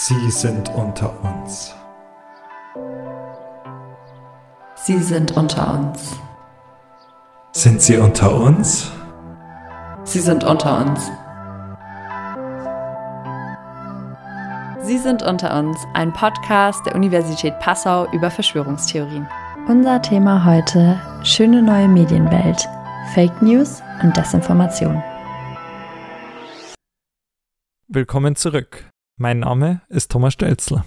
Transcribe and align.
Sie 0.00 0.30
sind 0.30 0.72
unter 0.76 1.12
uns. 1.24 1.74
Sie 4.76 4.98
sind 4.98 5.36
unter 5.36 5.74
uns. 5.74 6.16
Sind 7.50 7.82
Sie 7.82 7.96
unter 7.96 8.32
uns? 8.32 8.92
Sie 10.04 10.20
sind 10.20 10.44
unter 10.44 10.78
uns. 10.78 11.10
Sie 14.82 14.98
sind 14.98 15.24
unter 15.24 15.58
uns, 15.58 15.76
ein 15.94 16.12
Podcast 16.12 16.86
der 16.86 16.94
Universität 16.94 17.58
Passau 17.58 18.08
über 18.12 18.30
Verschwörungstheorien. 18.30 19.26
Unser 19.66 20.00
Thema 20.00 20.44
heute: 20.44 21.00
schöne 21.24 21.60
neue 21.60 21.88
Medienwelt, 21.88 22.68
Fake 23.14 23.42
News 23.42 23.82
und 24.00 24.16
Desinformation. 24.16 25.02
Willkommen 27.88 28.36
zurück. 28.36 28.88
Mein 29.20 29.40
Name 29.40 29.80
ist 29.88 30.12
Thomas 30.12 30.34
Stelzl. 30.34 30.84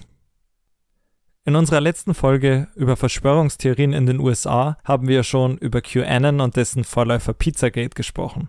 In 1.44 1.54
unserer 1.54 1.82
letzten 1.82 2.14
Folge 2.14 2.68
über 2.74 2.96
Verschwörungstheorien 2.96 3.92
in 3.92 4.06
den 4.06 4.20
USA 4.20 4.78
haben 4.84 5.06
wir 5.06 5.22
schon 5.22 5.58
über 5.58 5.82
QAnon 5.82 6.40
und 6.40 6.56
dessen 6.56 6.84
Vorläufer 6.84 7.34
Pizzagate 7.34 7.94
gesprochen. 7.94 8.48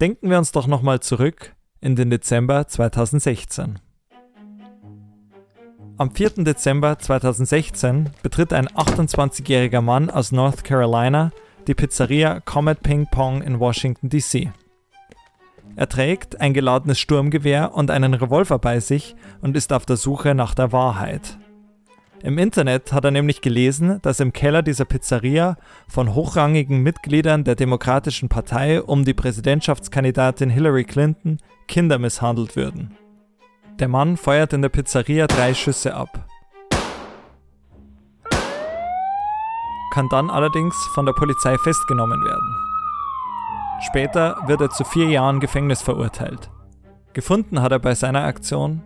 Denken 0.00 0.30
wir 0.30 0.38
uns 0.38 0.52
doch 0.52 0.68
nochmal 0.68 1.00
zurück 1.00 1.56
in 1.80 1.96
den 1.96 2.10
Dezember 2.10 2.68
2016. 2.68 3.80
Am 5.96 6.12
4. 6.12 6.44
Dezember 6.44 7.00
2016 7.00 8.10
betritt 8.22 8.52
ein 8.52 8.68
28-jähriger 8.68 9.80
Mann 9.80 10.10
aus 10.10 10.30
North 10.30 10.62
Carolina 10.62 11.32
die 11.66 11.74
Pizzeria 11.74 12.38
Comet 12.38 12.84
Ping 12.84 13.08
Pong 13.10 13.42
in 13.42 13.58
Washington, 13.58 14.10
D.C. 14.10 14.52
Er 15.78 15.88
trägt 15.88 16.40
ein 16.40 16.54
geladenes 16.54 16.98
Sturmgewehr 16.98 17.72
und 17.72 17.92
einen 17.92 18.12
Revolver 18.12 18.58
bei 18.58 18.80
sich 18.80 19.14
und 19.40 19.56
ist 19.56 19.72
auf 19.72 19.86
der 19.86 19.96
Suche 19.96 20.34
nach 20.34 20.52
der 20.52 20.72
Wahrheit. 20.72 21.38
Im 22.20 22.36
Internet 22.36 22.92
hat 22.92 23.04
er 23.04 23.12
nämlich 23.12 23.42
gelesen, 23.42 24.00
dass 24.02 24.18
im 24.18 24.32
Keller 24.32 24.62
dieser 24.62 24.86
Pizzeria 24.86 25.56
von 25.86 26.16
hochrangigen 26.16 26.82
Mitgliedern 26.82 27.44
der 27.44 27.54
Demokratischen 27.54 28.28
Partei 28.28 28.82
um 28.82 29.04
die 29.04 29.14
Präsidentschaftskandidatin 29.14 30.50
Hillary 30.50 30.82
Clinton 30.82 31.38
Kinder 31.68 32.00
misshandelt 32.00 32.56
würden. 32.56 32.96
Der 33.78 33.86
Mann 33.86 34.16
feuert 34.16 34.52
in 34.54 34.62
der 34.62 34.70
Pizzeria 34.70 35.28
drei 35.28 35.54
Schüsse 35.54 35.94
ab. 35.94 36.26
Kann 39.94 40.08
dann 40.10 40.28
allerdings 40.28 40.74
von 40.96 41.06
der 41.06 41.12
Polizei 41.12 41.56
festgenommen 41.56 42.20
werden. 42.24 42.67
Später 43.80 44.36
wird 44.46 44.60
er 44.60 44.70
zu 44.70 44.84
vier 44.84 45.08
Jahren 45.08 45.40
Gefängnis 45.40 45.82
verurteilt. 45.82 46.50
Gefunden 47.12 47.62
hat 47.62 47.72
er 47.72 47.78
bei 47.78 47.94
seiner 47.94 48.24
Aktion 48.24 48.82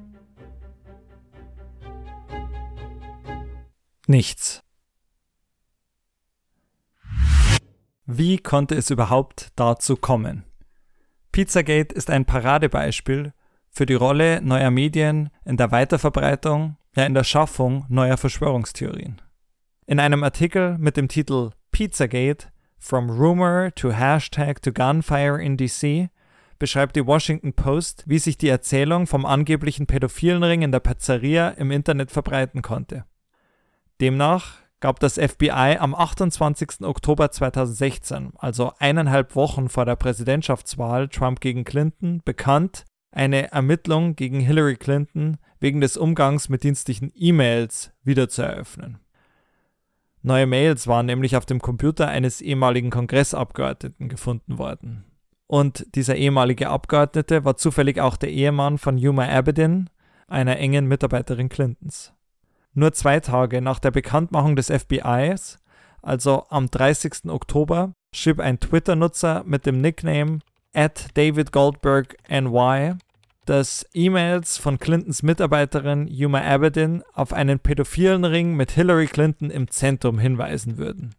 nichts. 4.07 4.63
Wie 8.05 8.37
konnte 8.37 8.75
es 8.75 8.91
überhaupt 8.91 9.53
dazu 9.57 9.97
kommen? 9.97 10.45
Pizzagate 11.31 11.95
ist 11.95 12.11
ein 12.11 12.27
Paradebeispiel 12.27 13.33
für 13.71 13.87
die 13.87 13.95
Rolle 13.95 14.43
neuer 14.43 14.71
Medien 14.71 15.31
in 15.47 15.57
der 15.57 15.71
Weiterverbreitung, 15.71 16.77
ja 16.95 17.07
in 17.07 17.15
der 17.15 17.25
Schaffung 17.25 17.87
neuer 17.89 18.19
Verschwörungstheorien. 18.19 19.23
In 19.87 19.99
einem 19.99 20.23
Artikel 20.25 20.77
mit 20.79 20.99
dem 20.99 21.09
Titel 21.09 21.53
Pizzagate 21.71 22.49
From 22.85 23.11
Rumor 23.11 23.71
to 23.77 23.93
Hashtag 23.93 24.61
to 24.63 24.73
Gunfire 24.73 25.41
in 25.41 25.57
DC 25.57 26.11
beschreibt 26.59 26.97
die 26.97 27.07
Washington 27.07 27.53
Post, 27.53 28.03
wie 28.07 28.19
sich 28.19 28.37
die 28.37 28.49
Erzählung 28.49 29.07
vom 29.07 29.25
angeblichen 29.25 29.87
pädophilen 29.87 30.43
Ring 30.43 30.63
in 30.63 30.73
der 30.73 30.81
Pizzeria 30.81 31.51
im 31.51 31.71
Internet 31.71 32.11
verbreiten 32.11 32.61
konnte. 32.61 33.05
Demnach 34.01 34.57
gab 34.81 34.99
das 34.99 35.15
FBI 35.15 35.77
am 35.79 35.95
28. 35.95 36.81
Oktober 36.83 37.31
2016, 37.31 38.33
also 38.37 38.73
eineinhalb 38.81 39.37
Wochen 39.37 39.69
vor 39.69 39.85
der 39.85 39.95
Präsidentschaftswahl 39.95 41.07
Trump 41.07 41.41
gegen 41.41 41.63
Clinton, 41.63 42.21
bekannt, 42.25 42.85
eine 43.13 43.53
Ermittlung 43.53 44.17
gegen 44.17 44.41
Hillary 44.41 44.77
Clinton 44.77 45.39
wegen 45.61 45.81
des 45.81 45.97
Umgangs 45.97 46.49
mit 46.49 46.65
dienstlichen 46.65 47.13
E-Mails 47.15 47.93
wieder 48.03 48.29
zu 48.29 48.43
eröffnen. 48.43 49.02
Neue 50.23 50.47
Mails 50.47 50.87
waren 50.87 51.07
nämlich 51.07 51.37
auf 51.37 51.47
dem 51.47 51.61
Computer 51.61 52.09
eines 52.09 52.41
ehemaligen 52.41 52.91
Kongressabgeordneten 52.91 54.09
gefunden 54.09 54.59
worden. 54.59 55.05
Und 55.49 55.85
dieser 55.97 56.15
ehemalige 56.15 56.69
Abgeordnete 56.69 57.45
war 57.45 57.57
zufällig 57.57 58.01
auch 58.01 58.17
der 58.17 58.31
Ehemann 58.31 58.79
von 58.79 58.97
Yuma 58.99 59.27
Abedin, 59.27 59.91
einer 60.29 60.59
engen 60.59 60.87
Mitarbeiterin 60.87 61.49
Clintons. 61.49 62.15
Nur 62.73 62.93
zwei 62.93 63.21
Tage 63.21 63.61
nach 63.61 63.81
der 63.81 63.91
Bekanntmachung 63.91 64.57
des 64.57 64.71
FBIs, 64.71 65.59
also 66.01 66.47
am 66.49 66.71
30. 66.71 67.29
Oktober, 67.29 67.93
schrieb 68.15 68.41
ein 68.41 68.61
Twitter-Nutzer 68.61 69.43
mit 69.45 69.67
dem 69.67 69.81
Nickname 69.81 70.39
at 70.73 71.09
David 71.15 71.53
Goldberg 71.53 72.17
NY 72.31 72.97
dass 73.47 73.87
E-Mails 73.93 74.57
von 74.57 74.79
Clintons 74.79 75.23
Mitarbeiterin 75.23 76.07
Yuma 76.07 76.43
Abedin 76.43 77.03
auf 77.13 77.33
einen 77.33 77.59
pädophilen 77.59 78.25
Ring 78.25 78.55
mit 78.55 78.73
Hillary 78.73 79.07
Clinton 79.07 79.51
im 79.51 79.69
Zentrum 79.71 80.19
hinweisen 80.19 80.79
würden. 80.79 81.15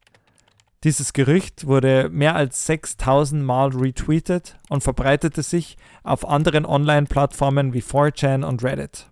Dieses 0.83 1.13
Gerücht 1.13 1.65
wurde 1.65 2.09
mehr 2.09 2.35
als 2.35 2.65
6000 2.65 3.43
Mal 3.43 3.69
retweetet 3.69 4.57
und 4.69 4.83
verbreitete 4.83 5.41
sich 5.41 5.77
auf 6.03 6.27
anderen 6.27 6.65
Online-Plattformen 6.65 7.73
wie 7.73 7.81
4chan 7.81 8.43
und 8.43 8.63
Reddit. 8.63 9.09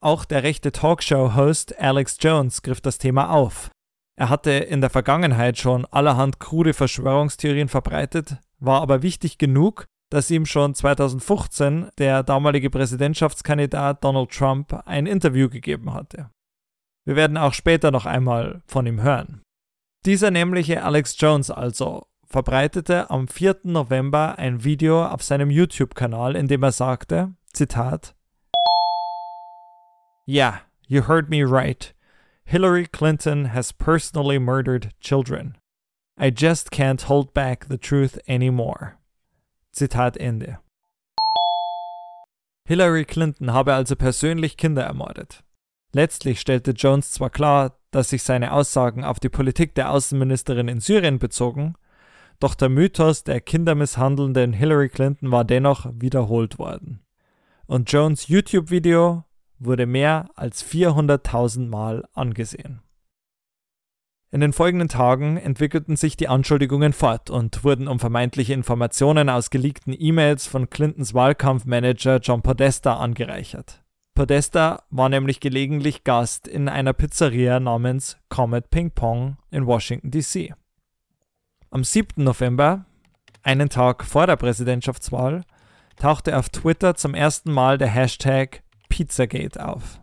Auch 0.00 0.24
der 0.24 0.42
rechte 0.42 0.72
Talkshow-Host 0.72 1.78
Alex 1.78 2.18
Jones 2.20 2.62
griff 2.62 2.80
das 2.80 2.98
Thema 2.98 3.30
auf. 3.30 3.70
Er 4.16 4.28
hatte 4.28 4.50
in 4.50 4.80
der 4.80 4.90
Vergangenheit 4.90 5.58
schon 5.58 5.86
allerhand 5.86 6.40
krude 6.40 6.74
Verschwörungstheorien 6.74 7.68
verbreitet, 7.68 8.36
war 8.58 8.82
aber 8.82 9.02
wichtig 9.02 9.38
genug, 9.38 9.86
dass 10.14 10.30
ihm 10.30 10.46
schon 10.46 10.76
2015 10.76 11.88
der 11.98 12.22
damalige 12.22 12.70
Präsidentschaftskandidat 12.70 14.04
Donald 14.04 14.30
Trump 14.30 14.72
ein 14.86 15.06
Interview 15.06 15.48
gegeben 15.48 15.92
hatte. 15.92 16.30
Wir 17.04 17.16
werden 17.16 17.36
auch 17.36 17.52
später 17.52 17.90
noch 17.90 18.06
einmal 18.06 18.62
von 18.64 18.86
ihm 18.86 19.02
hören. 19.02 19.42
Dieser 20.06 20.30
nämliche 20.30 20.84
Alex 20.84 21.16
Jones 21.18 21.50
also 21.50 22.06
verbreitete 22.28 23.10
am 23.10 23.26
4. 23.26 23.62
November 23.64 24.38
ein 24.38 24.62
Video 24.62 25.04
auf 25.04 25.24
seinem 25.24 25.50
YouTube-Kanal, 25.50 26.36
in 26.36 26.46
dem 26.46 26.62
er 26.62 26.70
sagte, 26.70 27.34
Zitat, 27.52 28.14
Yeah, 30.28 30.60
you 30.86 31.08
heard 31.08 31.28
me 31.28 31.42
right. 31.42 31.92
Hillary 32.44 32.86
Clinton 32.86 33.46
has 33.46 33.72
personally 33.72 34.38
murdered 34.38 34.92
children. 35.00 35.56
I 36.16 36.30
just 36.30 36.70
can't 36.70 37.02
hold 37.02 37.34
back 37.34 37.66
the 37.66 37.78
truth 37.78 38.16
anymore. 38.28 38.96
Zitat 39.74 40.16
Ende. 40.16 40.60
Hillary 42.66 43.04
Clinton 43.04 43.52
habe 43.52 43.74
also 43.74 43.96
persönlich 43.96 44.56
Kinder 44.56 44.84
ermordet. 44.84 45.42
Letztlich 45.92 46.40
stellte 46.40 46.70
Jones 46.70 47.10
zwar 47.10 47.30
klar, 47.30 47.78
dass 47.90 48.10
sich 48.10 48.22
seine 48.22 48.52
Aussagen 48.52 49.04
auf 49.04 49.20
die 49.20 49.28
Politik 49.28 49.74
der 49.74 49.90
Außenministerin 49.90 50.68
in 50.68 50.80
Syrien 50.80 51.18
bezogen, 51.18 51.74
doch 52.38 52.54
der 52.54 52.68
Mythos 52.68 53.24
der 53.24 53.40
kindermisshandelnden 53.40 54.52
Hillary 54.52 54.88
Clinton 54.88 55.30
war 55.30 55.44
dennoch 55.44 55.86
wiederholt 55.92 56.58
worden. 56.58 57.00
Und 57.66 57.90
Jones 57.90 58.28
YouTube-Video 58.28 59.24
wurde 59.58 59.86
mehr 59.86 60.30
als 60.36 60.64
400.000 60.64 61.68
Mal 61.68 62.04
angesehen. 62.12 62.83
In 64.34 64.40
den 64.40 64.52
folgenden 64.52 64.88
Tagen 64.88 65.36
entwickelten 65.36 65.94
sich 65.94 66.16
die 66.16 66.26
Anschuldigungen 66.26 66.92
fort 66.92 67.30
und 67.30 67.62
wurden 67.62 67.86
um 67.86 68.00
vermeintliche 68.00 68.52
Informationen 68.52 69.28
aus 69.28 69.48
geleakten 69.48 69.94
E-Mails 69.96 70.48
von 70.48 70.68
Clintons 70.68 71.14
Wahlkampfmanager 71.14 72.18
John 72.18 72.42
Podesta 72.42 72.96
angereichert. 72.96 73.84
Podesta 74.16 74.82
war 74.90 75.08
nämlich 75.08 75.38
gelegentlich 75.38 76.02
Gast 76.02 76.48
in 76.48 76.68
einer 76.68 76.92
Pizzeria 76.94 77.60
namens 77.60 78.16
Comet 78.28 78.70
Ping 78.70 78.90
Pong 78.90 79.36
in 79.52 79.66
Washington, 79.66 80.10
D.C. 80.10 80.52
Am 81.70 81.84
7. 81.84 82.24
November, 82.24 82.86
einen 83.44 83.68
Tag 83.68 84.02
vor 84.02 84.26
der 84.26 84.34
Präsidentschaftswahl, 84.34 85.44
tauchte 85.94 86.36
auf 86.36 86.48
Twitter 86.48 86.96
zum 86.96 87.14
ersten 87.14 87.52
Mal 87.52 87.78
der 87.78 87.86
Hashtag 87.86 88.64
Pizzagate 88.88 89.64
auf. 89.64 90.00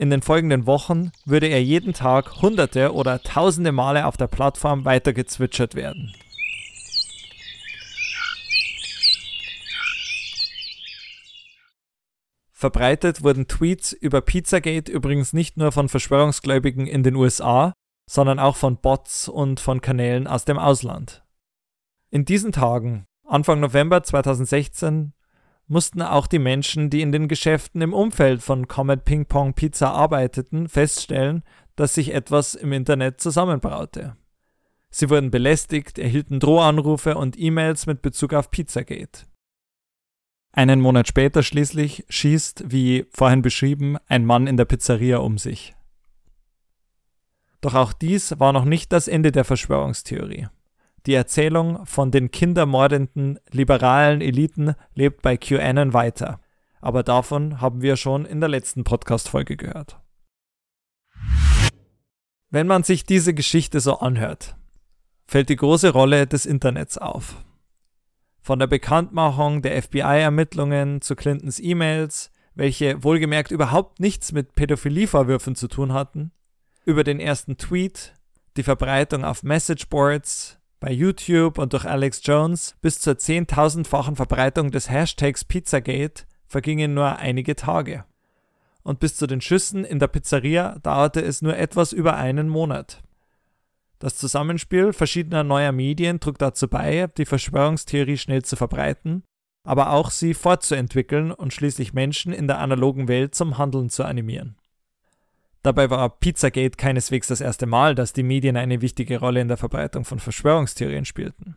In 0.00 0.10
den 0.10 0.22
folgenden 0.22 0.66
Wochen 0.66 1.10
würde 1.24 1.48
er 1.48 1.60
jeden 1.60 1.92
Tag 1.92 2.40
hunderte 2.40 2.94
oder 2.94 3.20
tausende 3.20 3.72
Male 3.72 4.06
auf 4.06 4.16
der 4.16 4.28
Plattform 4.28 4.84
weitergezwitschert 4.84 5.74
werden. 5.74 6.14
Verbreitet 12.52 13.24
wurden 13.24 13.48
Tweets 13.48 13.92
über 13.92 14.20
Pizzagate 14.20 14.90
übrigens 14.90 15.32
nicht 15.32 15.56
nur 15.56 15.72
von 15.72 15.88
Verschwörungsgläubigen 15.88 16.86
in 16.86 17.02
den 17.02 17.16
USA, 17.16 17.72
sondern 18.08 18.38
auch 18.38 18.54
von 18.54 18.80
Bots 18.80 19.28
und 19.28 19.58
von 19.58 19.80
Kanälen 19.80 20.28
aus 20.28 20.44
dem 20.44 20.60
Ausland. 20.60 21.24
In 22.10 22.24
diesen 22.24 22.52
Tagen, 22.52 23.04
Anfang 23.26 23.58
November 23.58 24.04
2016, 24.04 25.12
mussten 25.68 26.02
auch 26.02 26.26
die 26.26 26.38
Menschen, 26.38 26.90
die 26.90 27.02
in 27.02 27.12
den 27.12 27.28
Geschäften 27.28 27.82
im 27.82 27.92
Umfeld 27.92 28.42
von 28.42 28.66
Comet 28.66 29.04
Ping 29.04 29.26
Pong 29.26 29.54
Pizza 29.54 29.90
arbeiteten, 29.90 30.68
feststellen, 30.68 31.44
dass 31.76 31.94
sich 31.94 32.12
etwas 32.12 32.54
im 32.54 32.72
Internet 32.72 33.20
zusammenbraute. 33.20 34.16
Sie 34.90 35.10
wurden 35.10 35.30
belästigt, 35.30 35.98
erhielten 35.98 36.40
Drohanrufe 36.40 37.16
und 37.16 37.38
E-Mails 37.38 37.86
mit 37.86 38.02
Bezug 38.02 38.32
auf 38.32 38.50
Pizzagate. 38.50 39.26
Einen 40.52 40.80
Monat 40.80 41.06
später 41.06 41.42
schließlich 41.42 42.04
schießt, 42.08 42.64
wie 42.66 43.06
vorhin 43.10 43.42
beschrieben, 43.42 43.96
ein 44.06 44.24
Mann 44.24 44.46
in 44.46 44.56
der 44.56 44.64
Pizzeria 44.64 45.18
um 45.18 45.38
sich. 45.38 45.74
Doch 47.60 47.74
auch 47.74 47.92
dies 47.92 48.38
war 48.40 48.52
noch 48.52 48.64
nicht 48.64 48.92
das 48.92 49.08
Ende 49.08 49.30
der 49.30 49.44
Verschwörungstheorie. 49.44 50.48
Die 51.08 51.14
Erzählung 51.14 51.86
von 51.86 52.10
den 52.10 52.30
kindermordenden 52.30 53.40
liberalen 53.50 54.20
Eliten 54.20 54.74
lebt 54.94 55.22
bei 55.22 55.38
QAnon 55.38 55.94
weiter. 55.94 56.38
Aber 56.82 57.02
davon 57.02 57.62
haben 57.62 57.80
wir 57.80 57.96
schon 57.96 58.26
in 58.26 58.40
der 58.40 58.50
letzten 58.50 58.84
Podcast-Folge 58.84 59.56
gehört. 59.56 59.98
Wenn 62.50 62.66
man 62.66 62.82
sich 62.82 63.04
diese 63.04 63.32
Geschichte 63.32 63.80
so 63.80 64.00
anhört, 64.00 64.56
fällt 65.26 65.48
die 65.48 65.56
große 65.56 65.94
Rolle 65.94 66.26
des 66.26 66.44
Internets 66.44 66.98
auf. 66.98 67.42
Von 68.42 68.58
der 68.58 68.66
Bekanntmachung 68.66 69.62
der 69.62 69.82
FBI-Ermittlungen 69.82 71.00
zu 71.00 71.16
Clintons 71.16 71.58
E-Mails, 71.58 72.32
welche 72.54 73.02
wohlgemerkt 73.02 73.50
überhaupt 73.50 73.98
nichts 73.98 74.32
mit 74.32 74.54
Pädophilievorwürfen 74.54 75.54
zu 75.54 75.68
tun 75.68 75.94
hatten, 75.94 76.32
über 76.84 77.02
den 77.02 77.18
ersten 77.18 77.56
Tweet, 77.56 78.12
die 78.58 78.62
Verbreitung 78.62 79.24
auf 79.24 79.42
Messageboards, 79.42 80.57
bei 80.80 80.92
YouTube 80.92 81.58
und 81.58 81.72
durch 81.72 81.84
Alex 81.84 82.20
Jones 82.24 82.76
bis 82.80 83.00
zur 83.00 83.18
zehntausendfachen 83.18 84.16
Verbreitung 84.16 84.70
des 84.70 84.90
Hashtags 84.90 85.44
Pizzagate 85.44 86.24
vergingen 86.46 86.94
nur 86.94 87.16
einige 87.16 87.56
Tage. 87.56 88.04
Und 88.82 89.00
bis 89.00 89.16
zu 89.16 89.26
den 89.26 89.40
Schüssen 89.40 89.84
in 89.84 89.98
der 89.98 90.06
Pizzeria 90.06 90.78
dauerte 90.82 91.20
es 91.20 91.42
nur 91.42 91.56
etwas 91.56 91.92
über 91.92 92.16
einen 92.16 92.48
Monat. 92.48 93.02
Das 93.98 94.16
Zusammenspiel 94.16 94.92
verschiedener 94.92 95.42
neuer 95.42 95.72
Medien 95.72 96.20
trug 96.20 96.38
dazu 96.38 96.68
bei, 96.68 97.08
die 97.18 97.26
Verschwörungstheorie 97.26 98.16
schnell 98.16 98.44
zu 98.44 98.54
verbreiten, 98.54 99.24
aber 99.64 99.90
auch 99.90 100.10
sie 100.10 100.34
fortzuentwickeln 100.34 101.32
und 101.32 101.52
schließlich 101.52 101.92
Menschen 101.92 102.32
in 102.32 102.46
der 102.46 102.60
analogen 102.60 103.08
Welt 103.08 103.34
zum 103.34 103.58
Handeln 103.58 103.90
zu 103.90 104.04
animieren. 104.04 104.56
Dabei 105.62 105.90
war 105.90 106.08
Pizzagate 106.08 106.76
keineswegs 106.76 107.26
das 107.28 107.40
erste 107.40 107.66
Mal, 107.66 107.94
dass 107.94 108.12
die 108.12 108.22
Medien 108.22 108.56
eine 108.56 108.80
wichtige 108.80 109.18
Rolle 109.18 109.40
in 109.40 109.48
der 109.48 109.56
Verbreitung 109.56 110.04
von 110.04 110.18
Verschwörungstheorien 110.20 111.04
spielten. 111.04 111.56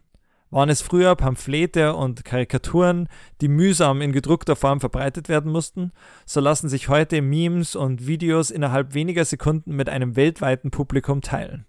Waren 0.50 0.70
es 0.70 0.82
früher 0.82 1.16
Pamphlete 1.16 1.96
und 1.96 2.26
Karikaturen, 2.26 3.08
die 3.40 3.48
mühsam 3.48 4.02
in 4.02 4.12
gedruckter 4.12 4.58
Form 4.58 4.82
verbreitet 4.82 5.30
werden 5.30 5.50
mussten, 5.50 5.94
so 6.26 6.42
lassen 6.42 6.68
sich 6.68 6.90
heute 6.90 7.22
Memes 7.22 7.76
und 7.76 8.06
Videos 8.06 8.52
innerhalb 8.52 8.94
weniger 8.94 9.24
Sekunden 9.24 9.76
mit 9.76 9.88
einem 9.88 10.18
weltweiten 10.18 10.70
Publikum 10.70 11.22
teilen. 11.22 11.66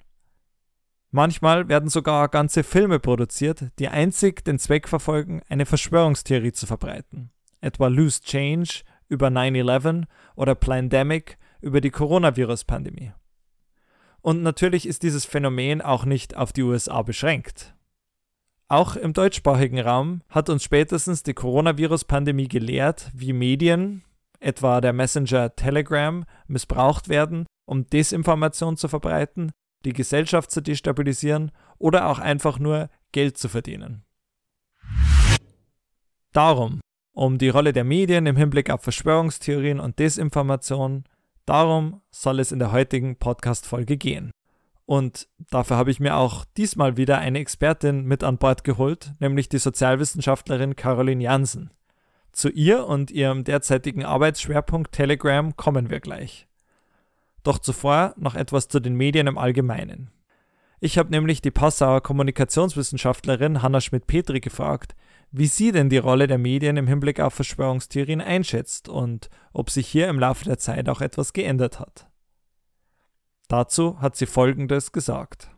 Manchmal 1.13 1.69
werden 1.69 1.91
sogar 1.91 2.29
ganze 2.29 2.65
Filme 2.65 2.99
produziert, 2.99 3.67
die 3.79 3.89
einzig 3.89 4.45
den 4.45 4.59
Zweck 4.59 4.89
verfolgen, 4.89 5.43
eine 5.49 5.67
Verschwörungstheorie 5.67 6.53
zu 6.53 6.67
verbreiten. 6.67 7.31
Etwa 7.61 7.87
Loose 7.87 8.23
Change 8.23 8.83
über 9.09 9.29
9-11 9.29 10.05
oder 10.35 10.55
Plandemic 10.55 11.37
über 11.63 11.81
die 11.81 11.91
Coronavirus-Pandemie. 11.91 13.13
Und 14.21 14.43
natürlich 14.43 14.87
ist 14.87 15.03
dieses 15.03 15.25
Phänomen 15.25 15.81
auch 15.81 16.05
nicht 16.05 16.37
auf 16.37 16.53
die 16.53 16.63
USA 16.63 17.03
beschränkt. 17.03 17.75
Auch 18.69 18.97
im 18.97 19.13
deutschsprachigen 19.13 19.81
Raum 19.81 20.23
hat 20.29 20.49
uns 20.49 20.65
spätestens 20.65 21.23
die 21.23 21.35
Coronavirus-Pandemie 21.35 22.49
gelehrt, 22.49 23.11
wie 23.15 23.33
Medien, 23.33 24.05
etwa 24.41 24.81
der 24.81 24.93
Messenger 24.93 25.55
Telegram, 25.57 26.25
missbraucht 26.47 27.09
werden, 27.09 27.47
um 27.65 27.87
Desinformation 27.87 28.77
zu 28.77 28.89
verbreiten 28.89 29.53
die 29.85 29.93
Gesellschaft 29.93 30.51
zu 30.51 30.61
destabilisieren 30.61 31.51
oder 31.79 32.09
auch 32.09 32.19
einfach 32.19 32.59
nur 32.59 32.89
Geld 33.13 33.37
zu 33.39 33.49
verdienen. 33.49 34.05
Darum, 36.33 36.81
um 37.13 37.39
die 37.39 37.51
Rolle 37.51 37.73
der 37.73 37.85
Medien 37.85 38.27
im 38.27 38.37
Hinblick 38.37 38.71
auf 38.71 38.83
Verschwörungstheorien 38.83 39.81
und 39.81 39.99
Desinformation, 39.99 41.05
darum 41.47 42.01
soll 42.11 42.41
es 42.41 42.53
in 42.53 42.59
der 42.59 42.73
heutigen 42.73 43.17
Podcast-Folge 43.17 43.97
gehen. 43.97 44.33
Und 44.87 45.29
dafür 45.51 45.77
habe 45.77 45.91
ich 45.91 46.01
mir 46.01 46.17
auch 46.17 46.45
diesmal 46.57 46.97
wieder 46.97 47.19
eine 47.19 47.39
Expertin 47.39 48.05
mit 48.05 48.25
an 48.25 48.39
Bord 48.39 48.65
geholt, 48.65 49.15
nämlich 49.21 49.49
die 49.49 49.59
Sozialwissenschaftlerin 49.59 50.77
Caroline 50.77 51.23
Jansen. 51.23 51.71
Zu 52.33 52.49
ihr 52.49 52.87
und 52.87 53.11
ihrem 53.11 53.45
derzeitigen 53.45 54.05
Arbeitsschwerpunkt 54.05 54.93
Telegram 54.93 55.57
kommen 55.57 55.91
wir 55.91 56.01
gleich. 56.01 56.47
Doch 57.43 57.59
zuvor 57.59 58.15
noch 58.17 58.35
etwas 58.35 58.69
zu 58.69 58.81
den 58.81 58.95
Medien 58.95 59.27
im 59.27 59.39
Allgemeinen. 59.39 60.11
Ich 60.81 60.99
habe 60.99 61.11
nämlich 61.11 61.43
die 61.43 61.51
Passauer 61.51 62.03
Kommunikationswissenschaftlerin 62.03 63.63
Hanna 63.63 63.81
Schmidt-Petri 63.81 64.41
gefragt, 64.41 64.95
wie 65.33 65.47
sie 65.47 65.73
denn 65.73 65.89
die 65.89 65.99
Rolle 65.99 66.27
der 66.27 66.39
Medien 66.39 66.77
im 66.77 66.87
Hinblick 66.87 67.19
auf 67.19 67.35
Verschwörungstheorien 67.35 68.21
einschätzt 68.21 68.89
und 68.89 69.31
ob 69.53 69.71
sich 69.71 69.89
hier 69.89 70.09
im 70.09 70.19
Laufe 70.19 70.45
der 70.45 70.59
Zeit 70.59 70.89
auch 70.89 71.01
etwas 71.01 71.33
geändert 71.33 71.81
hat. 71.81 72.07
Dazu 73.49 74.01
hat 74.01 74.15
sie 74.15 74.27
Folgendes 74.27 74.93
gesagt. 74.93 75.51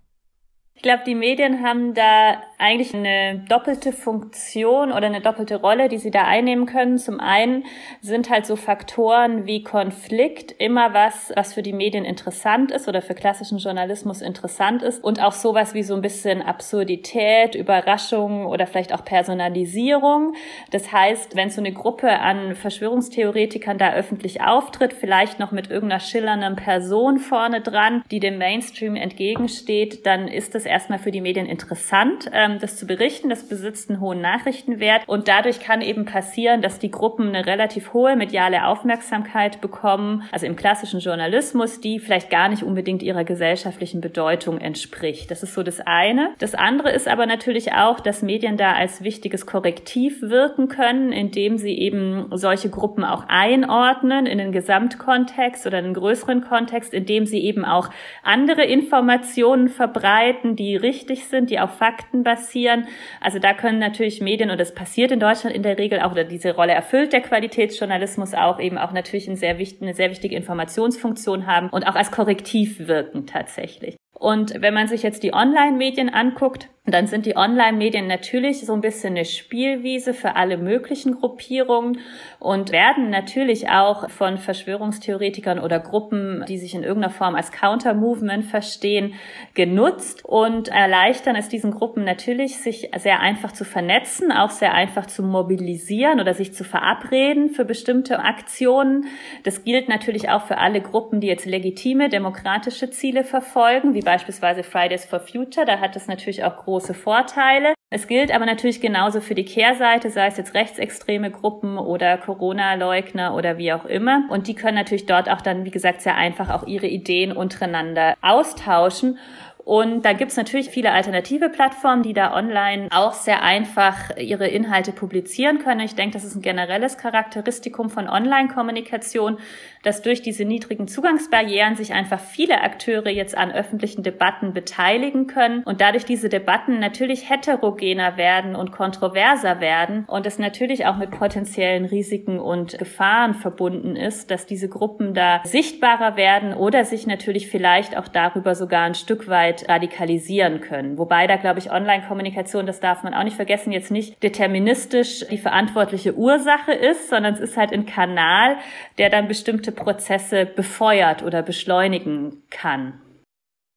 Ich 0.77 0.83
glaube, 0.83 1.05
die 1.07 1.15
Medien 1.15 1.63
haben 1.63 1.95
da 1.95 2.43
eigentlich 2.59 2.95
eine 2.95 3.45
doppelte 3.49 3.93
Funktion 3.93 4.91
oder 4.91 5.07
eine 5.07 5.21
doppelte 5.21 5.57
Rolle, 5.57 5.89
die 5.89 5.99
sie 5.99 6.11
da 6.11 6.25
einnehmen 6.25 6.67
können. 6.67 6.99
Zum 6.99 7.21
einen 7.21 7.65
sind 8.01 8.29
halt 8.29 8.45
so 8.45 8.57
Faktoren 8.57 9.47
wie 9.47 9.63
Konflikt 9.63 10.53
immer 10.59 10.93
was, 10.93 11.33
was 11.37 11.55
für 11.55 11.63
die 11.63 11.73
Medien 11.73 12.05
interessant 12.05 12.71
ist 12.71 12.89
oder 12.89 13.03
für 13.03 13.15
klassischen 13.15 13.59
Journalismus 13.59 14.21
interessant 14.21 14.83
ist 14.83 15.03
und 15.03 15.23
auch 15.23 15.33
sowas 15.33 15.75
wie 15.75 15.85
so 15.85 15.95
ein 15.95 16.03
bisschen 16.03 16.43
Absurdität, 16.43 17.55
Überraschung 17.55 18.47
oder 18.47 18.67
vielleicht 18.67 18.93
auch 18.93 19.05
Personalisierung. 19.05 20.35
Das 20.71 20.93
heißt, 20.93 21.37
wenn 21.37 21.51
so 21.51 21.61
eine 21.61 21.73
Gruppe 21.73 22.19
an 22.19 22.57
Verschwörungstheoretikern 22.57 23.79
da 23.79 23.95
öffentlich 23.95 24.43
auftritt, 24.43 24.93
vielleicht 24.93 25.39
noch 25.39 25.53
mit 25.53 25.71
irgendeiner 25.71 26.01
schillernden 26.01 26.57
Person 26.57 27.19
vorne 27.19 27.61
dran, 27.61 28.03
die 28.11 28.21
dem 28.21 28.39
Mainstream 28.39 28.97
entgegensteht, 28.97 30.05
dann 30.05 30.29
ist 30.29 30.55
das 30.55 30.64
es 30.65 30.71
erstmal 30.71 30.99
für 30.99 31.11
die 31.11 31.21
Medien 31.21 31.47
interessant, 31.47 32.31
ähm, 32.33 32.59
das 32.61 32.77
zu 32.77 32.87
berichten. 32.87 33.29
Das 33.29 33.49
besitzt 33.49 33.91
einen 33.91 34.01
hohen 34.01 34.21
Nachrichtenwert 34.21 35.03
und 35.07 35.29
dadurch 35.29 35.61
kann 35.61 35.83
eben 35.83 36.05
passieren, 36.05 36.63
dass 36.63 36.79
die 36.79 36.91
Gruppen 36.91 37.29
eine 37.29 37.47
relativ 37.47 37.93
hohe 37.93 38.17
mediale 38.17 38.67
Aufmerksamkeit 38.67 39.61
bekommen, 39.61 40.25
also 40.33 40.47
im 40.47 40.57
klassischen 40.57 41.01
Journalismus, 41.01 41.81
die 41.81 41.99
vielleicht 41.99 42.31
gar 42.31 42.49
nicht 42.49 42.63
unbedingt 42.63 43.03
ihrer 43.03 43.25
gesellschaftlichen 43.25 44.01
Bedeutung 44.01 44.59
entspricht. 44.59 45.31
Das 45.31 45.43
ist 45.43 45.55
so 45.55 45.63
das 45.63 45.81
eine. 45.81 46.31
Das 46.39 46.55
andere 46.55 46.91
ist 46.91 47.09
aber 47.09 47.27
natürlich 47.27 47.73
auch, 47.73 48.01
dass 48.01 48.23
Medien 48.23 48.57
da 48.57 48.73
als 48.73 49.03
wichtiges 49.03 49.47
Korrektiv 49.47 50.23
wirken 50.23 50.69
können, 50.69 51.13
indem 51.13 51.59
sie 51.59 51.79
eben 51.79 52.27
solche 52.33 52.71
Gruppen 52.71 53.05
auch 53.05 53.25
einordnen 53.29 54.27
in 54.27 54.39
den 54.39 54.53
Gesamtkontext 54.53 55.67
oder 55.67 55.79
einen 55.79 55.95
größeren 55.95 56.43
Kontext, 56.43 56.95
indem 56.95 57.27
sie 57.27 57.41
eben 57.41 57.65
auch 57.65 57.91
andere 58.23 58.65
Informationen 58.65 59.69
verbreiten, 59.69 60.54
die 60.57 60.77
richtig 60.77 61.27
sind, 61.27 61.51
die 61.51 61.61
auf 61.61 61.79
Fakten 61.79 62.23
basieren. 62.23 62.87
Also 63.21 63.39
da 63.39 63.55
können 63.55 63.79
natürlich 63.79 64.21
Medien, 64.21 64.51
und 64.51 64.61
das 64.61 64.75
passiert 64.75 65.11
in 65.11 65.21
Deutschland 65.21 65.55
in 65.55 65.63
der 65.63 65.79
Regel 65.79 66.01
auch, 66.01 66.13
oder 66.13 66.25
diese 66.25 66.55
Rolle 66.55 66.73
erfüllt 66.73 67.13
der 67.13 67.21
Qualitätsjournalismus 67.21 68.35
auch, 68.35 68.61
eben 68.61 68.79
auch 68.79 68.93
natürlich 68.93 69.29
eine 69.29 69.37
sehr, 69.37 69.59
wichtige, 69.59 69.85
eine 69.85 69.95
sehr 69.95 70.11
wichtige 70.11 70.37
Informationsfunktion 70.37 71.47
haben 71.47 71.69
und 71.71 71.87
auch 71.87 71.95
als 71.95 72.11
Korrektiv 72.11 72.87
wirken 72.87 73.27
tatsächlich. 73.27 73.97
Und 74.13 74.63
wenn 74.63 74.75
man 74.75 74.89
sich 74.89 75.03
jetzt 75.03 75.23
die 75.23 75.35
Online-Medien 75.35 76.09
anguckt, 76.09 76.69
dann 76.87 77.07
sind 77.07 77.25
die 77.25 77.35
Online-Medien 77.35 78.07
natürlich 78.07 78.61
so 78.61 78.75
ein 78.75 78.83
bisschen 78.83 79.15
eine 79.15 79.25
Spielwiese 79.25 80.13
für 80.13 80.37
alle 80.37 80.59
möglichen 80.59 81.15
Gruppierungen 81.15 81.99
und 82.39 82.73
werden 82.73 83.09
natürlich 83.09 83.71
auch 83.71 84.11
von 84.11 84.37
Verschwörungstheoretikern 84.37 85.59
oder 85.59 85.81
Gruppen, 85.81 86.45
die 86.47 86.59
sich 86.59 86.75
in 86.75 86.83
irgendeiner 86.83 87.15
Form 87.15 87.37
als 87.37 87.53
Counter-Movement 87.53 88.45
verstehen, 88.45 89.15
genutzt 89.55 90.27
und 90.27 90.69
erleichtern 90.69 91.37
es 91.37 91.49
diesen 91.49 91.71
Gruppen 91.71 92.05
natürlich, 92.05 92.59
sich 92.59 92.91
sehr 92.99 93.21
einfach 93.21 93.53
zu 93.53 93.65
vernetzen, 93.65 94.31
auch 94.31 94.51
sehr 94.51 94.75
einfach 94.75 95.07
zu 95.07 95.23
mobilisieren 95.23 96.21
oder 96.21 96.35
sich 96.35 96.53
zu 96.53 96.65
verabreden 96.65 97.49
für 97.49 97.65
bestimmte 97.65 98.19
Aktionen. 98.19 99.07
Das 99.43 99.65
gilt 99.65 99.89
natürlich 99.89 100.29
auch 100.29 100.43
für 100.43 100.59
alle 100.59 100.83
Gruppen, 100.83 101.21
die 101.21 101.29
jetzt 101.29 101.47
legitime 101.47 102.11
demokratische 102.11 102.91
Ziele 102.91 103.25
verfolgen, 103.25 103.95
wie 103.95 104.03
beispielsweise 104.03 104.63
Fridays 104.63 105.07
for 105.07 105.21
Future. 105.21 105.65
Da 105.65 105.81
hat 105.81 105.97
es 105.97 106.09
natürlich 106.09 106.45
auch 106.45 106.57
große 106.59 106.74
Vorteile. 106.95 107.75
Es 107.91 108.09
gilt 108.09 108.35
aber 108.35 108.45
natürlich 108.45 108.81
genauso 108.81 109.21
für 109.21 109.37
die 109.37 109.45
Kehrseite, 109.45 110.11
sei 110.11 110.27
es 110.27 110.37
jetzt 110.37 110.55
rechtsextreme 110.55 111.31
Gruppen 111.31 111.79
oder 111.79 112.19
Corona-Leugner 112.19 113.37
oder 113.37 113.57
wie 113.57 113.73
auch 113.73 113.85
immer. 113.85 114.25
Und 114.31 114.49
die 114.49 114.55
können 114.55 114.77
natürlich 114.77 115.07
dort 115.07 115.31
auch 115.31 115.41
dann, 115.41 115.65
wie 115.65 115.71
gesagt, 115.71 116.01
sehr 116.01 116.17
einfach 116.17 116.51
auch 116.51 116.67
ihre 116.67 116.89
Ideen 116.89 117.33
untereinander 117.33 118.17
austauschen. 118.21 119.19
Und 119.65 120.05
da 120.05 120.13
gibt's 120.13 120.37
natürlich 120.37 120.69
viele 120.69 120.93
alternative 120.93 121.49
Plattformen, 121.49 122.03
die 122.03 122.13
da 122.13 122.35
online 122.37 122.89
auch 122.91 123.15
sehr 123.15 123.43
einfach 123.43 124.15
ihre 124.19 124.47
Inhalte 124.47 124.93
publizieren 124.93 125.59
können. 125.59 125.81
Ich 125.81 125.95
denke, 125.95 126.13
das 126.13 126.25
ist 126.25 126.35
ein 126.35 126.43
generelles 126.43 126.99
Charakteristikum 126.99 127.89
von 127.89 128.07
Online-Kommunikation, 128.07 129.39
dass 129.85 130.03
durch 130.03 130.23
diese 130.23 130.45
niedrigen 130.45 130.89
Zugangsbarrieren 130.89 131.77
sich 131.77 131.93
einfach 131.93 132.19
viele 132.19 132.63
Akteure 132.63 133.11
jetzt 133.11 133.37
an 133.37 133.53
öffentlichen 133.53 134.03
Debatten 134.03 134.53
beteiligen 134.53 135.27
können 135.27 135.63
und 135.65 135.81
dadurch 135.81 136.05
diese 136.05 136.29
Debatten 136.29 136.81
natürlich 136.81 137.31
heterogener 137.31 138.17
werden 138.17 138.57
und 138.57 138.73
kontroverser 138.73 139.61
werden 139.61 140.05
und 140.07 140.27
es 140.27 140.39
natürlich 140.39 140.87
auch 140.87 140.97
mit 140.97 141.11
potenziellen 141.11 141.85
Risiken 141.85 142.39
und 142.41 142.79
Gefahren 142.79 143.35
verbunden 143.35 143.95
ist, 143.95 144.31
dass 144.31 144.47
diese 144.47 144.69
Gruppen 144.69 145.15
da 145.15 145.41
sichtbarer 145.45 146.17
werden 146.17 146.55
oder 146.55 146.85
sich 146.85 147.07
natürlich 147.07 147.49
vielleicht 147.49 147.97
auch 147.97 148.09
darüber 148.09 148.55
sogar 148.55 148.85
ein 148.85 148.95
Stück 148.95 149.29
weit 149.29 149.69
radikalisieren 149.69 150.61
können. 150.61 150.97
Wobei 150.97 151.27
da, 151.27 151.37
glaube 151.37 151.59
ich, 151.59 151.71
Online-Kommunikation, 151.71 152.67
das 152.67 152.81
darf 152.81 153.03
man 153.03 153.13
auch 153.13 153.25
nicht 153.25 153.37
vergessen, 153.37 153.73
jetzt 153.73 153.91
nicht 153.91 154.23
deterministisch 154.23 155.27
die 155.31 155.39
verantwortliche 155.39 156.15
Ursache 156.15 156.73
ist, 156.73 157.11
sondern 157.11 157.35
es 157.35 157.41
ist 157.41 157.57
halt 157.57 157.73
ein 157.73 157.87
Kanal, 157.87 158.57
der 158.99 159.11
dann 159.11 159.29
bestimmte 159.29 159.74
Prozesse 159.75 160.47
befeuert 160.47 161.23
oder 161.23 161.43
beschleunigen 161.43 162.43
kann. 162.51 163.01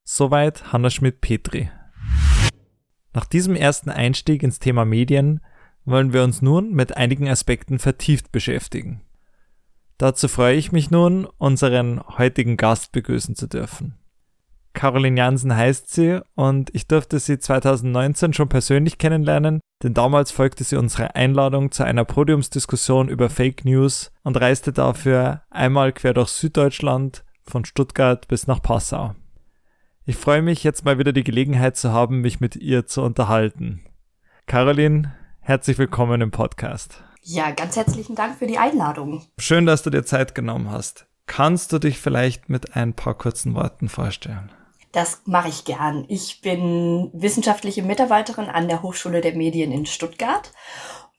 Soweit 0.04 0.72
Hanna 0.72 0.90
Schmidt-Petri. 0.90 1.70
Nach 3.14 3.26
diesem 3.26 3.56
ersten 3.56 3.90
Einstieg 3.90 4.44
ins 4.44 4.60
Thema 4.60 4.86
Medien 4.86 5.42
wollen 5.86 6.14
wir 6.14 6.24
uns 6.24 6.42
nun 6.42 6.74
mit 6.74 6.96
einigen 6.96 7.28
Aspekten 7.28 7.80
vertieft 7.80 8.32
beschäftigen. 8.32 9.02
Dazu 9.98 10.28
freue 10.28 10.56
ich 10.56 10.72
mich 10.72 10.92
nun, 10.92 11.26
unseren 11.38 12.02
heutigen 12.18 12.58
Gast 12.58 12.92
begrüßen 12.92 13.36
zu 13.36 13.48
dürfen. 13.48 13.98
Caroline 14.78 15.18
Jansen 15.18 15.56
heißt 15.56 15.92
sie 15.92 16.22
und 16.36 16.70
ich 16.76 16.86
durfte 16.86 17.18
sie 17.18 17.40
2019 17.40 18.34
schon 18.34 18.48
persönlich 18.48 19.00
kennenlernen, 19.00 19.60
denn 19.82 19.96
damals 19.96 20.30
folgte 20.30 20.64
sie 20.64 20.76
unserer 20.76 21.16
Einladung 21.16 21.72
zu 21.72 21.84
einer 21.84 22.06
Podiumsdiskussion 22.06 23.10
über 23.10 23.32
Fake 23.32 23.66
News 23.66 24.12
und 24.22 24.40
reiste 24.40 24.72
dafür 24.74 25.42
einmal 25.50 25.94
quer 25.94 26.14
durch 26.14 26.30
Süddeutschland 26.30 27.26
von 27.42 27.66
Stuttgart 27.66 28.28
bis 28.28 28.46
nach 28.46 28.62
Passau. 28.62 29.16
Ich 30.06 30.16
freue 30.16 30.44
mich 30.44 30.64
jetzt 30.64 30.86
mal 30.86 31.00
wieder 31.00 31.12
die 31.12 31.24
Gelegenheit 31.24 31.76
zu 31.76 31.92
haben, 31.92 32.22
mich 32.22 32.40
mit 32.40 32.56
ihr 32.56 32.86
zu 32.86 33.02
unterhalten. 33.02 33.84
Caroline, 34.46 35.16
herzlich 35.40 35.80
willkommen 35.80 36.22
im 36.22 36.30
Podcast. 36.30 37.04
Ja, 37.24 37.50
ganz 37.50 37.76
herzlichen 37.76 38.14
Dank 38.14 38.38
für 38.38 38.46
die 38.46 38.60
Einladung. 38.60 39.24
Schön, 39.40 39.66
dass 39.66 39.82
du 39.82 39.90
dir 39.90 40.06
Zeit 40.06 40.36
genommen 40.36 40.70
hast. 40.70 41.08
Kannst 41.26 41.74
du 41.74 41.80
dich 41.80 41.98
vielleicht 41.98 42.48
mit 42.48 42.76
ein 42.76 42.94
paar 42.94 43.16
kurzen 43.16 43.56
Worten 43.56 43.90
vorstellen? 43.90 44.52
Das 44.92 45.22
mache 45.26 45.50
ich 45.50 45.66
gern. 45.66 46.06
Ich 46.08 46.42
bin 46.42 47.10
wissenschaftliche 47.14 47.84
Mitarbeiterin 47.84 48.50
an 48.50 48.68
der 48.68 48.82
Hochschule 48.82 49.22
der 49.22 49.36
Medien 49.36 49.72
in 49.72 49.86
Stuttgart. 49.86 50.52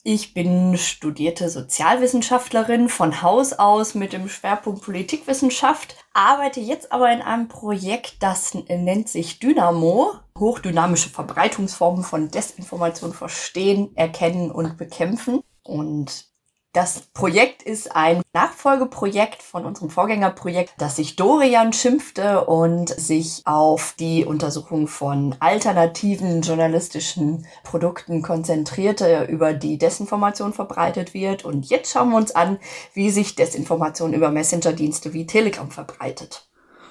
Ich 0.04 0.32
bin 0.32 0.78
studierte 0.78 1.50
Sozialwissenschaftlerin 1.50 2.88
von 2.88 3.20
Haus 3.20 3.52
aus 3.52 3.94
mit 3.94 4.12
dem 4.12 4.28
Schwerpunkt 4.28 4.82
Politikwissenschaft, 4.82 5.96
arbeite 6.14 6.60
jetzt 6.60 6.92
aber 6.92 7.12
in 7.12 7.20
einem 7.20 7.48
Projekt, 7.48 8.22
das 8.22 8.54
nennt 8.54 9.08
sich 9.08 9.38
Dynamo, 9.38 10.12
hochdynamische 10.38 11.10
Verbreitungsformen 11.10 12.04
von 12.04 12.30
Desinformation 12.30 13.12
verstehen, 13.12 13.90
erkennen 13.96 14.50
und 14.50 14.78
bekämpfen. 14.78 15.40
Und 15.62 16.25
das 16.72 17.00
Projekt 17.14 17.62
ist 17.62 17.96
ein 17.96 18.20
Nachfolgeprojekt 18.34 19.42
von 19.42 19.64
unserem 19.64 19.90
Vorgängerprojekt, 19.90 20.75
das 20.78 20.96
sich 20.96 21.16
Dorian 21.16 21.72
schimpfte 21.72 22.44
und 22.44 22.90
sich 22.90 23.42
auf 23.46 23.94
die 23.98 24.25
Untersuchung 24.25 24.87
von 24.87 25.34
alternativen 25.40 26.42
journalistischen 26.42 27.46
Produkten 27.64 28.22
konzentrierte, 28.22 29.25
über 29.25 29.54
die 29.54 29.78
Desinformation 29.78 30.52
verbreitet 30.52 31.14
wird. 31.14 31.44
Und 31.44 31.68
jetzt 31.70 31.92
schauen 31.92 32.10
wir 32.10 32.16
uns 32.16 32.34
an, 32.34 32.58
wie 32.92 33.10
sich 33.10 33.34
Desinformation 33.34 34.12
über 34.12 34.30
Messenger-Dienste 34.30 35.14
wie 35.14 35.26
Telegram 35.26 35.70
verbreitet. 35.70 36.48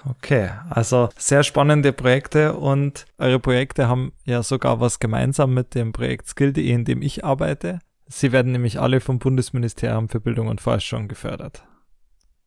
Okay, 0.10 0.50
also 0.70 1.10
sehr 1.18 1.44
spannende 1.44 1.92
Projekte 1.92 2.54
und 2.54 3.06
eure 3.18 3.40
Projekte 3.40 3.88
haben 3.88 4.14
ja 4.26 4.42
sogar 4.42 4.80
was 4.80 5.00
gemeinsam 5.00 5.54
mit 5.54 5.76
dem 5.76 5.92
Projekt 5.92 6.28
Skill.de, 6.28 6.70
in 6.70 6.86
dem 6.86 7.02
ich 7.02 7.26
arbeite. 7.26 7.80
Sie 8.10 8.32
werden 8.32 8.54
nämlich 8.54 8.80
alle 8.80 9.02
vom 9.02 9.20
Bundesministerium 9.20 10.08
für 10.08 10.22
Bildung 10.22 10.48
und 10.48 10.62
Forschung 10.62 11.08
gefördert. 11.08 11.68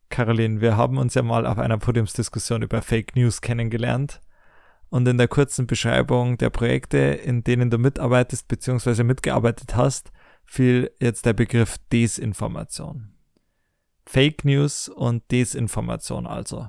Caroline, 0.09 0.59
wir 0.59 0.75
haben 0.75 0.97
uns 0.97 1.13
ja 1.13 1.21
mal 1.21 1.45
auf 1.45 1.57
einer 1.57 1.77
Podiumsdiskussion 1.77 2.63
über 2.63 2.81
Fake 2.81 3.15
News 3.15 3.41
kennengelernt 3.41 4.21
und 4.89 5.07
in 5.07 5.17
der 5.17 5.27
kurzen 5.27 5.67
Beschreibung 5.67 6.37
der 6.37 6.49
Projekte, 6.49 6.97
in 6.97 7.43
denen 7.43 7.69
du 7.69 7.77
mitarbeitest 7.77 8.47
bzw. 8.47 9.03
mitgearbeitet 9.03 9.75
hast, 9.75 10.11
fiel 10.43 10.91
jetzt 10.99 11.25
der 11.25 11.33
Begriff 11.33 11.77
Desinformation. 11.91 13.13
Fake 14.05 14.43
News 14.43 14.89
und 14.89 15.29
Desinformation 15.31 16.27
also. 16.27 16.67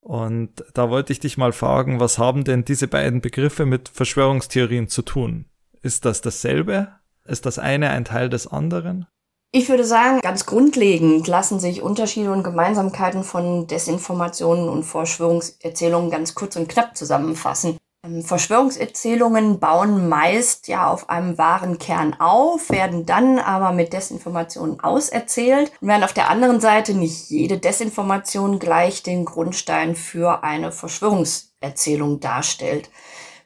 Und 0.00 0.64
da 0.74 0.90
wollte 0.90 1.12
ich 1.12 1.20
dich 1.20 1.36
mal 1.36 1.52
fragen, 1.52 2.00
was 2.00 2.18
haben 2.18 2.44
denn 2.44 2.64
diese 2.64 2.86
beiden 2.86 3.20
Begriffe 3.20 3.66
mit 3.66 3.88
Verschwörungstheorien 3.88 4.88
zu 4.88 5.02
tun? 5.02 5.46
Ist 5.82 6.04
das 6.04 6.20
dasselbe 6.20 6.99
ist 7.30 7.46
das 7.46 7.58
eine 7.58 7.90
ein 7.90 8.04
Teil 8.04 8.28
des 8.28 8.46
anderen? 8.46 9.06
Ich 9.52 9.68
würde 9.68 9.84
sagen, 9.84 10.20
ganz 10.20 10.46
grundlegend 10.46 11.26
lassen 11.26 11.58
sich 11.58 11.82
Unterschiede 11.82 12.30
und 12.30 12.44
Gemeinsamkeiten 12.44 13.24
von 13.24 13.66
Desinformationen 13.66 14.68
und 14.68 14.84
Verschwörungserzählungen 14.84 16.10
ganz 16.10 16.36
kurz 16.36 16.54
und 16.54 16.68
knapp 16.68 16.96
zusammenfassen. 16.96 17.76
Ähm, 18.06 18.22
Verschwörungserzählungen 18.22 19.58
bauen 19.58 20.08
meist 20.08 20.68
ja 20.68 20.88
auf 20.88 21.10
einem 21.10 21.36
wahren 21.36 21.78
Kern 21.78 22.14
auf, 22.18 22.70
werden 22.70 23.06
dann 23.06 23.38
aber 23.38 23.72
mit 23.72 23.92
Desinformationen 23.92 24.80
auserzählt 24.80 25.72
und 25.80 25.88
während 25.88 26.04
auf 26.04 26.12
der 26.12 26.30
anderen 26.30 26.60
Seite 26.60 26.94
nicht 26.94 27.28
jede 27.28 27.58
Desinformation 27.58 28.58
gleich 28.58 29.02
den 29.02 29.24
Grundstein 29.24 29.96
für 29.96 30.44
eine 30.44 30.72
Verschwörungserzählung 30.72 32.20
darstellt. 32.20 32.88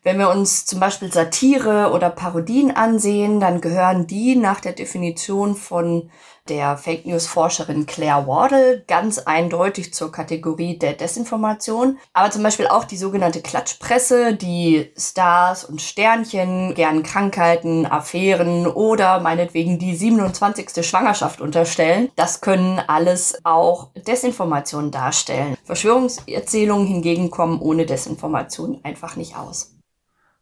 Wenn 0.05 0.19
wir 0.19 0.29
uns 0.29 0.67
zum 0.67 0.81
Beispiel 0.81 1.11
Satire 1.11 1.91
oder 1.95 2.11
Parodien 2.11 2.71
ansehen, 2.71 3.41
dann 3.41 3.63
gehören 3.63 4.07
die 4.07 4.37
nach 4.37 4.61
der 4.61 4.73
Definition 4.73 5.57
von 5.57 6.11
der 6.51 6.77
Fake 6.77 7.07
News 7.07 7.27
Forscherin 7.27 7.87
Claire 7.87 8.27
Wardle 8.27 8.85
ganz 8.87 9.19
eindeutig 9.19 9.95
zur 9.95 10.13
Kategorie 10.13 10.79
der 10.79 10.93
Desinformation. 10.93 11.97
Aber 12.13 12.31
zum 12.31 12.43
Beispiel 12.43 12.67
auch 12.67 12.85
die 12.85 12.99
sogenannte 12.99 13.41
Klatschpresse, 13.41 14.35
die 14.35 14.93
Stars 14.95 15.65
und 15.65 15.81
Sternchen 15.81 16.75
gern 16.75 17.03
Krankheiten, 17.03 17.87
Affären 17.87 18.67
oder 18.67 19.21
meinetwegen 19.21 19.79
die 19.79 19.97
27. 19.97 20.87
Schwangerschaft 20.87 21.41
unterstellen. 21.41 22.11
Das 22.15 22.43
können 22.43 22.79
alles 22.79 23.41
auch 23.45 23.89
Desinformationen 24.07 24.91
darstellen. 24.91 25.57
Verschwörungserzählungen 25.65 26.87
hingegen 26.87 27.31
kommen 27.31 27.59
ohne 27.59 27.87
Desinformation 27.87 28.81
einfach 28.83 29.17
nicht 29.17 29.35
aus. 29.35 29.74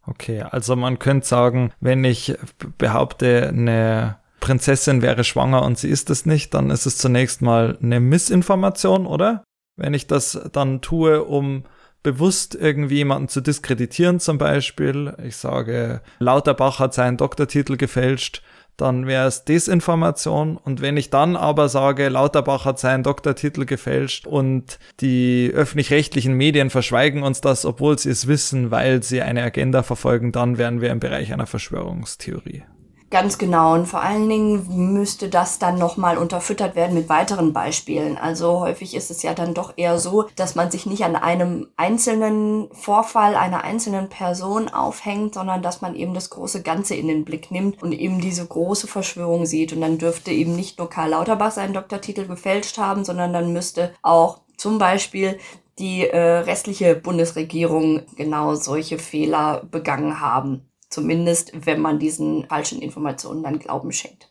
Okay, 0.06 0.42
also 0.42 0.74
man 0.76 0.98
könnte 0.98 1.26
sagen, 1.26 1.72
wenn 1.80 2.04
ich 2.04 2.34
behaupte, 2.78 3.48
eine 3.48 4.16
Prinzessin 4.40 5.02
wäre 5.02 5.22
schwanger 5.22 5.62
und 5.62 5.78
sie 5.78 5.88
ist 5.88 6.10
es 6.10 6.26
nicht, 6.26 6.54
dann 6.54 6.70
ist 6.70 6.86
es 6.86 6.98
zunächst 6.98 7.42
mal 7.42 7.78
eine 7.80 8.00
Missinformation, 8.00 9.06
oder? 9.06 9.44
Wenn 9.76 9.94
ich 9.94 10.08
das 10.08 10.40
dann 10.52 10.80
tue, 10.80 11.22
um 11.22 11.64
bewusst 12.02 12.56
irgendwie 12.56 12.96
jemanden 12.96 13.28
zu 13.28 13.40
diskreditieren 13.40 14.18
zum 14.18 14.38
Beispiel, 14.38 15.14
ich 15.24 15.36
sage, 15.36 16.00
Lauterbach 16.18 16.80
hat 16.80 16.94
seinen 16.94 17.16
Doktortitel 17.16 17.76
gefälscht, 17.76 18.42
dann 18.76 19.06
wäre 19.06 19.26
es 19.26 19.44
Desinformation. 19.44 20.56
Und 20.56 20.80
wenn 20.80 20.96
ich 20.96 21.10
dann 21.10 21.36
aber 21.36 21.68
sage, 21.68 22.08
Lauterbach 22.08 22.64
hat 22.64 22.78
seinen 22.78 23.02
Doktortitel 23.02 23.64
gefälscht 23.64 24.26
und 24.26 24.78
die 25.00 25.50
öffentlich-rechtlichen 25.54 26.34
Medien 26.34 26.70
verschweigen 26.70 27.22
uns 27.22 27.40
das, 27.40 27.64
obwohl 27.64 27.98
sie 27.98 28.10
es 28.10 28.26
wissen, 28.26 28.70
weil 28.70 29.02
sie 29.02 29.22
eine 29.22 29.42
Agenda 29.42 29.82
verfolgen, 29.82 30.32
dann 30.32 30.58
wären 30.58 30.80
wir 30.80 30.90
im 30.90 31.00
Bereich 31.00 31.32
einer 31.32 31.46
Verschwörungstheorie. 31.46 32.64
Ganz 33.12 33.36
genau. 33.36 33.74
Und 33.74 33.84
vor 33.84 34.00
allen 34.00 34.26
Dingen 34.26 34.94
müsste 34.94 35.28
das 35.28 35.58
dann 35.58 35.78
nochmal 35.78 36.16
unterfüttert 36.16 36.74
werden 36.74 36.94
mit 36.94 37.10
weiteren 37.10 37.52
Beispielen. 37.52 38.16
Also 38.16 38.60
häufig 38.60 38.94
ist 38.94 39.10
es 39.10 39.22
ja 39.22 39.34
dann 39.34 39.52
doch 39.52 39.74
eher 39.76 39.98
so, 39.98 40.28
dass 40.34 40.54
man 40.54 40.70
sich 40.70 40.86
nicht 40.86 41.04
an 41.04 41.14
einem 41.14 41.68
einzelnen 41.76 42.70
Vorfall 42.72 43.34
einer 43.34 43.64
einzelnen 43.64 44.08
Person 44.08 44.70
aufhängt, 44.70 45.34
sondern 45.34 45.60
dass 45.60 45.82
man 45.82 45.94
eben 45.94 46.14
das 46.14 46.30
große 46.30 46.62
Ganze 46.62 46.94
in 46.94 47.06
den 47.06 47.26
Blick 47.26 47.50
nimmt 47.50 47.82
und 47.82 47.92
eben 47.92 48.18
diese 48.18 48.46
große 48.46 48.86
Verschwörung 48.86 49.44
sieht. 49.44 49.74
Und 49.74 49.82
dann 49.82 49.98
dürfte 49.98 50.30
eben 50.30 50.56
nicht 50.56 50.78
nur 50.78 50.88
Karl 50.88 51.10
Lauterbach 51.10 51.50
seinen 51.50 51.74
Doktortitel 51.74 52.26
gefälscht 52.26 52.78
haben, 52.78 53.04
sondern 53.04 53.34
dann 53.34 53.52
müsste 53.52 53.92
auch 54.00 54.40
zum 54.56 54.78
Beispiel 54.78 55.38
die 55.78 56.06
äh, 56.06 56.18
restliche 56.18 56.94
Bundesregierung 56.94 58.00
genau 58.16 58.54
solche 58.54 58.96
Fehler 58.98 59.64
begangen 59.70 60.18
haben. 60.18 60.71
Zumindest, 60.92 61.52
wenn 61.54 61.80
man 61.80 61.98
diesen 61.98 62.44
falschen 62.48 62.82
Informationen 62.82 63.42
dann 63.42 63.58
Glauben 63.58 63.92
schenkt. 63.92 64.30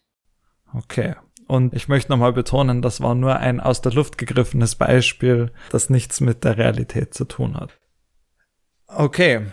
Okay. 0.75 1.15
Und 1.48 1.74
ich 1.74 1.88
möchte 1.88 2.12
nochmal 2.12 2.34
betonen, 2.34 2.84
das 2.84 3.01
war 3.01 3.15
nur 3.15 3.38
ein 3.38 3.60
aus 3.60 3.82
der 3.82 3.94
Luft 3.94 4.20
gegriffenes 4.20 4.75
Beispiel, 4.75 5.51
das 5.72 5.89
nichts 5.89 6.22
mit 6.22 6.44
der 6.44 6.60
Realität 6.60 7.15
zu 7.15 7.25
tun 7.25 7.60
hat. 7.60 7.72
Okay. 8.86 9.48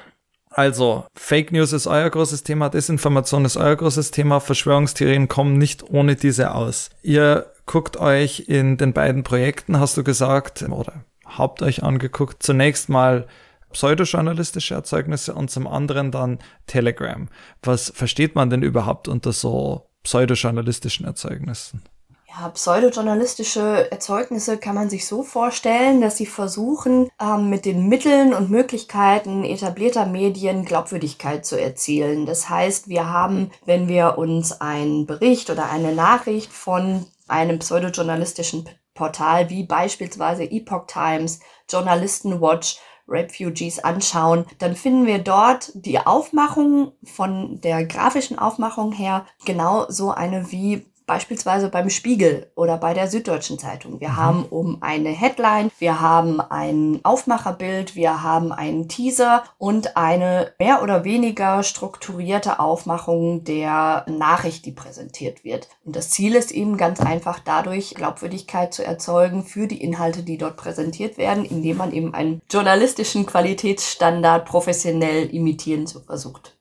Also, 0.50 1.06
Fake 1.14 1.50
News 1.50 1.72
ist 1.72 1.86
euer 1.86 2.10
großes 2.10 2.42
Thema, 2.42 2.68
Desinformation 2.68 3.46
ist 3.46 3.56
euer 3.56 3.76
großes 3.76 4.10
Thema, 4.10 4.40
Verschwörungstheorien 4.40 5.28
kommen 5.28 5.56
nicht 5.56 5.88
ohne 5.88 6.14
diese 6.14 6.54
aus. 6.54 6.90
Ihr 7.02 7.50
guckt 7.64 7.96
euch 7.96 8.44
in 8.48 8.76
den 8.76 8.92
beiden 8.92 9.22
Projekten, 9.22 9.80
hast 9.80 9.96
du 9.96 10.04
gesagt, 10.04 10.62
oder 10.62 11.04
habt 11.24 11.62
euch 11.62 11.82
angeguckt, 11.82 12.42
zunächst 12.42 12.90
mal 12.90 13.26
pseudojournalistische 13.72 14.75
Erzeugnisse 14.75 15.34
und 15.34 15.50
zum 15.50 15.66
anderen 15.66 16.10
dann 16.10 16.38
Telegram. 16.66 17.28
Was 17.62 17.92
versteht 17.94 18.34
man 18.34 18.50
denn 18.50 18.62
überhaupt 18.62 19.08
unter 19.08 19.32
so 19.32 19.88
pseudojournalistischen 20.02 21.06
Erzeugnissen? 21.06 21.82
Ja, 22.30 22.50
pseudojournalistische 22.50 23.90
Erzeugnisse 23.90 24.58
kann 24.58 24.75
man 24.75 24.90
sich 24.90 25.06
so 25.06 25.22
vorstellen, 25.22 26.02
dass 26.02 26.18
sie 26.18 26.26
versuchen, 26.26 27.08
ähm, 27.20 27.48
mit 27.48 27.64
den 27.64 27.88
Mitteln 27.88 28.34
und 28.34 28.50
Möglichkeiten 28.50 29.44
etablierter 29.44 30.04
Medien 30.04 30.64
Glaubwürdigkeit 30.64 31.46
zu 31.46 31.58
erzielen. 31.58 32.26
Das 32.26 32.48
heißt, 32.48 32.88
wir 32.88 33.10
haben, 33.10 33.50
wenn 33.64 33.88
wir 33.88 34.18
uns 34.18 34.60
einen 34.60 35.06
Bericht 35.06 35.48
oder 35.48 35.70
eine 35.70 35.94
Nachricht 35.94 36.52
von 36.52 37.06
einem 37.28 37.58
pseudojournalistischen 37.58 38.68
Portal 38.94 39.48
wie 39.48 39.64
beispielsweise 39.64 40.44
Epoch 40.44 40.87
Times, 40.87 41.40
Journalisten 41.70 42.40
Watch 42.40 42.78
Refugees 43.08 43.78
anschauen, 43.78 44.44
dann 44.58 44.76
finden 44.76 45.06
wir 45.06 45.18
dort 45.18 45.72
die 45.74 45.98
Aufmachung 45.98 46.92
von 47.02 47.60
der 47.60 47.84
grafischen 47.86 48.38
Aufmachung 48.38 48.92
her 48.92 49.26
genau 49.44 49.86
so 49.88 50.10
eine 50.10 50.52
wie 50.52 50.86
beispielsweise 51.08 51.68
beim 51.68 51.90
Spiegel 51.90 52.52
oder 52.54 52.76
bei 52.76 52.94
der 52.94 53.08
Süddeutschen 53.08 53.58
Zeitung. 53.58 53.98
Wir 54.00 54.10
mhm. 54.10 54.16
haben 54.16 54.44
um 54.44 54.78
eine 54.80 55.08
Headline, 55.08 55.72
wir 55.80 56.00
haben 56.00 56.40
ein 56.40 57.00
Aufmacherbild, 57.02 57.96
wir 57.96 58.22
haben 58.22 58.52
einen 58.52 58.88
Teaser 58.88 59.42
und 59.58 59.96
eine 59.96 60.52
mehr 60.60 60.82
oder 60.84 61.02
weniger 61.02 61.64
strukturierte 61.64 62.60
Aufmachung 62.60 63.42
der 63.42 64.06
Nachricht, 64.08 64.66
die 64.66 64.72
präsentiert 64.72 65.42
wird. 65.42 65.68
Und 65.84 65.96
das 65.96 66.10
Ziel 66.10 66.36
ist 66.36 66.52
eben 66.52 66.76
ganz 66.76 67.00
einfach 67.00 67.40
dadurch 67.40 67.94
Glaubwürdigkeit 67.94 68.72
zu 68.72 68.84
erzeugen 68.84 69.42
für 69.42 69.66
die 69.66 69.82
Inhalte, 69.82 70.22
die 70.22 70.38
dort 70.38 70.56
präsentiert 70.56 71.18
werden, 71.18 71.44
indem 71.44 71.78
man 71.78 71.92
eben 71.92 72.14
einen 72.14 72.42
journalistischen 72.50 73.26
Qualitätsstandard 73.26 74.44
professionell 74.44 75.34
imitieren 75.34 75.86
zu 75.86 76.00
versucht. 76.00 76.57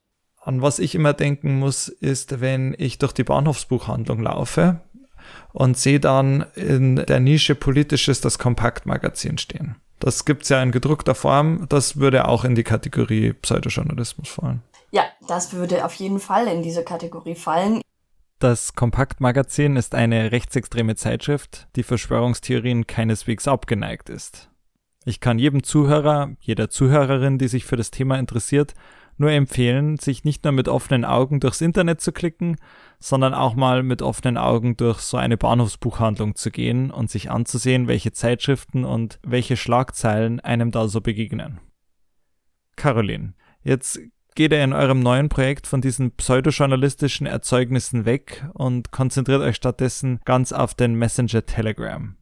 An 0.47 0.61
was 0.61 0.79
ich 0.79 0.95
immer 0.95 1.11
denken 1.11 1.59
muss, 1.59 1.89
ist, 1.89 2.39
wenn 2.39 2.73
ich 2.77 2.99
durch 2.99 3.11
die 3.11 3.25
Bahnhofsbuchhandlung 3.25 4.21
laufe 4.21 4.79
und 5.51 5.77
sehe 5.77 5.99
dann 5.99 6.45
in 6.55 6.95
der 6.95 7.19
Nische 7.19 7.53
Politisches 7.53 8.21
das 8.21 8.39
Kompaktmagazin 8.39 9.39
stehen. 9.39 9.75
Das 9.99 10.23
gibt 10.23 10.43
es 10.43 10.49
ja 10.49 10.63
in 10.63 10.71
gedruckter 10.71 11.15
Form. 11.15 11.65
Das 11.67 11.97
würde 11.97 12.29
auch 12.29 12.45
in 12.45 12.55
die 12.55 12.63
Kategorie 12.63 13.33
Pseudojournalismus 13.33 14.29
fallen. 14.29 14.63
Ja, 14.91 15.03
das 15.27 15.51
würde 15.51 15.83
auf 15.83 15.95
jeden 15.95 16.21
Fall 16.21 16.47
in 16.47 16.63
diese 16.63 16.85
Kategorie 16.85 17.35
fallen. 17.35 17.81
Das 18.39 18.73
Kompaktmagazin 18.73 19.75
ist 19.75 19.95
eine 19.95 20.31
rechtsextreme 20.31 20.95
Zeitschrift, 20.95 21.67
die 21.75 21.83
Verschwörungstheorien 21.83 22.87
keineswegs 22.87 23.49
abgeneigt 23.49 24.07
ist. 24.07 24.49
Ich 25.03 25.19
kann 25.19 25.39
jedem 25.39 25.63
Zuhörer, 25.63 26.31
jeder 26.39 26.69
Zuhörerin, 26.69 27.37
die 27.37 27.49
sich 27.49 27.65
für 27.65 27.75
das 27.75 27.91
Thema 27.91 28.17
interessiert, 28.17 28.75
nur 29.17 29.31
empfehlen, 29.31 29.97
sich 29.97 30.23
nicht 30.23 30.43
nur 30.43 30.53
mit 30.53 30.67
offenen 30.67 31.05
Augen 31.05 31.39
durchs 31.39 31.61
Internet 31.61 32.01
zu 32.01 32.11
klicken, 32.11 32.57
sondern 32.99 33.33
auch 33.33 33.55
mal 33.55 33.83
mit 33.83 34.01
offenen 34.01 34.37
Augen 34.37 34.77
durch 34.77 34.99
so 34.99 35.17
eine 35.17 35.37
Bahnhofsbuchhandlung 35.37 36.35
zu 36.35 36.51
gehen 36.51 36.91
und 36.91 37.09
sich 37.09 37.29
anzusehen, 37.29 37.87
welche 37.87 38.11
Zeitschriften 38.11 38.85
und 38.85 39.19
welche 39.23 39.57
Schlagzeilen 39.57 40.39
einem 40.39 40.71
da 40.71 40.87
so 40.87 41.01
begegnen. 41.01 41.59
Caroline, 42.75 43.33
jetzt 43.63 43.99
geht 44.35 44.51
ihr 44.51 44.63
in 44.63 44.73
eurem 44.73 44.99
neuen 44.99 45.29
Projekt 45.29 45.65
von 45.65 45.81
diesen 45.81 46.11
pseudojournalistischen 46.11 47.25
Erzeugnissen 47.25 48.05
weg 48.05 48.45
und 48.53 48.91
konzentriert 48.91 49.41
euch 49.41 49.55
stattdessen 49.55 50.19
ganz 50.25 50.51
auf 50.51 50.75
den 50.75 50.93
Messenger 50.93 51.45
Telegram. 51.45 52.15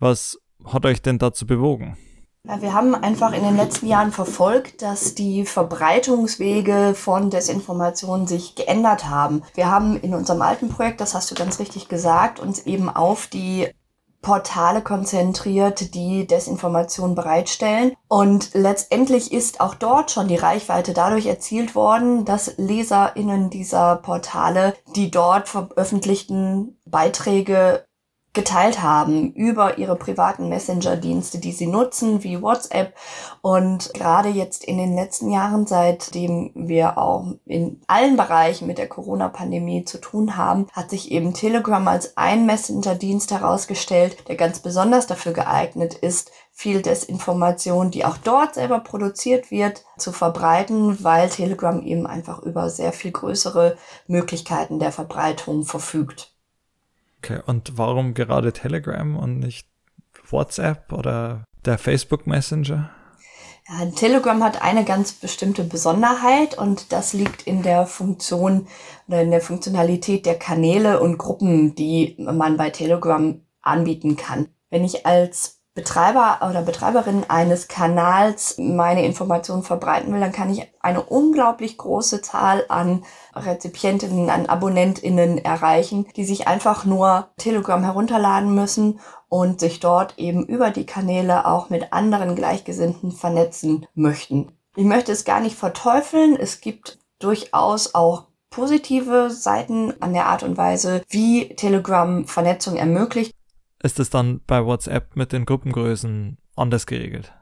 Was 0.00 0.38
hat 0.64 0.84
euch 0.84 1.00
denn 1.00 1.18
dazu 1.18 1.46
bewogen? 1.46 1.96
Wir 2.42 2.72
haben 2.72 2.94
einfach 2.94 3.32
in 3.32 3.42
den 3.42 3.56
letzten 3.56 3.86
Jahren 3.86 4.12
verfolgt, 4.12 4.80
dass 4.80 5.14
die 5.14 5.44
Verbreitungswege 5.44 6.94
von 6.94 7.28
Desinformation 7.28 8.26
sich 8.26 8.54
geändert 8.54 9.08
haben. 9.10 9.42
Wir 9.54 9.70
haben 9.70 10.00
in 10.00 10.14
unserem 10.14 10.40
alten 10.40 10.70
Projekt, 10.70 11.00
das 11.00 11.14
hast 11.14 11.30
du 11.30 11.34
ganz 11.34 11.58
richtig 11.58 11.88
gesagt, 11.88 12.40
uns 12.40 12.66
eben 12.66 12.88
auf 12.88 13.26
die 13.26 13.68
Portale 14.22 14.82
konzentriert, 14.82 15.94
die 15.94 16.26
Desinformation 16.26 17.14
bereitstellen. 17.14 17.92
Und 18.08 18.50
letztendlich 18.52 19.32
ist 19.32 19.60
auch 19.60 19.74
dort 19.74 20.10
schon 20.10 20.28
die 20.28 20.36
Reichweite 20.36 20.92
dadurch 20.92 21.26
erzielt 21.26 21.74
worden, 21.74 22.24
dass 22.24 22.54
LeserInnen 22.58 23.50
dieser 23.50 23.96
Portale 23.96 24.74
die 24.94 25.10
dort 25.10 25.48
veröffentlichten 25.48 26.78
Beiträge 26.84 27.86
geteilt 28.32 28.80
haben 28.80 29.32
über 29.32 29.78
ihre 29.78 29.96
privaten 29.96 30.48
Messenger-Dienste, 30.48 31.38
die 31.38 31.50
sie 31.52 31.66
nutzen, 31.66 32.22
wie 32.22 32.40
WhatsApp. 32.40 32.94
Und 33.42 33.92
gerade 33.94 34.28
jetzt 34.28 34.64
in 34.64 34.78
den 34.78 34.94
letzten 34.94 35.30
Jahren, 35.30 35.66
seitdem 35.66 36.52
wir 36.54 36.96
auch 36.96 37.34
in 37.44 37.80
allen 37.88 38.16
Bereichen 38.16 38.68
mit 38.68 38.78
der 38.78 38.88
Corona-Pandemie 38.88 39.84
zu 39.84 39.98
tun 39.98 40.36
haben, 40.36 40.68
hat 40.72 40.90
sich 40.90 41.10
eben 41.10 41.34
Telegram 41.34 41.86
als 41.88 42.16
ein 42.16 42.46
Messenger-Dienst 42.46 43.32
herausgestellt, 43.32 44.28
der 44.28 44.36
ganz 44.36 44.60
besonders 44.60 45.08
dafür 45.08 45.32
geeignet 45.32 45.94
ist, 45.94 46.30
viel 46.52 46.82
Desinformation, 46.82 47.90
die 47.90 48.04
auch 48.04 48.18
dort 48.18 48.54
selber 48.54 48.80
produziert 48.80 49.50
wird, 49.50 49.84
zu 49.98 50.12
verbreiten, 50.12 51.02
weil 51.02 51.28
Telegram 51.30 51.82
eben 51.82 52.06
einfach 52.06 52.42
über 52.42 52.70
sehr 52.70 52.92
viel 52.92 53.10
größere 53.10 53.76
Möglichkeiten 54.06 54.78
der 54.78 54.92
Verbreitung 54.92 55.64
verfügt. 55.64 56.32
Okay, 57.22 57.40
und 57.46 57.76
warum 57.76 58.14
gerade 58.14 58.52
Telegram 58.52 59.16
und 59.16 59.40
nicht 59.40 59.68
WhatsApp 60.30 60.92
oder 60.92 61.44
der 61.64 61.76
Facebook 61.76 62.26
Messenger? 62.26 62.90
Ja, 63.68 63.86
Telegram 63.94 64.42
hat 64.42 64.62
eine 64.62 64.84
ganz 64.84 65.12
bestimmte 65.12 65.62
Besonderheit 65.62 66.56
und 66.56 66.92
das 66.92 67.12
liegt 67.12 67.42
in 67.42 67.62
der 67.62 67.86
Funktion 67.86 68.66
oder 69.06 69.22
in 69.22 69.30
der 69.30 69.42
Funktionalität 69.42 70.24
der 70.24 70.38
Kanäle 70.38 71.00
und 71.00 71.18
Gruppen, 71.18 71.74
die 71.74 72.16
man 72.18 72.56
bei 72.56 72.70
Telegram 72.70 73.40
anbieten 73.60 74.16
kann. 74.16 74.48
Wenn 74.70 74.84
ich 74.84 75.04
als 75.04 75.59
Betreiber 75.74 76.40
oder 76.48 76.62
Betreiberin 76.62 77.24
eines 77.28 77.68
Kanals 77.68 78.56
meine 78.58 79.04
Informationen 79.04 79.62
verbreiten 79.62 80.12
will, 80.12 80.20
dann 80.20 80.32
kann 80.32 80.50
ich 80.50 80.66
eine 80.80 81.02
unglaublich 81.02 81.78
große 81.78 82.22
Zahl 82.22 82.64
an 82.68 83.04
Rezipientinnen, 83.34 84.30
an 84.30 84.46
Abonnentinnen 84.46 85.38
erreichen, 85.38 86.06
die 86.16 86.24
sich 86.24 86.48
einfach 86.48 86.84
nur 86.84 87.28
Telegram 87.36 87.84
herunterladen 87.84 88.52
müssen 88.52 88.98
und 89.28 89.60
sich 89.60 89.78
dort 89.78 90.18
eben 90.18 90.44
über 90.44 90.70
die 90.70 90.86
Kanäle 90.86 91.46
auch 91.46 91.70
mit 91.70 91.92
anderen 91.92 92.34
Gleichgesinnten 92.34 93.12
vernetzen 93.12 93.86
möchten. 93.94 94.50
Ich 94.74 94.84
möchte 94.84 95.12
es 95.12 95.24
gar 95.24 95.40
nicht 95.40 95.56
verteufeln. 95.56 96.36
Es 96.36 96.60
gibt 96.60 96.98
durchaus 97.20 97.94
auch 97.94 98.26
positive 98.50 99.30
Seiten 99.30 99.94
an 100.00 100.12
der 100.12 100.26
Art 100.26 100.42
und 100.42 100.56
Weise, 100.56 101.02
wie 101.08 101.54
Telegram 101.54 102.26
Vernetzung 102.26 102.76
ermöglicht 102.76 103.32
ist 103.82 103.98
es 104.00 104.10
dann 104.10 104.40
bei 104.46 104.64
WhatsApp 104.64 105.16
mit 105.16 105.32
den 105.32 105.46
Gruppengrößen 105.46 106.38
anders 106.56 106.86
geregelt? 106.86 107.32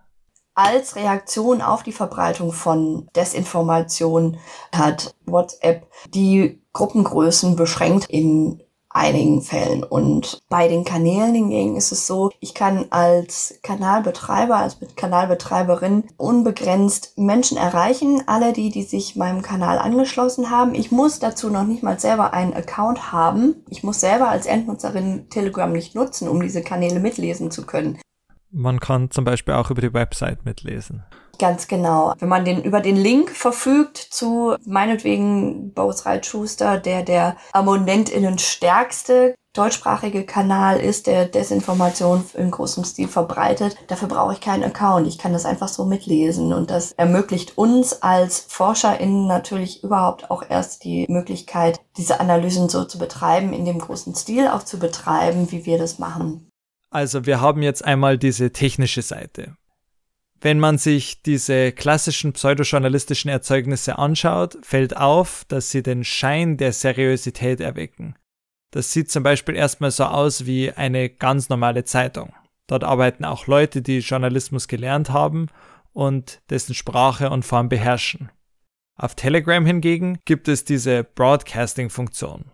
Als 0.55 0.96
Reaktion 0.96 1.62
auf 1.62 1.85
die 1.85 1.92
Verbreitung 1.92 2.53
von 2.53 3.09
Desinformation 3.14 4.38
hat 4.74 5.14
WhatsApp 5.24 5.87
die 6.12 6.61
Gruppengrößen 6.72 7.55
beschränkt 7.55 8.07
in 8.11 8.62
einigen 8.98 9.40
Fällen. 9.42 9.84
Und 9.84 10.38
bei 10.48 10.68
den 10.68 10.84
Kanälen 10.84 11.34
hingegen 11.34 11.76
ist 11.76 11.92
es 11.92 12.06
so, 12.06 12.30
ich 12.40 12.54
kann 12.54 12.87
als 12.90 13.58
Kanalbetreiber, 13.62 14.56
als 14.56 14.76
Kanalbetreiberin 14.96 16.04
unbegrenzt 16.16 17.16
Menschen 17.16 17.56
erreichen, 17.56 18.22
alle 18.26 18.52
die, 18.52 18.70
die 18.70 18.82
sich 18.82 19.16
meinem 19.16 19.42
Kanal 19.42 19.78
angeschlossen 19.78 20.50
haben. 20.50 20.74
Ich 20.74 20.90
muss 20.90 21.18
dazu 21.20 21.48
noch 21.48 21.64
nicht 21.64 21.82
mal 21.82 21.98
selber 21.98 22.34
einen 22.34 22.54
Account 22.54 23.12
haben. 23.12 23.56
Ich 23.70 23.82
muss 23.82 24.00
selber 24.00 24.28
als 24.28 24.46
Endnutzerin 24.46 25.30
Telegram 25.30 25.72
nicht 25.72 25.94
nutzen, 25.94 26.28
um 26.28 26.42
diese 26.42 26.62
Kanäle 26.62 27.00
mitlesen 27.00 27.50
zu 27.50 27.64
können. 27.64 27.98
Man 28.50 28.80
kann 28.80 29.11
zum 29.11 29.24
Beispiel 29.24 29.54
auch 29.54 29.70
über 29.70 29.82
die 29.82 29.92
Website 29.92 30.44
mitlesen. 30.44 31.04
Ganz 31.38 31.68
genau. 31.68 32.14
Wenn 32.18 32.29
man 32.29 32.44
den 32.44 32.62
über 32.62 32.81
den 32.81 32.96
Link 32.96 33.31
verfügt 33.31 33.96
zu 33.96 34.57
meinetwegen 34.66 35.72
Boris 35.72 36.05
Reit 36.05 36.27
Schuster, 36.27 36.79
der 36.79 37.05
der 37.05 37.37
AbonnentInnen 37.53 38.38
stärkste 38.38 39.35
deutschsprachige 39.55 40.24
Kanal 40.24 40.79
ist, 40.79 41.07
der 41.07 41.24
Desinformation 41.24 42.24
in 42.35 42.51
großem 42.51 42.85
Stil 42.85 43.09
verbreitet. 43.09 43.77
Dafür 43.88 44.07
brauche 44.09 44.33
ich 44.33 44.40
keinen 44.40 44.62
Account. 44.62 45.09
Ich 45.09 45.18
kann 45.18 45.33
das 45.33 45.44
einfach 45.44 45.68
so 45.68 45.85
mitlesen. 45.85 46.53
Und 46.53 46.70
das 46.70 46.92
ermöglicht 46.92 47.59
uns 47.59 48.03
als 48.03 48.46
ForscherInnen 48.48 49.27
natürlich 49.27 49.83
überhaupt 49.83 50.31
auch 50.31 50.44
erst 50.48 50.85
die 50.85 51.07
Möglichkeit, 51.09 51.81
diese 51.96 52.20
Analysen 52.20 52.68
so 52.68 52.85
zu 52.85 52.98
betreiben, 52.98 53.53
in 53.53 53.64
dem 53.64 53.79
großen 53.79 54.14
Stil 54.14 54.48
auch 54.48 54.62
zu 54.62 54.79
betreiben, 54.79 55.51
wie 55.51 55.66
wir 55.66 55.79
das 55.79 55.98
machen. 55.98 56.48
Also 56.90 57.27
wir 57.27 57.40
haben 57.40 57.62
jetzt 57.62 57.85
einmal 57.85 58.16
diese 58.16 58.53
technische 58.53 59.03
Seite. 59.03 59.57
Wenn 60.40 60.61
man 60.61 60.79
sich 60.79 61.22
diese 61.22 61.72
klassischen 61.72 62.33
pseudojournalistischen 62.33 63.29
Erzeugnisse 63.29 63.98
anschaut, 63.98 64.57
fällt 64.62 64.96
auf, 64.96 65.44
dass 65.48 65.70
sie 65.70 65.83
den 65.83 66.05
Schein 66.05 66.57
der 66.57 66.72
Seriosität 66.72 67.61
erwecken. 67.61 68.14
Das 68.70 68.92
sieht 68.92 69.11
zum 69.11 69.22
Beispiel 69.22 69.57
erstmal 69.57 69.90
so 69.90 70.05
aus 70.05 70.46
wie 70.46 70.70
eine 70.70 71.09
ganz 71.09 71.48
normale 71.48 71.85
Zeitung. 71.85 72.33
Dort 72.68 72.85
arbeiten 72.85 73.24
auch 73.24 73.46
Leute, 73.46 73.83
die 73.83 73.98
Journalismus 73.98 74.68
gelernt 74.68 75.11
haben 75.11 75.46
und 75.92 76.40
dessen 76.51 76.74
Sprache 76.74 77.31
und 77.31 77.44
Form 77.44 77.68
beherrschen. 77.68 78.31
Auf 78.96 79.14
Telegram 79.14 79.64
hingegen 79.64 80.18
gibt 80.24 80.48
es 80.48 80.64
diese 80.64 81.03
Broadcasting-Funktion. 81.03 82.51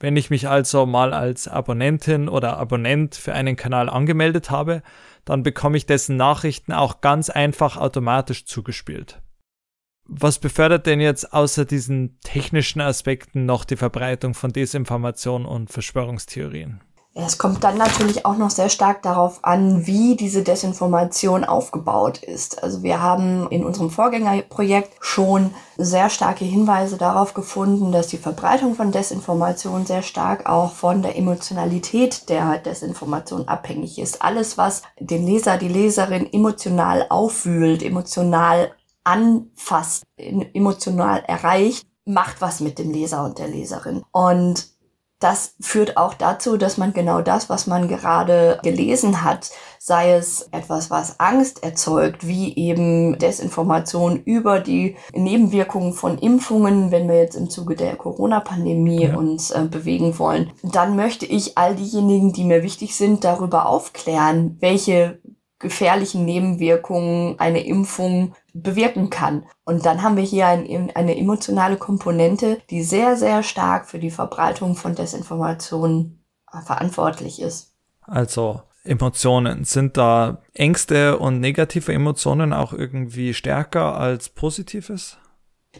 Wenn 0.00 0.16
ich 0.16 0.30
mich 0.30 0.48
also 0.48 0.84
mal 0.84 1.14
als 1.14 1.46
Abonnentin 1.46 2.28
oder 2.28 2.56
Abonnent 2.56 3.14
für 3.14 3.34
einen 3.34 3.54
Kanal 3.54 3.88
angemeldet 3.88 4.50
habe, 4.50 4.82
dann 5.24 5.42
bekomme 5.42 5.76
ich 5.76 5.86
dessen 5.86 6.16
Nachrichten 6.16 6.72
auch 6.72 7.00
ganz 7.00 7.30
einfach 7.30 7.76
automatisch 7.76 8.44
zugespielt. 8.44 9.22
Was 10.04 10.38
befördert 10.38 10.86
denn 10.86 11.00
jetzt 11.00 11.32
außer 11.32 11.64
diesen 11.64 12.18
technischen 12.20 12.80
Aspekten 12.80 13.46
noch 13.46 13.64
die 13.64 13.76
Verbreitung 13.76 14.34
von 14.34 14.52
Desinformation 14.52 15.46
und 15.46 15.70
Verschwörungstheorien? 15.70 16.80
Es 17.14 17.36
kommt 17.36 17.62
dann 17.62 17.76
natürlich 17.76 18.24
auch 18.24 18.38
noch 18.38 18.48
sehr 18.48 18.70
stark 18.70 19.02
darauf 19.02 19.40
an, 19.44 19.86
wie 19.86 20.16
diese 20.16 20.42
Desinformation 20.42 21.44
aufgebaut 21.44 22.22
ist. 22.22 22.62
Also 22.62 22.82
wir 22.82 23.02
haben 23.02 23.48
in 23.50 23.66
unserem 23.66 23.90
Vorgängerprojekt 23.90 24.94
schon 24.98 25.52
sehr 25.76 26.08
starke 26.08 26.46
Hinweise 26.46 26.96
darauf 26.96 27.34
gefunden, 27.34 27.92
dass 27.92 28.06
die 28.06 28.16
Verbreitung 28.16 28.74
von 28.74 28.92
Desinformation 28.92 29.84
sehr 29.84 30.00
stark 30.00 30.46
auch 30.46 30.72
von 30.72 31.02
der 31.02 31.18
Emotionalität 31.18 32.30
der 32.30 32.56
Desinformation 32.56 33.46
abhängig 33.46 33.98
ist. 33.98 34.22
Alles, 34.22 34.56
was 34.56 34.80
den 34.98 35.26
Leser, 35.26 35.58
die 35.58 35.68
Leserin 35.68 36.32
emotional 36.32 37.04
aufwühlt, 37.10 37.82
emotional 37.82 38.72
anfasst, 39.04 40.04
emotional 40.16 41.24
erreicht, 41.26 41.86
macht 42.06 42.40
was 42.40 42.60
mit 42.60 42.78
dem 42.78 42.90
Leser 42.90 43.22
und 43.24 43.38
der 43.38 43.48
Leserin. 43.48 44.02
Und 44.12 44.71
das 45.22 45.54
führt 45.60 45.96
auch 45.96 46.14
dazu, 46.14 46.56
dass 46.56 46.78
man 46.78 46.92
genau 46.92 47.20
das, 47.20 47.48
was 47.48 47.66
man 47.66 47.88
gerade 47.88 48.58
gelesen 48.62 49.22
hat, 49.22 49.50
sei 49.78 50.14
es 50.14 50.48
etwas, 50.52 50.90
was 50.90 51.20
Angst 51.20 51.62
erzeugt, 51.62 52.26
wie 52.26 52.56
eben 52.56 53.18
Desinformation 53.18 54.22
über 54.24 54.60
die 54.60 54.96
Nebenwirkungen 55.14 55.92
von 55.92 56.18
Impfungen, 56.18 56.90
wenn 56.90 57.08
wir 57.08 57.16
jetzt 57.16 57.36
im 57.36 57.50
Zuge 57.50 57.76
der 57.76 57.96
Corona-Pandemie 57.96 59.04
ja. 59.04 59.16
uns 59.16 59.50
äh, 59.50 59.64
bewegen 59.70 60.18
wollen, 60.18 60.50
dann 60.62 60.96
möchte 60.96 61.26
ich 61.26 61.56
all 61.58 61.74
diejenigen, 61.74 62.32
die 62.32 62.44
mir 62.44 62.62
wichtig 62.62 62.96
sind, 62.96 63.24
darüber 63.24 63.66
aufklären, 63.66 64.56
welche 64.60 65.20
gefährlichen 65.58 66.24
Nebenwirkungen 66.24 67.38
eine 67.38 67.64
Impfung 67.64 68.34
bewirken 68.54 69.10
kann. 69.10 69.46
Und 69.64 69.86
dann 69.86 70.02
haben 70.02 70.16
wir 70.16 70.24
hier 70.24 70.46
ein, 70.46 70.90
eine 70.94 71.16
emotionale 71.16 71.76
Komponente, 71.76 72.60
die 72.70 72.82
sehr, 72.82 73.16
sehr 73.16 73.42
stark 73.42 73.86
für 73.88 73.98
die 73.98 74.10
Verbreitung 74.10 74.76
von 74.76 74.94
Desinformation 74.94 76.22
äh, 76.52 76.60
verantwortlich 76.60 77.40
ist. 77.40 77.74
Also 78.02 78.62
Emotionen, 78.84 79.64
sind 79.64 79.96
da 79.96 80.42
Ängste 80.54 81.18
und 81.18 81.40
negative 81.40 81.92
Emotionen 81.92 82.52
auch 82.52 82.72
irgendwie 82.72 83.32
stärker 83.32 83.96
als 83.96 84.28
positives? 84.28 85.18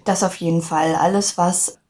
Das 0.04 0.22
auf 0.22 0.36
jeden 0.36 0.62
Fall. 0.62 0.94
Alles, 0.94 1.36
was 1.36 1.81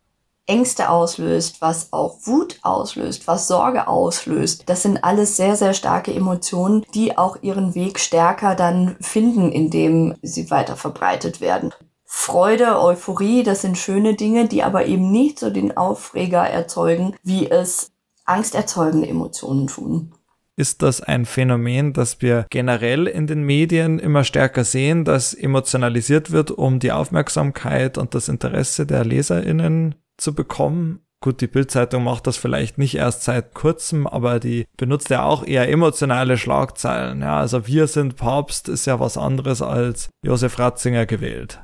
Ängste 0.46 0.90
auslöst, 0.90 1.60
was 1.60 1.92
auch 1.92 2.18
Wut 2.24 2.58
auslöst, 2.62 3.26
was 3.26 3.46
Sorge 3.46 3.86
auslöst. 3.86 4.64
Das 4.66 4.82
sind 4.82 5.04
alles 5.04 5.36
sehr, 5.36 5.56
sehr 5.56 5.72
starke 5.72 6.12
Emotionen, 6.12 6.84
die 6.94 7.16
auch 7.16 7.38
ihren 7.42 7.74
Weg 7.74 8.00
stärker 8.00 8.54
dann 8.54 8.96
finden, 9.00 9.52
indem 9.52 10.16
sie 10.22 10.50
weiter 10.50 10.76
verbreitet 10.76 11.40
werden. 11.40 11.72
Freude, 12.04 12.78
Euphorie, 12.80 13.42
das 13.42 13.62
sind 13.62 13.78
schöne 13.78 14.14
Dinge, 14.14 14.46
die 14.46 14.62
aber 14.62 14.84
eben 14.86 15.10
nicht 15.10 15.38
so 15.38 15.48
den 15.48 15.76
Aufreger 15.76 16.42
erzeugen, 16.42 17.16
wie 17.22 17.50
es 17.50 17.92
angsterzeugende 18.24 19.08
Emotionen 19.08 19.66
tun. 19.68 20.12
Ist 20.54 20.82
das 20.82 21.00
ein 21.00 21.24
Phänomen, 21.24 21.94
das 21.94 22.20
wir 22.20 22.44
generell 22.50 23.06
in 23.06 23.26
den 23.26 23.42
Medien 23.42 23.98
immer 23.98 24.22
stärker 24.22 24.64
sehen, 24.64 25.06
dass 25.06 25.32
emotionalisiert 25.32 26.30
wird, 26.30 26.50
um 26.50 26.78
die 26.78 26.92
Aufmerksamkeit 26.92 27.96
und 27.96 28.14
das 28.14 28.28
Interesse 28.28 28.84
der 28.84 29.04
Leserinnen 29.04 29.94
zu 30.16 30.34
bekommen. 30.34 31.00
Gut, 31.20 31.40
die 31.40 31.46
Bildzeitung 31.46 32.02
macht 32.02 32.26
das 32.26 32.36
vielleicht 32.36 32.78
nicht 32.78 32.96
erst 32.96 33.22
seit 33.22 33.54
kurzem, 33.54 34.08
aber 34.08 34.40
die 34.40 34.66
benutzt 34.76 35.08
ja 35.08 35.22
auch 35.22 35.46
eher 35.46 35.68
emotionale 35.68 36.36
Schlagzeilen. 36.36 37.20
Ja, 37.20 37.38
also 37.38 37.66
wir 37.68 37.86
sind 37.86 38.16
Papst 38.16 38.68
ist 38.68 38.86
ja 38.86 38.98
was 38.98 39.16
anderes 39.16 39.62
als 39.62 40.10
Josef 40.24 40.58
Ratzinger 40.58 41.06
gewählt. 41.06 41.60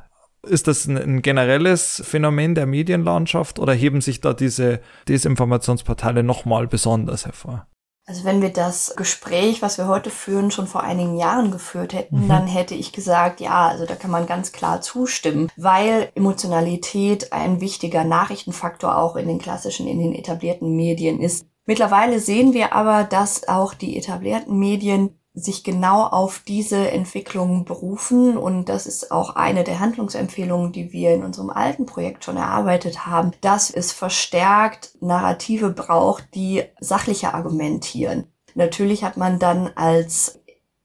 Ist 0.46 0.68
das 0.68 0.87
ein, 0.87 1.22
generelles 1.22 2.00
Phänomen 2.06 2.54
der 2.54 2.66
Medienlandschaft 2.66 3.58
oder 3.58 3.72
heben 3.72 4.00
sich 4.00 4.20
da 4.20 4.32
diese 4.32 4.80
Desinformationsportale 5.08 6.22
nochmal 6.22 6.68
besonders 6.68 7.26
hervor? 7.26 7.66
Also 8.09 8.25
wenn 8.25 8.40
wir 8.40 8.49
das 8.49 8.94
Gespräch, 8.97 9.61
was 9.61 9.77
wir 9.77 9.87
heute 9.87 10.09
führen, 10.09 10.51
schon 10.51 10.66
vor 10.66 10.83
einigen 10.83 11.14
Jahren 11.14 11.51
geführt 11.51 11.92
hätten, 11.92 12.25
mhm. 12.25 12.29
dann 12.29 12.47
hätte 12.47 12.75
ich 12.75 12.92
gesagt, 12.92 13.38
ja, 13.38 13.68
also 13.68 13.85
da 13.85 13.97
kann 13.97 14.11
man 14.11 14.27
ganz 14.27 14.51
klar 14.51 14.81
zustimmen, 14.81 15.53
weil 15.57 16.11
Emotionalität 16.14 17.35
ein 17.35 17.61
wichtiger 17.61 18.05
Nachrichtenfaktor 18.05 18.97
auch 18.97 19.16
in 19.16 19.29
den 19.29 19.38
klassischen, 19.38 19.87
in 19.87 19.99
den 19.99 20.14
etablierten 20.14 20.75
Medien 20.75 21.21
ist. 21.21 21.47
Mittlerweile 21.66 22.18
sehen 22.18 22.55
wir 22.55 22.73
aber, 22.73 23.05
dass 23.05 23.47
auch 23.47 23.75
die 23.75 23.99
etablierten 23.99 24.59
Medien 24.59 25.17
sich 25.40 25.64
genau 25.64 26.05
auf 26.05 26.42
diese 26.46 26.90
Entwicklung 26.90 27.64
berufen. 27.64 28.37
Und 28.37 28.68
das 28.68 28.87
ist 28.87 29.11
auch 29.11 29.37
eine 29.37 29.64
der 29.64 29.81
Handlungsempfehlungen, 29.81 30.72
die 30.72 30.92
wir 30.92 31.14
in 31.14 31.24
unserem 31.24 31.51
alten 31.51 31.87
Projekt 31.87 32.24
schon 32.24 32.37
erarbeitet 32.37 33.07
haben, 33.07 33.33
dass 33.40 33.70
es 33.70 33.92
verstärkt 33.92 34.96
Narrative 35.01 35.70
braucht, 35.70 36.35
die 36.35 36.64
sachlicher 36.81 37.35
argumentieren. 37.35 38.24
Natürlich 38.55 39.05
hat 39.05 39.16
man 39.16 39.38
dann 39.38 39.70
als 39.77 40.38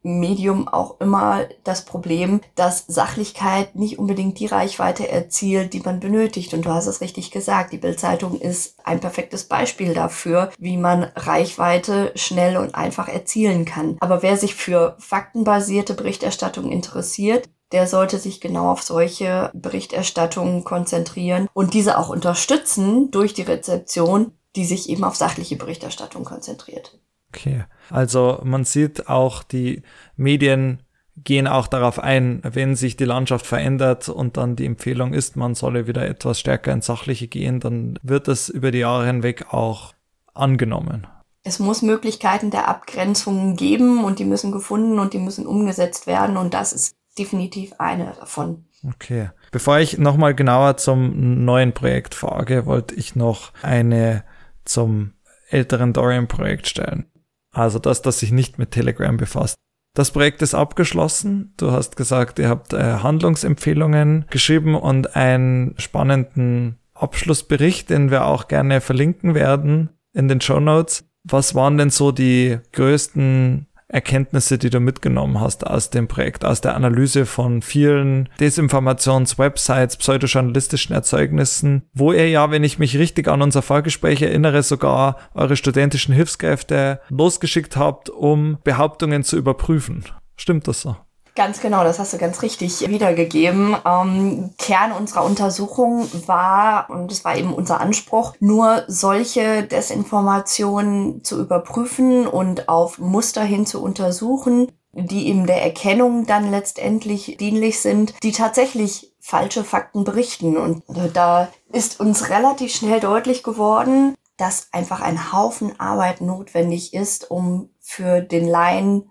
Medium 0.03 0.67
auch 0.67 0.99
immer 0.99 1.45
das 1.63 1.85
Problem, 1.85 2.41
dass 2.55 2.85
Sachlichkeit 2.87 3.75
nicht 3.75 3.97
unbedingt 3.97 4.39
die 4.39 4.45
Reichweite 4.45 5.07
erzielt, 5.09 5.73
die 5.73 5.79
man 5.79 5.99
benötigt. 5.99 6.53
Und 6.53 6.65
du 6.65 6.69
hast 6.69 6.87
es 6.87 7.01
richtig 7.01 7.31
gesagt, 7.31 7.73
die 7.73 7.77
Bildzeitung 7.77 8.39
ist 8.39 8.75
ein 8.83 8.99
perfektes 8.99 9.45
Beispiel 9.45 9.93
dafür, 9.93 10.51
wie 10.59 10.77
man 10.77 11.03
Reichweite 11.15 12.11
schnell 12.15 12.57
und 12.57 12.75
einfach 12.75 13.07
erzielen 13.07 13.65
kann. 13.65 13.97
Aber 13.99 14.21
wer 14.21 14.37
sich 14.37 14.55
für 14.55 14.95
faktenbasierte 14.99 15.93
Berichterstattung 15.93 16.71
interessiert, 16.71 17.49
der 17.71 17.87
sollte 17.87 18.19
sich 18.19 18.39
genau 18.39 18.71
auf 18.71 18.83
solche 18.83 19.49
Berichterstattungen 19.53 20.63
konzentrieren 20.63 21.49
und 21.53 21.73
diese 21.73 21.97
auch 21.97 22.09
unterstützen 22.09 23.09
durch 23.09 23.33
die 23.33 23.41
Rezeption, 23.41 24.33
die 24.55 24.65
sich 24.65 24.89
eben 24.89 25.03
auf 25.03 25.15
sachliche 25.15 25.55
Berichterstattung 25.55 26.23
konzentriert. 26.23 26.99
Okay. 27.33 27.65
Also 27.89 28.39
man 28.43 28.63
sieht 28.63 29.09
auch, 29.09 29.41
die 29.41 29.81
Medien 30.15 30.83
gehen 31.17 31.47
auch 31.47 31.67
darauf 31.67 31.99
ein, 31.99 32.41
wenn 32.43 32.75
sich 32.75 32.95
die 32.95 33.05
Landschaft 33.05 33.45
verändert 33.45 34.09
und 34.09 34.37
dann 34.37 34.55
die 34.55 34.65
Empfehlung 34.65 35.13
ist, 35.13 35.35
man 35.35 35.55
solle 35.55 35.87
wieder 35.87 36.07
etwas 36.07 36.39
stärker 36.39 36.71
ins 36.71 36.87
Sachliche 36.87 37.27
gehen, 37.27 37.59
dann 37.59 37.99
wird 38.01 38.27
das 38.27 38.49
über 38.49 38.71
die 38.71 38.79
Jahre 38.79 39.05
hinweg 39.05 39.53
auch 39.53 39.93
angenommen. 40.33 41.07
Es 41.43 41.59
muss 41.59 41.81
Möglichkeiten 41.81 42.51
der 42.51 42.67
Abgrenzung 42.67 43.55
geben 43.55 44.03
und 44.03 44.19
die 44.19 44.25
müssen 44.25 44.51
gefunden 44.51 44.97
und 44.99 45.13
die 45.13 45.19
müssen 45.19 45.45
umgesetzt 45.45 46.07
werden 46.07 46.37
und 46.37 46.53
das 46.53 46.71
ist 46.71 46.95
definitiv 47.17 47.73
eine 47.79 48.13
davon. 48.19 48.65
Okay. 48.87 49.29
Bevor 49.51 49.79
ich 49.79 49.97
nochmal 49.97 50.33
genauer 50.35 50.77
zum 50.77 51.45
neuen 51.45 51.73
Projekt 51.73 52.15
frage, 52.15 52.65
wollte 52.65 52.95
ich 52.95 53.15
noch 53.15 53.51
eine 53.61 54.23
zum 54.65 55.13
älteren 55.49 55.93
Dorian-Projekt 55.93 56.67
stellen. 56.67 57.05
Also 57.53 57.79
das, 57.79 58.01
das 58.01 58.19
sich 58.19 58.31
nicht 58.31 58.59
mit 58.59 58.71
Telegram 58.71 59.15
befasst. 59.15 59.55
Das 59.95 60.11
Projekt 60.11 60.41
ist 60.41 60.55
abgeschlossen. 60.55 61.53
Du 61.55 61.71
hast 61.71 61.95
gesagt, 61.95 62.39
ihr 62.39 62.49
habt 62.49 62.73
äh, 62.73 62.97
Handlungsempfehlungen 62.97 64.25
geschrieben 64.29 64.75
und 64.75 65.15
einen 65.15 65.75
spannenden 65.77 66.79
Abschlussbericht, 66.95 67.91
den 67.91 68.09
wir 68.09 68.25
auch 68.25 68.47
gerne 68.47 68.81
verlinken 68.81 69.35
werden 69.35 69.89
in 70.13 70.27
den 70.27 70.41
Show 70.41 70.59
Notes. 70.59 71.05
Was 71.23 71.53
waren 71.53 71.77
denn 71.77 71.91
so 71.91 72.11
die 72.11 72.57
größten 72.71 73.67
Erkenntnisse, 73.93 74.57
die 74.57 74.69
du 74.69 74.79
mitgenommen 74.79 75.39
hast 75.39 75.65
aus 75.67 75.89
dem 75.89 76.07
Projekt, 76.07 76.43
aus 76.43 76.61
der 76.61 76.75
Analyse 76.75 77.25
von 77.25 77.61
vielen 77.61 78.27
Desinformations-Websites, 78.39 79.97
pseudojournalistischen 79.97 80.95
Erzeugnissen, 80.95 81.83
wo 81.93 82.11
ihr 82.11 82.29
ja, 82.29 82.49
wenn 82.51 82.63
ich 82.63 82.79
mich 82.79 82.97
richtig 82.97 83.27
an 83.27 83.41
unser 83.41 83.61
Vorgespräch 83.61 84.21
erinnere, 84.21 84.63
sogar 84.63 85.17
eure 85.33 85.55
studentischen 85.55 86.13
Hilfskräfte 86.13 87.01
losgeschickt 87.09 87.77
habt, 87.77 88.09
um 88.09 88.57
Behauptungen 88.63 89.23
zu 89.23 89.37
überprüfen. 89.37 90.03
Stimmt 90.35 90.67
das 90.67 90.81
so? 90.81 90.95
Ganz 91.35 91.61
genau, 91.61 91.83
das 91.83 91.97
hast 91.97 92.13
du 92.13 92.19
ganz 92.19 92.43
richtig 92.43 92.87
wiedergegeben. 92.87 93.75
Ähm, 93.85 94.51
Kern 94.59 94.91
unserer 94.91 95.25
Untersuchung 95.25 96.07
war, 96.27 96.89
und 96.91 97.11
es 97.11 97.25
war 97.25 97.35
eben 97.35 97.53
unser 97.53 97.79
Anspruch, 97.79 98.35
nur 98.39 98.83
solche 98.87 99.63
Desinformationen 99.63 101.23
zu 101.23 101.39
überprüfen 101.39 102.27
und 102.27 102.69
auf 102.69 102.99
Muster 102.99 103.43
hin 103.43 103.65
zu 103.65 103.81
untersuchen, 103.81 104.71
die 104.91 105.27
eben 105.27 105.47
der 105.47 105.63
Erkennung 105.63 106.27
dann 106.27 106.51
letztendlich 106.51 107.37
dienlich 107.39 107.79
sind, 107.79 108.13
die 108.21 108.31
tatsächlich 108.31 109.15
falsche 109.19 109.63
Fakten 109.63 110.03
berichten. 110.03 110.55
Und 110.55 110.83
da 111.13 111.47
ist 111.71 111.99
uns 111.99 112.29
relativ 112.29 112.75
schnell 112.75 112.99
deutlich 112.99 113.41
geworden, 113.41 114.13
dass 114.37 114.67
einfach 114.71 115.01
ein 115.01 115.33
Haufen 115.33 115.79
Arbeit 115.79 116.21
notwendig 116.21 116.93
ist, 116.93 117.31
um 117.31 117.69
für 117.79 118.21
den 118.21 118.47
Laien 118.47 119.09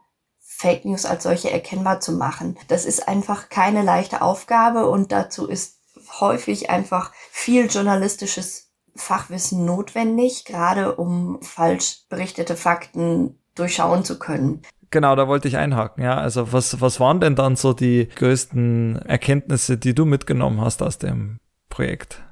Fake 0.62 0.84
News 0.84 1.04
als 1.04 1.24
solche 1.24 1.50
erkennbar 1.50 1.98
zu 1.98 2.12
machen. 2.12 2.56
Das 2.68 2.84
ist 2.84 3.08
einfach 3.08 3.48
keine 3.48 3.82
leichte 3.82 4.22
Aufgabe 4.22 4.88
und 4.88 5.10
dazu 5.10 5.48
ist 5.48 5.80
häufig 6.20 6.70
einfach 6.70 7.10
viel 7.32 7.66
journalistisches 7.66 8.70
Fachwissen 8.94 9.64
notwendig, 9.64 10.44
gerade 10.44 10.94
um 10.94 11.42
falsch 11.42 12.04
berichtete 12.08 12.54
Fakten 12.54 13.40
durchschauen 13.56 14.04
zu 14.04 14.20
können. 14.20 14.62
Genau, 14.90 15.16
da 15.16 15.26
wollte 15.26 15.48
ich 15.48 15.56
einhaken. 15.56 16.04
Ja, 16.04 16.16
also 16.16 16.52
was, 16.52 16.80
was 16.80 17.00
waren 17.00 17.18
denn 17.18 17.34
dann 17.34 17.56
so 17.56 17.72
die 17.72 18.08
größten 18.14 19.02
Erkenntnisse, 19.06 19.78
die 19.78 19.96
du 19.96 20.04
mitgenommen 20.04 20.60
hast 20.60 20.80
aus 20.80 20.98
dem 20.98 21.38
Projekt? 21.70 22.22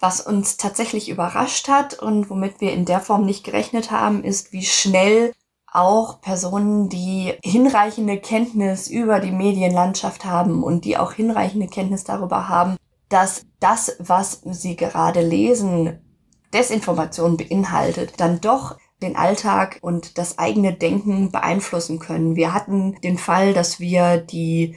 Was 0.00 0.22
uns 0.22 0.56
tatsächlich 0.56 1.10
überrascht 1.10 1.68
hat 1.68 1.98
und 1.98 2.30
womit 2.30 2.62
wir 2.62 2.72
in 2.72 2.86
der 2.86 3.00
Form 3.00 3.26
nicht 3.26 3.44
gerechnet 3.44 3.90
haben, 3.90 4.24
ist, 4.24 4.52
wie 4.52 4.64
schnell 4.64 5.32
auch 5.74 6.20
Personen, 6.20 6.88
die 6.88 7.34
hinreichende 7.42 8.18
Kenntnis 8.18 8.88
über 8.88 9.20
die 9.20 9.32
Medienlandschaft 9.32 10.24
haben 10.24 10.62
und 10.62 10.84
die 10.84 10.96
auch 10.96 11.12
hinreichende 11.12 11.66
Kenntnis 11.66 12.04
darüber 12.04 12.48
haben, 12.48 12.76
dass 13.08 13.44
das, 13.60 13.96
was 13.98 14.40
sie 14.44 14.76
gerade 14.76 15.20
lesen, 15.20 15.98
Desinformation 16.52 17.36
beinhaltet, 17.36 18.14
dann 18.18 18.40
doch 18.40 18.78
den 19.02 19.16
Alltag 19.16 19.78
und 19.82 20.16
das 20.16 20.38
eigene 20.38 20.72
Denken 20.72 21.30
beeinflussen 21.30 21.98
können. 21.98 22.36
Wir 22.36 22.54
hatten 22.54 23.00
den 23.02 23.18
Fall, 23.18 23.52
dass 23.52 23.80
wir 23.80 24.18
die 24.18 24.76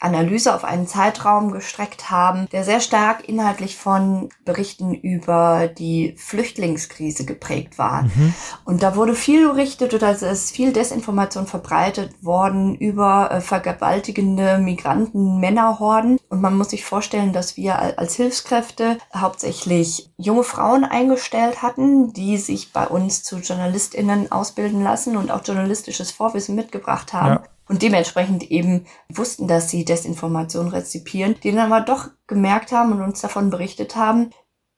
Analyse 0.00 0.54
auf 0.54 0.64
einen 0.64 0.86
Zeitraum 0.86 1.50
gestreckt 1.50 2.10
haben, 2.10 2.48
der 2.52 2.64
sehr 2.64 2.80
stark 2.80 3.28
inhaltlich 3.28 3.76
von 3.76 4.28
Berichten 4.44 4.94
über 4.94 5.68
die 5.68 6.14
Flüchtlingskrise 6.16 7.24
geprägt 7.24 7.78
war. 7.78 8.02
Mhm. 8.02 8.34
Und 8.64 8.82
da 8.82 8.94
wurde 8.94 9.14
viel 9.14 9.48
berichtet 9.48 9.94
oder 9.94 10.10
es 10.10 10.22
ist 10.22 10.54
viel 10.54 10.72
Desinformation 10.72 11.46
verbreitet 11.46 12.22
worden 12.22 12.76
über 12.76 13.30
äh, 13.30 13.40
vergewaltigende 13.40 14.58
Migranten, 14.58 15.40
Männerhorden. 15.40 16.18
Und 16.28 16.40
man 16.40 16.56
muss 16.56 16.70
sich 16.70 16.84
vorstellen, 16.84 17.32
dass 17.32 17.56
wir 17.56 17.98
als 17.98 18.14
Hilfskräfte 18.14 18.98
hauptsächlich 19.14 20.10
junge 20.16 20.44
Frauen 20.44 20.84
eingestellt 20.84 21.62
hatten, 21.62 22.12
die 22.12 22.36
sich 22.36 22.72
bei 22.72 22.86
uns 22.86 23.24
zu 23.24 23.38
JournalistInnen 23.38 24.30
ausbilden 24.30 24.82
lassen 24.82 25.16
und 25.16 25.30
auch 25.30 25.44
journalistisches 25.44 26.12
Vorwissen 26.12 26.54
mitgebracht 26.54 27.12
haben. 27.12 27.42
Ja 27.42 27.42
und 27.68 27.82
dementsprechend 27.82 28.50
eben 28.50 28.86
wussten, 29.08 29.46
dass 29.46 29.70
sie 29.70 29.84
Desinformation 29.84 30.68
rezipieren, 30.68 31.36
die 31.42 31.52
dann 31.52 31.72
aber 31.72 31.84
doch 31.84 32.08
gemerkt 32.26 32.72
haben 32.72 32.92
und 32.92 33.02
uns 33.02 33.20
davon 33.20 33.50
berichtet 33.50 33.96
haben, 33.96 34.30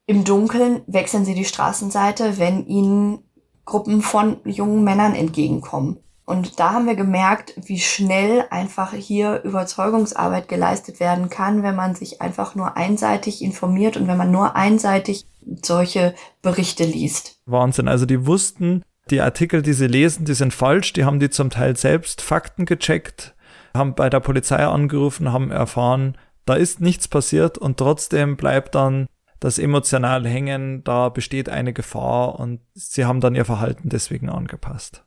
im 0.07 0.25
Dunkeln 0.25 0.83
wechseln 0.87 1.25
sie 1.25 1.35
die 1.35 1.45
Straßenseite, 1.45 2.39
wenn 2.39 2.67
ihnen 2.67 3.21
Gruppen 3.65 4.03
von 4.03 4.39
jungen 4.45 4.83
Männern 4.83 5.15
entgegenkommen. 5.15 6.01
Und 6.25 6.61
da 6.61 6.73
haben 6.73 6.87
wir 6.87 6.95
gemerkt, 6.95 7.55
wie 7.57 7.81
schnell 7.81 8.45
einfach 8.51 8.93
hier 8.93 9.43
Überzeugungsarbeit 9.43 10.49
geleistet 10.49 11.01
werden 11.01 11.29
kann, 11.29 11.63
wenn 11.63 11.75
man 11.75 11.97
sich 11.97 12.21
einfach 12.21 12.55
nur 12.55 12.77
einseitig 12.77 13.43
informiert 13.43 13.97
und 13.97 14.07
wenn 14.07 14.17
man 14.17 14.31
nur 14.31 14.55
einseitig 14.55 15.27
solche 15.65 16.15
Berichte 16.43 16.85
liest. 16.85 17.41
Wahnsinn. 17.47 17.89
Also 17.89 18.07
die 18.07 18.27
wussten, 18.27 18.83
die 19.11 19.21
Artikel, 19.21 19.63
die 19.63 19.73
sie 19.73 19.87
lesen, 19.87 20.25
die 20.25 20.35
sind 20.35 20.55
falsch, 20.55 20.93
die 20.93 21.05
haben 21.05 21.21
die 21.21 21.31
zum 21.31 21.51
Teil 21.51 21.77
selbst 21.77 22.23
Fakten 22.23 22.65
gecheckt, 22.65 23.35
haben 23.75 23.95
bei 23.95 24.11
der 24.11 24.21
Polizei 24.21 24.65
angerufen, 24.65 25.33
haben 25.33 25.51
erfahren, 25.51 26.17
da 26.47 26.55
ist 26.55 26.81
nichts 26.81 27.09
passiert 27.09 27.59
und 27.59 27.77
trotzdem 27.77 28.37
bleibt 28.37 28.75
dann 28.75 29.07
das 29.41 29.59
emotional 29.59 30.27
hängen, 30.27 30.85
da 30.85 31.09
besteht 31.09 31.49
eine 31.49 31.73
Gefahr 31.73 32.39
und 32.39 32.61
sie 32.75 33.05
haben 33.05 33.21
dann 33.21 33.35
ihr 33.35 33.45
Verhalten 33.45 33.89
deswegen 33.89 34.29
angepasst. 34.29 35.05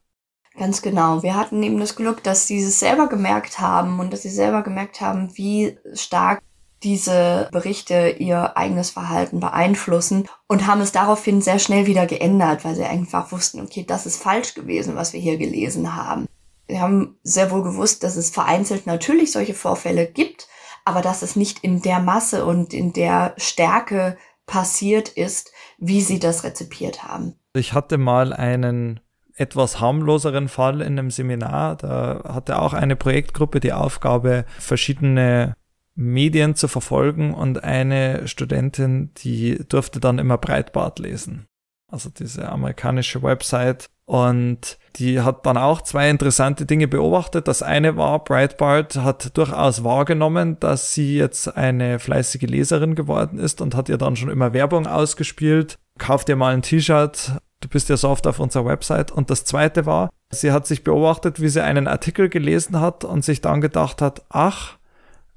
Ganz 0.57 0.81
genau. 0.81 1.23
Wir 1.23 1.35
hatten 1.35 1.63
eben 1.63 1.79
das 1.79 1.95
Glück, 1.95 2.23
dass 2.23 2.47
sie 2.47 2.61
es 2.61 2.79
selber 2.79 3.09
gemerkt 3.09 3.59
haben 3.59 3.99
und 3.99 4.13
dass 4.13 4.21
sie 4.21 4.29
selber 4.29 4.61
gemerkt 4.61 5.01
haben, 5.01 5.35
wie 5.35 5.77
stark 5.93 6.41
diese 6.83 7.47
Berichte 7.51 8.15
ihr 8.19 8.57
eigenes 8.57 8.89
Verhalten 8.89 9.39
beeinflussen 9.39 10.27
und 10.47 10.67
haben 10.67 10.81
es 10.81 10.91
daraufhin 10.91 11.41
sehr 11.41 11.59
schnell 11.59 11.85
wieder 11.85 12.05
geändert, 12.05 12.65
weil 12.65 12.75
sie 12.75 12.83
einfach 12.83 13.31
wussten, 13.31 13.61
okay, 13.61 13.85
das 13.87 14.05
ist 14.05 14.21
falsch 14.21 14.53
gewesen, 14.53 14.95
was 14.95 15.13
wir 15.13 15.19
hier 15.19 15.37
gelesen 15.37 15.95
haben. 15.95 16.27
Wir 16.67 16.81
haben 16.81 17.17
sehr 17.23 17.51
wohl 17.51 17.63
gewusst, 17.63 18.03
dass 18.03 18.15
es 18.15 18.29
vereinzelt 18.29 18.87
natürlich 18.87 19.31
solche 19.31 19.53
Vorfälle 19.53 20.05
gibt, 20.05 20.47
aber 20.85 21.01
dass 21.01 21.21
es 21.21 21.35
nicht 21.35 21.59
in 21.63 21.81
der 21.81 21.99
Masse 21.99 22.45
und 22.45 22.73
in 22.73 22.93
der 22.93 23.33
Stärke 23.37 24.17
passiert 24.45 25.09
ist, 25.09 25.51
wie 25.77 26.01
sie 26.01 26.19
das 26.19 26.43
rezipiert 26.43 27.03
haben. 27.03 27.35
Ich 27.53 27.73
hatte 27.73 27.97
mal 27.97 28.33
einen 28.33 28.99
etwas 29.35 29.79
harmloseren 29.79 30.47
Fall 30.47 30.81
in 30.81 30.99
einem 30.99 31.11
Seminar. 31.11 31.75
Da 31.77 32.21
hatte 32.25 32.61
auch 32.61 32.73
eine 32.73 32.95
Projektgruppe 32.95 33.59
die 33.59 33.73
Aufgabe, 33.73 34.45
verschiedene 34.59 35.55
Medien 35.95 36.55
zu 36.55 36.67
verfolgen 36.67 37.33
und 37.33 37.63
eine 37.63 38.27
Studentin, 38.27 39.11
die 39.17 39.59
durfte 39.69 39.99
dann 39.99 40.19
immer 40.19 40.37
Breitbart 40.37 40.99
lesen. 40.99 41.45
Also 41.91 42.09
diese 42.09 42.49
amerikanische 42.49 43.21
Website. 43.21 43.85
Und 44.05 44.79
die 44.95 45.21
hat 45.21 45.45
dann 45.45 45.57
auch 45.57 45.81
zwei 45.81 46.09
interessante 46.09 46.65
Dinge 46.65 46.87
beobachtet. 46.87 47.47
Das 47.47 47.61
eine 47.61 47.95
war, 47.95 48.23
Breitbart 48.23 48.97
hat 48.97 49.37
durchaus 49.37 49.83
wahrgenommen, 49.83 50.59
dass 50.59 50.93
sie 50.93 51.17
jetzt 51.17 51.55
eine 51.55 51.99
fleißige 51.99 52.41
Leserin 52.41 52.95
geworden 52.95 53.39
ist 53.39 53.61
und 53.61 53.75
hat 53.75 53.89
ihr 53.89 53.97
dann 53.97 54.15
schon 54.15 54.29
immer 54.29 54.53
Werbung 54.53 54.87
ausgespielt. 54.87 55.77
Kauf 55.99 56.25
dir 56.25 56.35
mal 56.35 56.53
ein 56.53 56.63
T-Shirt, 56.63 57.33
du 57.61 57.69
bist 57.69 57.89
ja 57.89 57.97
so 57.97 58.09
oft 58.09 58.27
auf 58.27 58.39
unserer 58.39 58.65
Website. 58.65 59.11
Und 59.11 59.29
das 59.29 59.45
zweite 59.45 59.85
war, 59.85 60.09
sie 60.31 60.51
hat 60.51 60.67
sich 60.67 60.83
beobachtet, 60.83 61.39
wie 61.39 61.49
sie 61.49 61.63
einen 61.63 61.87
Artikel 61.87 62.27
gelesen 62.27 62.79
hat 62.79 63.05
und 63.05 63.23
sich 63.23 63.39
dann 63.39 63.61
gedacht 63.61 64.01
hat, 64.01 64.23
ach, 64.29 64.77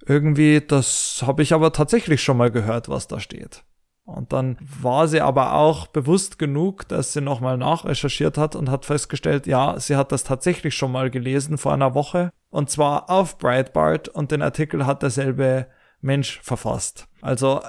irgendwie, 0.06 0.60
das 0.60 1.22
habe 1.26 1.42
ich 1.42 1.52
aber 1.52 1.72
tatsächlich 1.72 2.22
schon 2.22 2.36
mal 2.36 2.50
gehört, 2.50 2.88
was 2.88 3.08
da 3.08 3.20
steht. 3.20 3.64
Und 4.04 4.32
dann 4.32 4.56
war 4.60 5.08
sie 5.08 5.20
aber 5.20 5.54
auch 5.54 5.88
bewusst 5.88 6.38
genug, 6.38 6.86
dass 6.86 7.12
sie 7.12 7.20
nochmal 7.20 7.58
nachrecherchiert 7.58 8.38
hat 8.38 8.54
und 8.54 8.70
hat 8.70 8.84
festgestellt, 8.84 9.48
ja, 9.48 9.78
sie 9.80 9.96
hat 9.96 10.12
das 10.12 10.22
tatsächlich 10.22 10.74
schon 10.74 10.92
mal 10.92 11.10
gelesen 11.10 11.58
vor 11.58 11.72
einer 11.72 11.94
Woche. 11.94 12.30
Und 12.48 12.70
zwar 12.70 13.10
auf 13.10 13.36
Breitbart 13.36 14.08
und 14.08 14.30
den 14.30 14.42
Artikel 14.42 14.86
hat 14.86 15.02
derselbe 15.02 15.66
Mensch 16.00 16.40
verfasst. 16.40 17.08
Also 17.20 17.60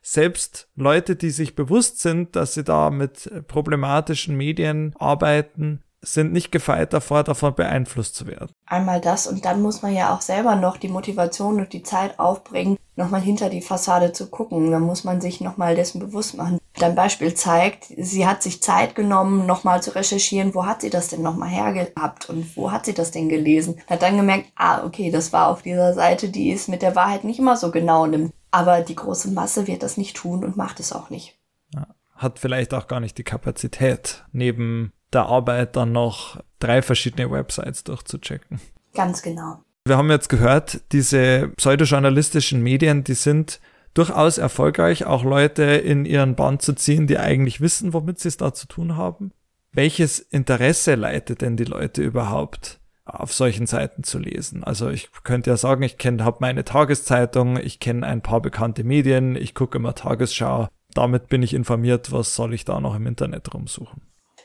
selbst 0.00 0.68
Leute, 0.74 1.14
die 1.14 1.30
sich 1.30 1.54
bewusst 1.54 2.00
sind, 2.00 2.36
dass 2.36 2.54
sie 2.54 2.64
da 2.64 2.88
mit 2.88 3.30
problematischen 3.46 4.34
Medien 4.34 4.94
arbeiten, 4.98 5.82
sind 6.02 6.32
nicht 6.32 6.50
gefeit 6.50 6.92
davor, 6.92 7.22
davon 7.22 7.54
beeinflusst 7.54 8.16
zu 8.16 8.26
werden. 8.26 8.50
Einmal 8.66 9.00
das 9.00 9.28
und 9.28 9.44
dann 9.44 9.62
muss 9.62 9.82
man 9.82 9.94
ja 9.94 10.14
auch 10.14 10.20
selber 10.20 10.56
noch 10.56 10.76
die 10.76 10.88
Motivation 10.88 11.60
und 11.60 11.72
die 11.72 11.84
Zeit 11.84 12.18
aufbringen, 12.18 12.76
nochmal 12.96 13.20
hinter 13.20 13.48
die 13.48 13.62
Fassade 13.62 14.12
zu 14.12 14.28
gucken. 14.28 14.72
Da 14.72 14.80
muss 14.80 15.04
man 15.04 15.20
sich 15.20 15.40
nochmal 15.40 15.76
dessen 15.76 16.00
bewusst 16.00 16.36
machen. 16.36 16.58
Dein 16.74 16.96
Beispiel 16.96 17.34
zeigt, 17.34 17.86
sie 17.96 18.26
hat 18.26 18.42
sich 18.42 18.62
Zeit 18.62 18.94
genommen, 18.96 19.46
nochmal 19.46 19.82
zu 19.82 19.94
recherchieren, 19.94 20.54
wo 20.54 20.66
hat 20.66 20.80
sie 20.80 20.90
das 20.90 21.08
denn 21.08 21.22
nochmal 21.22 21.50
hergehabt 21.50 22.28
und 22.28 22.56
wo 22.56 22.72
hat 22.72 22.86
sie 22.86 22.94
das 22.94 23.12
denn 23.12 23.28
gelesen. 23.28 23.80
Hat 23.86 24.02
dann 24.02 24.16
gemerkt, 24.16 24.46
ah, 24.56 24.84
okay, 24.84 25.10
das 25.10 25.32
war 25.32 25.48
auf 25.48 25.62
dieser 25.62 25.94
Seite, 25.94 26.30
die 26.30 26.50
es 26.50 26.66
mit 26.66 26.82
der 26.82 26.96
Wahrheit 26.96 27.22
nicht 27.24 27.38
immer 27.38 27.56
so 27.56 27.70
genau 27.70 28.06
nimmt. 28.06 28.32
Aber 28.50 28.80
die 28.80 28.96
große 28.96 29.30
Masse 29.30 29.66
wird 29.66 29.82
das 29.82 29.96
nicht 29.96 30.16
tun 30.16 30.44
und 30.44 30.56
macht 30.56 30.80
es 30.80 30.92
auch 30.92 31.10
nicht. 31.10 31.38
Ja, 31.74 31.86
hat 32.22 32.38
vielleicht 32.38 32.74
auch 32.74 32.86
gar 32.86 33.00
nicht 33.00 33.18
die 33.18 33.24
Kapazität, 33.24 34.24
neben 34.32 34.92
der 35.12 35.26
Arbeit 35.26 35.76
dann 35.76 35.92
noch 35.92 36.40
drei 36.58 36.82
verschiedene 36.82 37.30
Websites 37.30 37.84
durchzuchecken. 37.84 38.60
Ganz 38.94 39.22
genau. 39.22 39.62
Wir 39.84 39.96
haben 39.96 40.10
jetzt 40.10 40.28
gehört, 40.28 40.80
diese 40.92 41.48
pseudojournalistischen 41.56 42.62
Medien, 42.62 43.04
die 43.04 43.14
sind 43.14 43.60
durchaus 43.94 44.38
erfolgreich, 44.38 45.04
auch 45.06 45.24
Leute 45.24 45.64
in 45.64 46.04
ihren 46.04 46.36
Bann 46.36 46.60
zu 46.60 46.72
ziehen, 46.72 47.06
die 47.06 47.18
eigentlich 47.18 47.60
wissen, 47.60 47.92
womit 47.92 48.20
sie 48.20 48.28
es 48.28 48.36
da 48.36 48.54
zu 48.54 48.66
tun 48.66 48.96
haben. 48.96 49.32
Welches 49.72 50.18
Interesse 50.18 50.94
leitet 50.94 51.40
denn 51.40 51.56
die 51.56 51.64
Leute 51.64 52.02
überhaupt, 52.02 52.78
auf 53.04 53.32
solchen 53.32 53.66
Seiten 53.66 54.04
zu 54.04 54.18
lesen? 54.18 54.62
Also 54.64 54.90
ich 54.90 55.10
könnte 55.24 55.50
ja 55.50 55.56
sagen, 55.56 55.82
ich 55.82 55.98
kenne, 55.98 56.24
habe 56.24 56.38
meine 56.40 56.64
Tageszeitung, 56.64 57.56
ich 57.56 57.80
kenne 57.80 58.06
ein 58.06 58.22
paar 58.22 58.40
bekannte 58.40 58.84
Medien, 58.84 59.34
ich 59.34 59.54
gucke 59.54 59.78
immer 59.78 59.94
Tagesschau. 59.94 60.68
Damit 60.94 61.28
bin 61.28 61.42
ich 61.42 61.54
informiert, 61.54 62.12
was 62.12 62.34
soll 62.34 62.54
ich 62.54 62.64
da 62.64 62.80
noch 62.80 62.94
im 62.94 63.06
Internet 63.06 63.52
rumsuchen? 63.54 64.02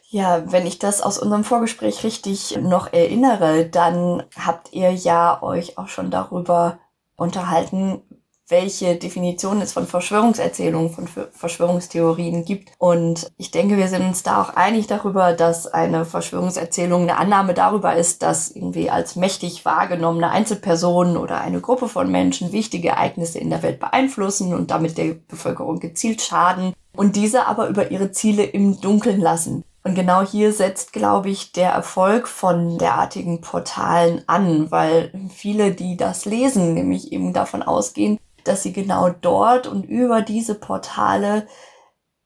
Ja, 0.09 0.49
wenn 0.51 0.65
ich 0.65 0.79
das 0.79 1.01
aus 1.01 1.17
unserem 1.17 1.43
Vorgespräch 1.43 2.03
richtig 2.03 2.57
noch 2.61 2.93
erinnere, 2.93 3.65
dann 3.65 4.23
habt 4.37 4.71
ihr 4.71 4.93
ja 4.93 5.43
euch 5.43 5.77
auch 5.77 5.89
schon 5.89 6.11
darüber 6.11 6.79
unterhalten, 7.17 8.01
welche 8.49 8.95
Definition 8.95 9.61
es 9.61 9.73
von 9.73 9.87
Verschwörungserzählungen, 9.87 10.89
von 10.89 11.07
Verschwörungstheorien 11.07 12.45
gibt. 12.45 12.71
Und 12.77 13.29
ich 13.37 13.51
denke, 13.51 13.77
wir 13.77 13.87
sind 13.87 14.03
uns 14.03 14.23
da 14.23 14.41
auch 14.41 14.55
einig 14.55 14.87
darüber, 14.87 15.33
dass 15.33 15.67
eine 15.67 16.05
Verschwörungserzählung 16.05 17.03
eine 17.03 17.17
Annahme 17.17 17.53
darüber 17.53 17.95
ist, 17.95 18.23
dass 18.23 18.49
irgendwie 18.49 18.89
als 18.89 19.15
mächtig 19.15 19.65
wahrgenommene 19.65 20.29
Einzelpersonen 20.29 21.17
oder 21.17 21.41
eine 21.41 21.59
Gruppe 21.59 21.89
von 21.89 22.09
Menschen 22.09 22.53
wichtige 22.53 22.89
Ereignisse 22.89 23.39
in 23.39 23.49
der 23.49 23.63
Welt 23.63 23.79
beeinflussen 23.79 24.53
und 24.53 24.71
damit 24.71 24.97
der 24.97 25.15
Bevölkerung 25.27 25.79
gezielt 25.79 26.21
schaden 26.21 26.73
und 26.95 27.15
diese 27.15 27.47
aber 27.47 27.67
über 27.67 27.91
ihre 27.91 28.11
Ziele 28.11 28.43
im 28.43 28.79
Dunkeln 28.79 29.19
lassen. 29.19 29.63
Und 29.83 29.95
genau 29.95 30.21
hier 30.21 30.51
setzt, 30.51 30.91
glaube 30.91 31.29
ich, 31.29 31.53
der 31.53 31.69
Erfolg 31.69 32.27
von 32.27 32.77
derartigen 32.77 33.39
Portalen 33.39 34.21
an, 34.27 34.69
weil 34.69 35.13
viele, 35.33 35.71
die 35.71 35.95
das 35.95 36.25
lesen, 36.25 36.73
nämlich 36.73 37.13
eben 37.13 37.31
davon 37.31 37.61
ausgehen, 37.61 38.19
dass 38.47 38.63
sie 38.63 38.73
genau 38.73 39.09
dort 39.09 39.67
und 39.67 39.83
über 39.83 40.21
diese 40.21 40.55
Portale 40.55 41.47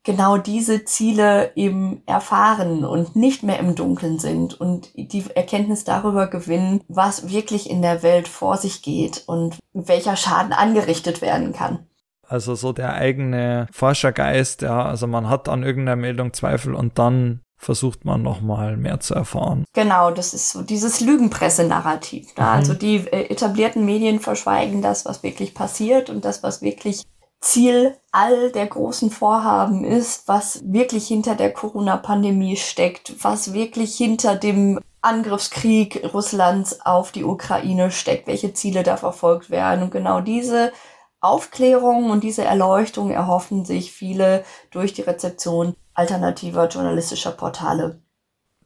genau 0.03 0.38
diese 0.38 0.84
Ziele 0.84 1.51
eben 1.55 2.01
erfahren 2.05 2.84
und 2.86 3.15
nicht 3.15 3.43
mehr 3.43 3.60
im 3.60 3.75
Dunkeln 3.75 4.19
sind 4.19 4.60
und 4.60 4.89
die 4.95 5.23
Erkenntnis 5.36 5.84
darüber 5.84 6.27
gewinnen, 6.27 6.81
was 6.88 7.31
wirklich 7.31 7.69
in 7.69 7.81
der 7.81 8.01
Welt 8.01 8.27
vor 8.27 8.57
sich 8.57 8.81
geht 8.81 9.23
und 9.27 9.60
welcher 9.73 10.15
Schaden 10.15 10.53
angerichtet 10.53 11.21
werden 11.21 11.53
kann. 11.53 11.86
Also 12.27 12.55
so 12.55 12.71
der 12.71 12.93
eigene 12.93 13.67
Forschergeist, 13.71 14.62
ja, 14.62 14.86
also 14.86 15.05
man 15.05 15.29
hat 15.29 15.49
an 15.49 15.63
irgendeiner 15.63 15.97
Meldung 15.97 16.34
Zweifel 16.34 16.73
und 16.73 16.97
dann 16.97 17.41
versucht 17.62 18.06
man 18.06 18.24
nochmal 18.24 18.76
mehr 18.76 19.00
zu 19.00 19.13
erfahren. 19.13 19.65
Genau, 19.74 20.10
das 20.10 20.34
ist 20.34 20.50
so 20.50 20.63
dieses 20.63 21.00
Lügenpresse-Narrativ. 21.00 22.36
Ne? 22.36 22.43
Mhm. 22.43 22.50
Also 22.50 22.74
die 22.74 22.97
äh, 23.08 23.30
etablierten 23.30 23.86
Medien 23.86 24.19
verschweigen 24.19 24.82
das, 24.82 25.06
was 25.06 25.21
wirklich 25.21 25.54
passiert 25.54 26.10
und 26.10 26.26
das, 26.26 26.41
was 26.41 26.63
wirklich 26.63 27.04
Ziel 27.39 27.95
all 28.12 28.52
der 28.52 28.65
großen 28.65 29.12
Vorhaben 29.12 29.84
ist, 29.84 30.28
was 30.28 30.62
wirklich 30.65 31.08
hinter 31.08 31.36
der 31.36 31.54
Corona-Pandemie 31.54 32.58
steckt, 32.58 33.24
was 33.24 33.54
wirklich 33.54 33.95
hinter 33.95 34.36
dem 34.36 34.80
Angriffskrieg 35.02 36.13
Russlands 36.13 36.82
auf 36.82 37.12
die 37.12 37.24
Ukraine 37.24 37.91
steckt, 37.91 38.26
welche 38.28 38.54
Ziele 38.54 38.82
da 38.82 38.97
verfolgt 38.97 39.52
werden. 39.52 39.84
Und 39.84 39.91
genau 39.91 40.19
diese 40.19 40.71
Aufklärung 41.19 42.10
und 42.10 42.24
diese 42.24 42.43
Erleuchtung 42.43 43.12
erhoffen 43.12 43.65
sich 43.65 43.91
viele 43.91 44.43
durch 44.71 44.93
die 44.93 45.04
Rezeption 45.04 45.76
alternativer 45.93 46.67
journalistischer 46.67 47.32
Portale. 47.32 48.01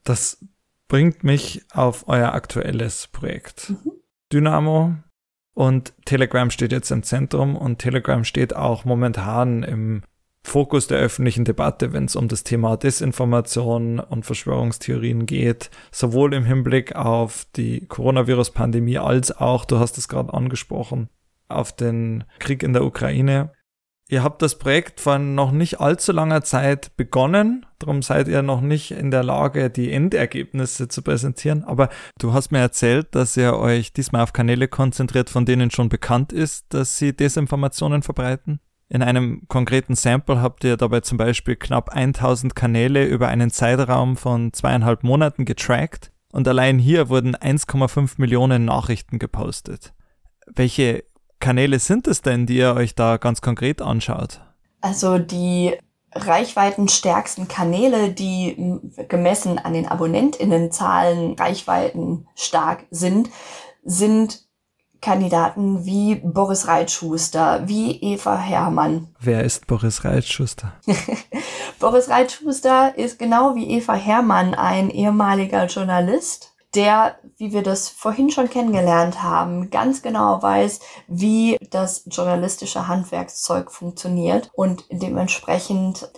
Das 0.04 0.38
bringt 0.88 1.24
mich 1.24 1.66
auf 1.74 2.08
euer 2.08 2.34
aktuelles 2.34 3.08
Projekt. 3.08 3.72
Mhm. 3.72 3.92
Dynamo 4.32 4.96
und 5.54 5.94
Telegram 6.06 6.50
steht 6.52 6.72
jetzt 6.72 6.92
im 6.92 7.04
Zentrum 7.04 7.56
und 7.56 7.80
Telegram 7.80 8.24
steht 8.24 8.56
auch 8.56 8.86
momentan 8.86 9.64
im 9.64 10.04
Fokus 10.46 10.86
der 10.86 11.00
öffentlichen 11.00 11.44
Debatte, 11.44 11.92
wenn 11.92 12.06
es 12.06 12.16
um 12.16 12.28
das 12.28 12.44
Thema 12.44 12.78
Desinformation 12.78 14.00
und 14.00 14.26
Verschwörungstheorien 14.26 15.26
geht, 15.26 15.72
sowohl 15.92 16.36
im 16.36 16.46
Hinblick 16.46 16.96
auf 16.96 17.48
die 17.56 17.88
Coronavirus-Pandemie 17.88 19.00
als 19.00 19.36
auch, 19.36 19.66
du 19.66 19.80
hast 19.80 19.98
es 19.98 20.08
gerade 20.08 20.34
angesprochen, 20.34 21.10
auf 21.48 21.76
den 21.76 22.26
Krieg 22.38 22.62
in 22.62 22.74
der 22.74 22.86
Ukraine. 22.86 23.54
Ihr 24.08 24.22
habt 24.22 24.44
das 24.44 24.60
Projekt 24.60 25.00
vor 25.00 25.18
noch 25.18 25.52
nicht 25.52 25.80
allzu 25.80 26.12
langer 26.12 26.44
Zeit 26.44 26.96
begonnen, 26.96 27.66
darum 27.80 28.04
seid 28.04 28.28
ihr 28.28 28.44
noch 28.44 28.62
nicht 28.62 28.92
in 28.92 29.10
der 29.10 29.24
Lage, 29.24 29.72
die 29.72 29.92
Endergebnisse 29.92 30.88
zu 30.88 31.02
präsentieren. 31.02 31.64
Aber 31.64 31.90
du 32.20 32.32
hast 32.32 32.52
mir 32.52 32.60
erzählt, 32.60 33.16
dass 33.16 33.36
ihr 33.36 33.58
euch 33.58 33.94
diesmal 33.94 34.22
auf 34.22 34.32
Kanäle 34.32 34.68
konzentriert, 34.68 35.32
von 35.32 35.46
denen 35.46 35.72
schon 35.72 35.90
bekannt 35.90 36.34
ist, 36.34 36.68
dass 36.70 37.00
sie 37.00 37.16
Desinformationen 37.16 38.04
verbreiten. 38.04 38.60
In 38.90 39.02
einem 39.02 39.48
konkreten 39.48 39.96
Sample 39.96 40.40
habt 40.40 40.64
ihr 40.64 40.78
dabei 40.78 41.00
zum 41.00 41.18
Beispiel 41.18 41.56
knapp 41.56 41.90
1000 41.90 42.56
Kanäle 42.56 43.06
über 43.06 43.30
einen 43.30 43.50
Zeitraum 43.50 44.18
von 44.18 44.54
zweieinhalb 44.54 45.04
Monaten 45.04 45.46
getrackt 45.46 46.12
und 46.32 46.48
allein 46.48 46.78
hier 46.78 47.10
wurden 47.10 47.36
1,5 47.36 48.16
Millionen 48.18 48.66
Nachrichten 48.66 49.18
gepostet. 49.18 49.96
Welche 50.46 51.04
Kanäle 51.40 51.80
sind 51.80 52.08
es 52.08 52.22
denn, 52.22 52.46
die 52.46 52.58
ihr 52.58 52.74
euch 52.76 52.96
da 52.96 53.18
ganz 53.18 53.42
konkret 53.42 53.82
anschaut? 53.82 54.42
Also 54.82 55.18
die 55.18 55.74
reichweitenstärksten 56.14 57.48
Kanäle, 57.48 58.12
die 58.12 58.80
gemessen 59.10 59.60
an 59.60 59.74
den 59.74 59.88
Abonnentinnenzahlen 59.88 61.34
reichweiten 61.34 62.28
stark 62.36 62.86
sind, 62.90 63.30
sind 63.84 64.46
Kandidaten 65.02 65.86
wie 65.86 66.16
Boris 66.16 66.68
Reitschuster, 66.68 67.68
wie 67.68 67.92
Eva 68.02 68.38
Herrmann. 68.38 69.10
Wer 69.20 69.44
ist 69.44 69.68
Boris 69.68 70.04
Reitschuster? 70.04 70.74
Boris 71.80 72.10
Reitschuster 72.10 72.98
ist 72.98 73.20
genau 73.20 73.54
wie 73.56 73.70
Eva 73.70 73.94
Herrmann 73.94 74.56
ein 74.56 74.90
ehemaliger 74.90 75.68
Journalist, 75.68 76.55
der, 76.76 77.18
wie 77.38 77.54
wir 77.54 77.64
das 77.64 77.90
vorhin 77.90 78.30
schon 78.30 78.50
kennengelernt 78.50 79.24
haben, 79.24 79.70
ganz 79.70 80.02
genau 80.02 80.42
weiß, 80.42 80.80
wie 81.08 81.58
das 81.70 82.04
journalistische 82.08 82.88
Handwerkszeug 82.88 83.72
funktioniert 83.72 84.52
und 84.54 84.86
dementsprechend 84.92 86.10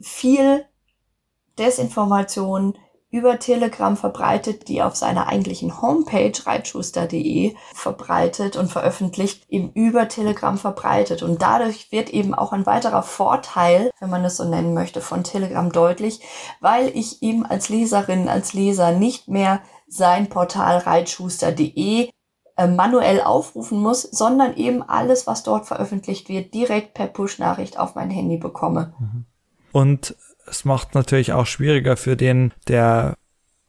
viel 0.00 0.66
Desinformation 1.58 2.76
über 3.14 3.38
Telegram 3.38 3.96
verbreitet, 3.96 4.66
die 4.66 4.82
auf 4.82 4.96
seiner 4.96 5.28
eigentlichen 5.28 5.80
Homepage 5.80 6.32
reitschuster.de 6.44 7.54
verbreitet 7.72 8.56
und 8.56 8.72
veröffentlicht, 8.72 9.48
eben 9.50 9.70
über 9.72 10.08
Telegram 10.08 10.58
verbreitet. 10.58 11.22
Und 11.22 11.40
dadurch 11.40 11.92
wird 11.92 12.10
eben 12.10 12.34
auch 12.34 12.52
ein 12.52 12.66
weiterer 12.66 13.04
Vorteil, 13.04 13.92
wenn 14.00 14.10
man 14.10 14.24
es 14.24 14.36
so 14.36 14.44
nennen 14.44 14.74
möchte, 14.74 15.00
von 15.00 15.22
Telegram 15.22 15.70
deutlich, 15.70 16.22
weil 16.60 16.88
ich 16.88 17.22
eben 17.22 17.46
als 17.46 17.68
Leserin, 17.68 18.28
als 18.28 18.52
Leser 18.52 18.90
nicht 18.90 19.28
mehr 19.28 19.60
sein 19.86 20.28
Portal 20.28 20.78
reitschuster.de 20.78 22.08
äh, 22.56 22.68
manuell 22.68 23.20
aufrufen 23.20 23.80
muss, 23.80 24.02
sondern 24.02 24.56
eben 24.56 24.82
alles, 24.82 25.26
was 25.26 25.42
dort 25.42 25.66
veröffentlicht 25.66 26.28
wird, 26.28 26.54
direkt 26.54 26.94
per 26.94 27.06
Push-Nachricht 27.06 27.78
auf 27.78 27.96
mein 27.96 28.10
Handy 28.10 28.36
bekomme. 28.36 28.94
Mhm. 28.98 29.24
Und 29.72 30.16
es 30.46 30.64
macht 30.64 30.94
natürlich 30.94 31.32
auch 31.32 31.46
schwieriger 31.46 31.96
für 31.96 32.16
den, 32.16 32.52
der 32.68 33.14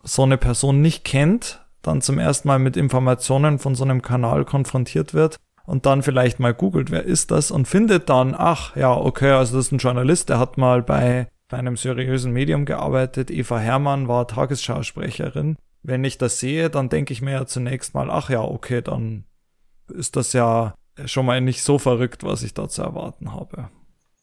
so 0.03 0.21
eine 0.21 0.37
Person 0.37 0.81
nicht 0.81 1.03
kennt, 1.03 1.65
dann 1.81 2.01
zum 2.01 2.19
ersten 2.19 2.47
Mal 2.47 2.59
mit 2.59 2.77
Informationen 2.77 3.57
von 3.57 3.73
so 3.73 3.83
einem 3.83 4.03
Kanal 4.03 4.45
konfrontiert 4.45 5.15
wird 5.15 5.37
und 5.65 5.87
dann 5.87 6.03
vielleicht 6.03 6.39
mal 6.39 6.53
googelt, 6.53 6.91
wer 6.91 7.03
ist 7.03 7.31
das 7.31 7.49
und 7.49 7.67
findet 7.67 8.09
dann, 8.09 8.35
ach 8.37 8.75
ja, 8.75 8.95
okay, 8.95 9.31
also 9.31 9.57
das 9.57 9.67
ist 9.67 9.71
ein 9.71 9.79
Journalist, 9.79 10.29
der 10.29 10.37
hat 10.37 10.57
mal 10.57 10.83
bei, 10.83 11.27
bei 11.49 11.57
einem 11.57 11.75
seriösen 11.75 12.31
Medium 12.31 12.65
gearbeitet, 12.65 13.31
Eva 13.31 13.57
Herrmann 13.57 14.07
war 14.07 14.27
Tagesschausprecherin 14.27 15.57
wenn 15.87 16.03
ich 16.03 16.17
das 16.17 16.39
sehe, 16.39 16.69
dann 16.69 16.89
denke 16.89 17.13
ich 17.13 17.21
mir 17.21 17.31
ja 17.31 17.45
zunächst 17.45 17.93
mal, 17.93 18.09
ach 18.09 18.29
ja, 18.29 18.41
okay, 18.41 18.81
dann 18.81 19.25
ist 19.87 20.15
das 20.15 20.33
ja 20.33 20.73
schon 21.05 21.25
mal 21.25 21.41
nicht 21.41 21.63
so 21.63 21.77
verrückt, 21.77 22.23
was 22.23 22.43
ich 22.43 22.53
da 22.53 22.67
zu 22.67 22.81
erwarten 22.81 23.33
habe. 23.33 23.69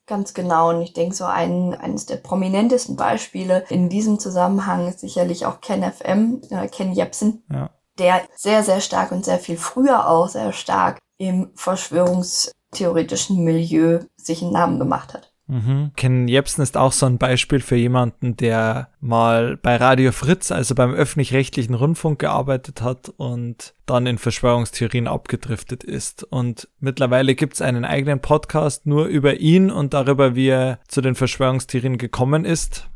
Ganz 0.06 0.34
genau. 0.34 0.70
Und 0.70 0.82
ich 0.82 0.92
denke, 0.92 1.14
so 1.14 1.24
ein, 1.24 1.74
eines 1.74 2.06
der 2.06 2.16
prominentesten 2.16 2.96
Beispiele 2.96 3.64
in 3.68 3.88
diesem 3.88 4.18
Zusammenhang 4.18 4.88
ist 4.88 5.00
sicherlich 5.00 5.46
auch 5.46 5.60
Ken 5.60 5.84
FM 5.84 6.42
oder 6.50 6.66
Ken 6.66 6.92
Jepsen, 6.92 7.44
ja. 7.50 7.70
der 7.98 8.22
sehr, 8.34 8.64
sehr 8.64 8.80
stark 8.80 9.12
und 9.12 9.24
sehr 9.24 9.38
viel 9.38 9.56
früher 9.56 10.08
auch 10.08 10.28
sehr 10.28 10.52
stark 10.52 10.98
im 11.18 11.52
verschwörungstheoretischen 11.54 13.44
Milieu 13.44 14.00
sich 14.16 14.42
einen 14.42 14.52
Namen 14.52 14.80
gemacht 14.80 15.14
hat. 15.14 15.31
Mhm. 15.48 15.90
Ken 15.96 16.28
Jebsen 16.28 16.62
ist 16.62 16.76
auch 16.76 16.92
so 16.92 17.06
ein 17.06 17.18
Beispiel 17.18 17.60
für 17.60 17.76
jemanden, 17.76 18.36
der 18.36 18.88
mal 19.00 19.56
bei 19.56 19.76
Radio 19.76 20.12
Fritz, 20.12 20.52
also 20.52 20.74
beim 20.74 20.94
öffentlich-rechtlichen 20.94 21.74
Rundfunk 21.74 22.20
gearbeitet 22.20 22.80
hat 22.80 23.08
und 23.16 23.74
dann 23.86 24.06
in 24.06 24.18
Verschwörungstheorien 24.18 25.08
abgedriftet 25.08 25.82
ist. 25.84 26.22
Und 26.24 26.68
mittlerweile 26.78 27.34
gibt 27.34 27.54
es 27.54 27.62
einen 27.62 27.84
eigenen 27.84 28.20
Podcast 28.20 28.86
nur 28.86 29.06
über 29.06 29.40
ihn 29.40 29.70
und 29.70 29.94
darüber, 29.94 30.36
wie 30.36 30.48
er 30.48 30.78
zu 30.86 31.00
den 31.00 31.14
Verschwörungstheorien 31.14 31.98
gekommen 31.98 32.44
ist. 32.44 32.88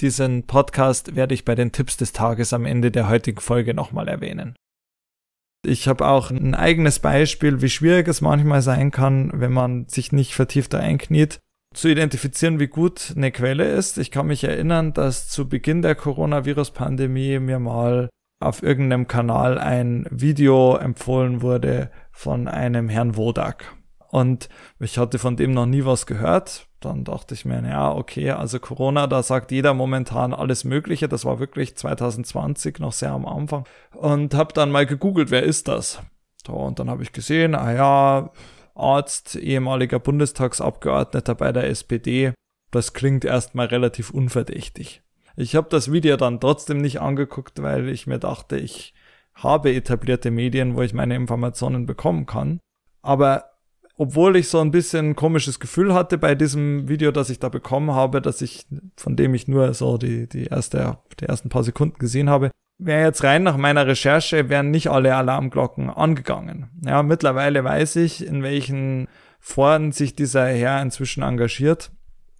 Diesen 0.00 0.46
Podcast 0.46 1.14
werde 1.14 1.34
ich 1.34 1.44
bei 1.44 1.54
den 1.54 1.72
Tipps 1.72 1.96
des 1.96 2.12
Tages 2.12 2.52
am 2.52 2.64
Ende 2.64 2.90
der 2.90 3.08
heutigen 3.08 3.40
Folge 3.40 3.74
nochmal 3.74 4.08
erwähnen. 4.08 4.56
Ich 5.64 5.86
habe 5.86 6.08
auch 6.08 6.30
ein 6.30 6.56
eigenes 6.56 6.98
Beispiel, 6.98 7.62
wie 7.62 7.70
schwierig 7.70 8.08
es 8.08 8.20
manchmal 8.20 8.62
sein 8.62 8.90
kann, 8.90 9.30
wenn 9.34 9.52
man 9.52 9.86
sich 9.86 10.10
nicht 10.10 10.34
vertiefter 10.34 10.80
einkniet 10.80 11.38
zu 11.74 11.88
identifizieren, 11.88 12.60
wie 12.60 12.68
gut 12.68 13.12
eine 13.16 13.32
Quelle 13.32 13.64
ist. 13.64 13.98
Ich 13.98 14.10
kann 14.10 14.26
mich 14.26 14.44
erinnern, 14.44 14.92
dass 14.92 15.28
zu 15.28 15.48
Beginn 15.48 15.82
der 15.82 15.94
Coronavirus-Pandemie 15.94 17.38
mir 17.38 17.58
mal 17.58 18.08
auf 18.40 18.62
irgendeinem 18.62 19.06
Kanal 19.06 19.58
ein 19.58 20.06
Video 20.10 20.76
empfohlen 20.76 21.42
wurde 21.42 21.90
von 22.10 22.48
einem 22.48 22.88
Herrn 22.88 23.16
Wodak. 23.16 23.76
Und 24.10 24.48
ich 24.78 24.98
hatte 24.98 25.18
von 25.18 25.36
dem 25.36 25.52
noch 25.52 25.66
nie 25.66 25.84
was 25.84 26.06
gehört. 26.06 26.66
Dann 26.80 27.04
dachte 27.04 27.34
ich 27.34 27.44
mir, 27.44 27.62
ja, 27.66 27.92
okay, 27.92 28.32
also 28.32 28.58
Corona, 28.58 29.06
da 29.06 29.22
sagt 29.22 29.52
jeder 29.52 29.72
momentan 29.72 30.34
alles 30.34 30.64
Mögliche. 30.64 31.08
Das 31.08 31.24
war 31.24 31.38
wirklich 31.38 31.76
2020 31.76 32.78
noch 32.80 32.92
sehr 32.92 33.12
am 33.12 33.24
Anfang. 33.24 33.64
Und 33.92 34.34
habe 34.34 34.52
dann 34.52 34.70
mal 34.70 34.84
gegoogelt, 34.84 35.30
wer 35.30 35.44
ist 35.44 35.68
das? 35.68 36.02
Und 36.46 36.78
dann 36.78 36.90
habe 36.90 37.02
ich 37.02 37.12
gesehen, 37.12 37.54
ah 37.54 37.72
ja, 37.72 38.30
Arzt, 38.74 39.36
ehemaliger 39.36 39.98
Bundestagsabgeordneter 39.98 41.34
bei 41.34 41.52
der 41.52 41.68
SPD. 41.68 42.32
Das 42.70 42.92
klingt 42.92 43.24
erstmal 43.24 43.66
relativ 43.66 44.10
unverdächtig. 44.10 45.02
Ich 45.36 45.56
habe 45.56 45.68
das 45.70 45.90
Video 45.92 46.16
dann 46.16 46.40
trotzdem 46.40 46.78
nicht 46.78 47.00
angeguckt, 47.00 47.62
weil 47.62 47.88
ich 47.88 48.06
mir 48.06 48.18
dachte, 48.18 48.56
ich 48.56 48.94
habe 49.34 49.74
etablierte 49.74 50.30
Medien, 50.30 50.76
wo 50.76 50.82
ich 50.82 50.92
meine 50.92 51.16
Informationen 51.16 51.86
bekommen 51.86 52.26
kann. 52.26 52.60
Aber 53.02 53.52
obwohl 53.96 54.36
ich 54.36 54.48
so 54.48 54.60
ein 54.60 54.70
bisschen 54.70 55.10
ein 55.10 55.16
komisches 55.16 55.60
Gefühl 55.60 55.94
hatte 55.94 56.18
bei 56.18 56.34
diesem 56.34 56.88
Video, 56.88 57.12
das 57.12 57.30
ich 57.30 57.38
da 57.38 57.48
bekommen 57.48 57.92
habe, 57.92 58.20
dass 58.20 58.42
ich, 58.42 58.66
von 58.96 59.16
dem 59.16 59.34
ich 59.34 59.48
nur 59.48 59.74
so 59.74 59.98
die, 59.98 60.28
die 60.28 60.46
erste, 60.46 60.98
die 61.20 61.26
ersten 61.26 61.50
paar 61.50 61.64
Sekunden 61.64 61.98
gesehen 61.98 62.30
habe, 62.30 62.50
wäre 62.78 63.04
jetzt 63.04 63.22
rein 63.22 63.42
nach 63.42 63.56
meiner 63.56 63.86
Recherche, 63.86 64.48
wären 64.48 64.70
nicht 64.70 64.88
alle 64.88 65.14
Alarmglocken 65.14 65.90
angegangen. 65.90 66.70
Ja, 66.84 67.02
mittlerweile 67.02 67.64
weiß 67.64 67.96
ich, 67.96 68.26
in 68.26 68.42
welchen 68.42 69.08
Foren 69.38 69.92
sich 69.92 70.14
dieser 70.14 70.46
Herr 70.46 70.80
inzwischen 70.82 71.22
engagiert 71.22 71.90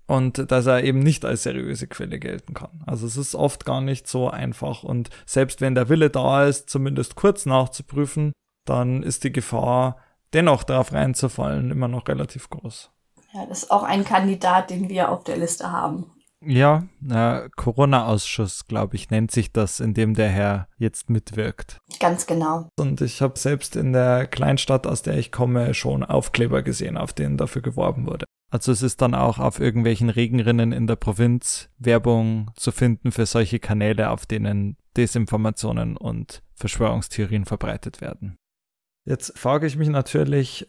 und 0.07 0.51
dass 0.51 0.67
er 0.67 0.85
eben 0.85 1.01
nicht 1.01 1.25
als 1.25 1.43
seriöse 1.43 1.87
Quelle 1.87 2.19
gelten 2.19 2.55
kann. 2.55 2.83
Also 2.87 3.07
es 3.07 3.17
ist 3.17 3.35
oft 3.35 3.65
gar 3.65 3.81
nicht 3.81 4.07
so 4.07 4.31
einfach 4.31 4.85
und 4.85 5.11
selbst 5.27 5.61
wenn 5.61 5.75
der 5.75 5.89
Wille 5.89 6.11
da 6.11 6.45
ist, 6.45 6.71
zumindest 6.71 7.15
kurz 7.15 7.47
nachzuprüfen, 7.47 8.33
dann 8.67 9.03
ist 9.03 9.25
die 9.25 9.33
Gefahr, 9.33 9.97
dennoch 10.33 10.65
darauf 10.65 10.93
reinzufallen, 10.93 11.71
immer 11.71 11.89
noch 11.89 12.07
relativ 12.09 12.51
groß. 12.51 12.91
Ja, 13.33 13.47
das 13.47 13.65
ist 13.65 13.71
auch 13.71 13.83
ein 13.83 14.05
Kandidat, 14.05 14.71
den 14.71 14.89
wir 14.89 15.11
auf 15.11 15.25
der 15.25 15.39
Liste 15.39 15.73
haben. 15.73 16.12
Ja, 16.45 16.85
äh, 17.09 17.49
Corona-Ausschuss, 17.57 18.67
glaube 18.67 18.97
ich, 18.97 19.11
nennt 19.11 19.31
sich 19.31 19.53
das, 19.53 19.81
in 19.81 19.95
dem 19.95 20.15
der 20.15 20.29
Herr 20.29 20.69
jetzt 20.77 21.09
mitwirkt. 21.09 21.79
Ganz 22.01 22.27
genau. 22.27 22.69
Und 22.79 23.01
ich 23.01 23.23
habe 23.23 23.39
selbst 23.39 23.77
in 23.77 23.93
der 23.93 24.27
Kleinstadt, 24.27 24.87
aus 24.87 25.03
der 25.03 25.17
ich 25.19 25.31
komme, 25.31 25.75
schon 25.75 26.03
Aufkleber 26.03 26.63
gesehen, 26.63 26.97
auf 26.97 27.13
denen 27.13 27.37
dafür 27.37 27.63
geworben 27.63 28.07
wurde. 28.07 28.25
Also 28.51 28.71
es 28.71 28.83
ist 28.83 29.01
dann 29.01 29.15
auch 29.15 29.39
auf 29.39 29.61
irgendwelchen 29.61 30.11
Regenrinnen 30.11 30.73
in 30.73 30.87
der 30.87 30.97
Provinz 30.97 31.71
Werbung 31.79 32.51
zu 32.55 32.71
finden 32.71 33.11
für 33.11 33.25
solche 33.25 33.59
Kanäle, 33.59 34.11
auf 34.11 34.27
denen 34.27 34.77
Desinformationen 34.97 35.97
und 35.97 36.43
Verschwörungstheorien 36.55 37.47
verbreitet 37.47 38.03
werden. 38.03 38.37
Jetzt 39.07 39.39
frage 39.39 39.67
ich 39.67 39.77
mich 39.77 39.89
natürlich, 39.89 40.69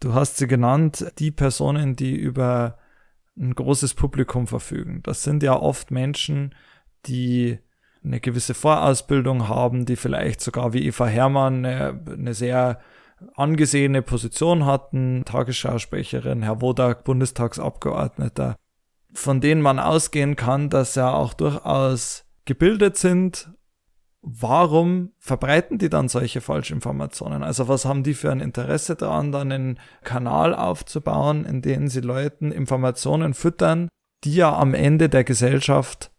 du 0.00 0.14
hast 0.14 0.38
sie 0.38 0.48
genannt, 0.48 1.12
die 1.18 1.30
Personen, 1.30 1.94
die 1.94 2.16
über 2.16 2.78
ein 3.38 3.54
großes 3.54 3.94
Publikum 3.94 4.46
verfügen. 4.46 5.00
Das 5.02 5.22
sind 5.22 5.42
ja 5.42 5.54
oft 5.54 5.90
Menschen, 5.90 6.54
die 7.06 7.58
eine 8.04 8.20
gewisse 8.20 8.54
Vorausbildung 8.54 9.48
haben, 9.48 9.86
die 9.86 9.96
vielleicht 9.96 10.40
sogar 10.40 10.72
wie 10.72 10.86
Eva 10.86 11.06
Hermann 11.06 11.64
eine, 11.64 12.04
eine 12.06 12.34
sehr 12.34 12.80
angesehene 13.36 14.02
Position 14.02 14.66
hatten, 14.66 15.24
Tagesschausprecherin, 15.24 16.42
Herr 16.42 16.60
Wodak, 16.60 17.04
Bundestagsabgeordneter, 17.04 18.56
von 19.14 19.40
denen 19.40 19.62
man 19.62 19.78
ausgehen 19.78 20.36
kann, 20.36 20.70
dass 20.70 20.94
sie 20.94 21.06
auch 21.06 21.34
durchaus 21.34 22.24
gebildet 22.44 22.96
sind 22.96 23.52
warum 24.22 25.10
verbreiten 25.18 25.78
die 25.78 25.88
dann 25.88 26.08
solche 26.08 26.40
Falschinformationen? 26.40 27.42
Also 27.42 27.68
was 27.68 27.84
haben 27.84 28.04
die 28.04 28.14
für 28.14 28.30
ein 28.30 28.40
Interesse 28.40 28.94
daran, 28.96 29.32
dann 29.32 29.52
einen 29.52 29.80
Kanal 30.04 30.54
aufzubauen, 30.54 31.44
in 31.44 31.60
dem 31.60 31.88
sie 31.88 32.00
Leuten 32.00 32.52
Informationen 32.52 33.34
füttern, 33.34 33.88
die 34.24 34.36
ja 34.36 34.56
am 34.56 34.74
Ende 34.74 35.08
der 35.08 35.24
Gesellschaft 35.24 36.12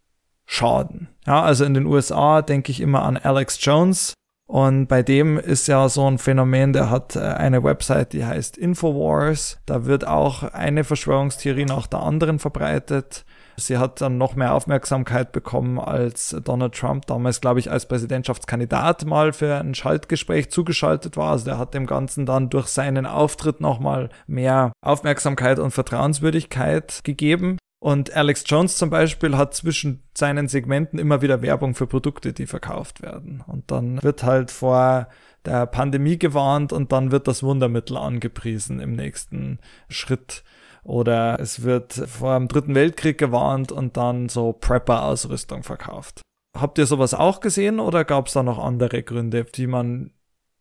schaden? 0.44 1.08
Ja, 1.26 1.42
also 1.42 1.64
in 1.64 1.74
den 1.74 1.86
USA 1.86 2.42
denke 2.42 2.70
ich 2.70 2.80
immer 2.80 3.02
an 3.02 3.16
Alex 3.16 3.58
Jones. 3.60 4.12
Und 4.46 4.88
bei 4.88 5.02
dem 5.02 5.38
ist 5.38 5.68
ja 5.68 5.88
so 5.88 6.06
ein 6.06 6.18
Phänomen, 6.18 6.74
der 6.74 6.90
hat 6.90 7.16
äh, 7.16 7.20
eine 7.20 7.64
Website, 7.64 8.12
die 8.12 8.26
heißt 8.26 8.58
Infowars. 8.58 9.58
Da 9.64 9.86
wird 9.86 10.06
auch 10.06 10.42
eine 10.42 10.84
Verschwörungstheorie 10.84 11.64
nach 11.64 11.86
der 11.86 12.00
anderen 12.00 12.38
verbreitet. 12.38 13.24
Sie 13.56 13.78
hat 13.78 14.00
dann 14.00 14.18
noch 14.18 14.34
mehr 14.34 14.54
Aufmerksamkeit 14.54 15.32
bekommen, 15.32 15.78
als 15.78 16.36
Donald 16.44 16.74
Trump 16.74 17.06
damals, 17.06 17.40
glaube 17.40 17.60
ich, 17.60 17.70
als 17.70 17.86
Präsidentschaftskandidat 17.86 19.04
mal 19.04 19.32
für 19.32 19.56
ein 19.56 19.74
Schaltgespräch 19.74 20.50
zugeschaltet 20.50 21.16
war. 21.16 21.32
Also 21.32 21.46
der 21.46 21.58
hat 21.58 21.74
dem 21.74 21.86
Ganzen 21.86 22.26
dann 22.26 22.50
durch 22.50 22.68
seinen 22.68 23.06
Auftritt 23.06 23.60
nochmal 23.60 24.08
mehr 24.26 24.72
Aufmerksamkeit 24.82 25.58
und 25.58 25.70
Vertrauenswürdigkeit 25.70 27.02
gegeben. 27.04 27.58
Und 27.84 28.16
Alex 28.16 28.44
Jones 28.46 28.78
zum 28.78 28.88
Beispiel 28.88 29.36
hat 29.36 29.54
zwischen 29.54 30.02
seinen 30.16 30.48
Segmenten 30.48 30.98
immer 30.98 31.20
wieder 31.20 31.42
Werbung 31.42 31.74
für 31.74 31.86
Produkte, 31.86 32.32
die 32.32 32.46
verkauft 32.46 33.02
werden. 33.02 33.44
Und 33.46 33.70
dann 33.70 34.02
wird 34.02 34.22
halt 34.22 34.50
vor 34.50 35.08
der 35.44 35.66
Pandemie 35.66 36.18
gewarnt 36.18 36.72
und 36.72 36.92
dann 36.92 37.12
wird 37.12 37.28
das 37.28 37.42
Wundermittel 37.42 37.98
angepriesen 37.98 38.80
im 38.80 38.92
nächsten 38.92 39.58
Schritt. 39.90 40.44
Oder 40.84 41.40
es 41.40 41.62
wird 41.62 41.92
vor 41.94 42.38
dem 42.38 42.48
Dritten 42.48 42.74
Weltkrieg 42.74 43.18
gewarnt 43.18 43.72
und 43.72 43.96
dann 43.96 44.28
so 44.28 44.52
Prepper-Ausrüstung 44.52 45.62
verkauft. 45.62 46.20
Habt 46.56 46.78
ihr 46.78 46.86
sowas 46.86 47.14
auch 47.14 47.40
gesehen 47.40 47.80
oder 47.80 48.04
gab 48.04 48.28
es 48.28 48.34
da 48.34 48.42
noch 48.42 48.58
andere 48.58 49.02
Gründe, 49.02 49.44
die 49.44 49.66
man 49.66 50.12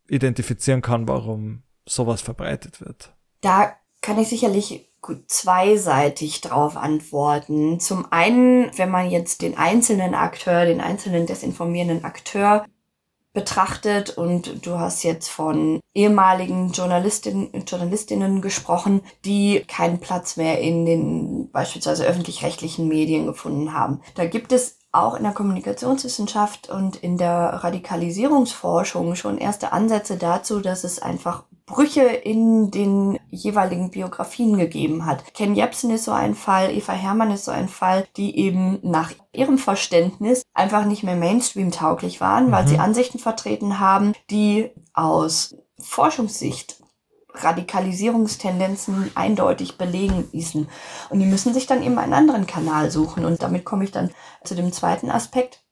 identifizieren 0.08 0.82
kann, 0.82 1.08
warum 1.08 1.64
sowas 1.86 2.22
verbreitet 2.22 2.82
wird? 2.82 3.14
Da 3.42 3.74
kann 4.02 4.18
ich 4.18 4.30
sicherlich 4.30 4.90
gut 5.02 5.30
zweiseitig 5.30 6.42
drauf 6.42 6.78
antworten. 6.78 7.80
Zum 7.80 8.12
einen, 8.12 8.72
wenn 8.78 8.90
man 8.90 9.10
jetzt 9.10 9.42
den 9.42 9.58
einzelnen 9.58 10.16
Akteur, 10.16 10.66
den 10.66 10.82
einzelnen 10.82 11.26
desinformierenden 11.28 12.06
Akteur 12.06 12.66
betrachtet 13.34 14.16
und 14.16 14.66
du 14.66 14.78
hast 14.80 15.04
jetzt 15.04 15.28
von 15.28 15.80
ehemaligen 15.94 16.72
Journalistinnen, 16.72 17.66
Journalistinnen 17.66 18.42
gesprochen, 18.42 19.02
die 19.26 19.64
keinen 19.68 20.00
Platz 20.00 20.38
mehr 20.38 20.60
in 20.60 20.86
den 20.86 21.52
beispielsweise 21.52 22.06
öffentlich-rechtlichen 22.06 22.88
Medien 22.88 23.26
gefunden 23.26 23.74
haben. 23.74 24.02
Da 24.16 24.26
gibt 24.26 24.52
es 24.52 24.78
auch 24.92 25.16
in 25.16 25.24
der 25.24 25.34
Kommunikationswissenschaft 25.34 26.70
und 26.70 26.96
in 26.98 27.18
der 27.18 27.64
Radikalisierungsforschung 27.64 29.16
schon 29.16 29.40
erste 29.40 29.74
Ansätze 29.74 30.18
dazu, 30.18 30.60
dass 30.60 30.84
es 30.84 31.02
einfach 31.02 31.44
Brüche 31.74 32.04
in 32.04 32.70
den 32.70 33.20
jeweiligen 33.32 33.90
Biografien 33.90 34.58
gegeben 34.58 35.08
hat. 35.08 35.34
Ken 35.34 35.56
Jebsen 35.56 35.90
ist 35.90 36.04
so 36.04 36.12
ein 36.12 36.36
Fall, 36.36 36.72
Eva 36.72 36.94
Hermann 36.94 37.32
ist 37.32 37.46
so 37.46 37.52
ein 37.52 37.68
Fall, 37.68 38.06
die 38.16 38.38
eben 38.38 38.78
nach 38.84 39.12
ihrem 39.32 39.58
Verständnis 39.58 40.44
einfach 40.54 40.86
nicht 40.86 41.02
mehr 41.04 41.16
Mainstream-tauglich 41.16 42.22
waren, 42.22 42.52
weil 42.52 42.66
mhm. 42.66 42.68
sie 42.68 42.78
Ansichten 42.78 43.18
vertreten 43.18 43.80
haben, 43.80 44.14
die 44.30 44.70
aus 44.94 45.56
Forschungssicht 45.80 46.84
Radikalisierungstendenzen 47.34 49.10
eindeutig 49.16 49.80
belegen 49.80 50.30
ließen. 50.32 50.68
Und 51.10 51.20
die 51.20 51.26
müssen 51.26 51.56
sich 51.56 51.66
dann 51.66 51.82
eben 51.82 51.98
einen 51.98 52.14
anderen 52.14 52.46
Kanal 52.46 52.92
suchen. 52.92 53.26
Und 53.26 53.42
damit 53.42 53.66
komme 53.66 53.84
ich 53.84 53.92
dann 53.92 54.12
zu 54.44 54.54
dem 54.54 54.72
zweiten 54.72 55.10
Aspekt 55.10 55.64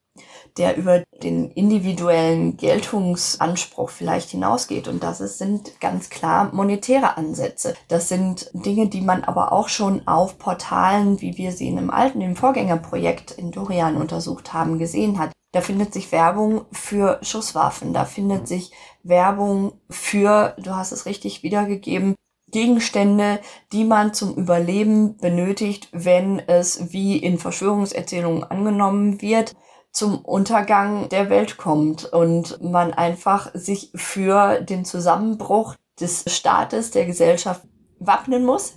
der 0.58 0.78
über 0.78 1.04
den 1.24 1.52
individuellen 1.52 2.58
Geltungsanspruch 2.58 3.90
vielleicht 3.90 4.30
hinausgeht. 4.30 4.88
Und 4.88 5.04
das 5.04 5.22
ist, 5.22 5.38
sind 5.38 5.80
ganz 5.80 6.10
klar 6.10 6.50
monetäre 6.54 7.18
Ansätze. 7.18 7.76
Das 7.88 8.10
sind 8.10 8.50
Dinge, 8.54 8.88
die 8.88 9.02
man 9.02 9.24
aber 9.24 9.52
auch 9.52 9.70
schon 9.70 10.08
auf 10.08 10.38
Portalen, 10.38 11.22
wie 11.22 11.38
wir 11.38 11.52
sie 11.52 11.68
in 11.68 11.78
einem 11.78 11.90
alten, 11.90 12.22
im 12.22 12.36
Vorgängerprojekt 12.36 13.32
in 13.32 13.52
Dorian 13.52 13.98
untersucht 13.98 14.54
haben, 14.54 14.80
gesehen 14.80 15.20
hat. 15.20 15.32
Da 15.54 15.62
findet 15.62 15.94
sich 15.94 16.12
Werbung 16.12 16.62
für 16.72 17.20
Schusswaffen, 17.24 17.94
da 17.94 18.06
findet 18.06 18.48
sich 18.48 18.72
Werbung 19.04 19.74
für, 19.90 20.56
du 20.58 20.76
hast 20.76 20.94
es 20.94 21.06
richtig 21.06 21.44
wiedergegeben, 21.44 22.16
Gegenstände, 22.52 23.40
die 23.72 23.84
man 23.84 24.14
zum 24.14 24.36
Überleben 24.36 25.18
benötigt, 25.18 25.90
wenn 25.92 26.40
es 26.40 26.92
wie 26.92 27.18
in 27.18 27.38
Verschwörungserzählungen 27.38 28.44
angenommen 28.44 29.22
wird, 29.22 29.54
zum 29.92 30.20
Untergang 30.20 31.10
der 31.10 31.30
Welt 31.30 31.58
kommt 31.58 32.06
und 32.06 32.62
man 32.64 32.94
einfach 32.94 33.52
sich 33.54 33.92
für 33.94 34.62
den 34.62 34.86
Zusammenbruch 34.86 35.76
des 36.00 36.24
Staates, 36.28 36.92
der 36.92 37.06
Gesellschaft 37.06 37.62
wappnen 38.00 38.46
muss, 38.46 38.74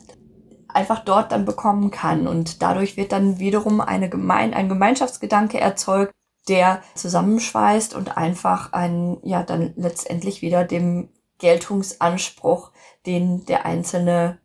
einfach 0.68 1.04
dort 1.04 1.32
dann 1.32 1.44
bekommen 1.44 1.90
kann. 1.90 2.26
Und 2.26 2.62
dadurch 2.62 2.96
wird 2.96 3.12
dann 3.12 3.38
wiederum 3.38 3.80
eine 3.80 4.08
Gemein 4.08 4.52
ein 4.54 4.68
Gemeinschaftsgedanke 4.68 5.60
erzeugt, 5.60 6.12
der 6.48 6.82
zusammenschweißt 6.94 7.94
und 7.94 8.16
einfach 8.16 8.72
ein, 8.72 9.18
ja, 9.22 9.42
dann 9.42 9.72
letztendlich 9.76 10.42
wieder 10.42 10.64
dem 10.64 11.08
Geltungsanspruch, 11.38 12.70
den 13.06 13.46
der 13.46 13.64
einzelne 13.64 14.38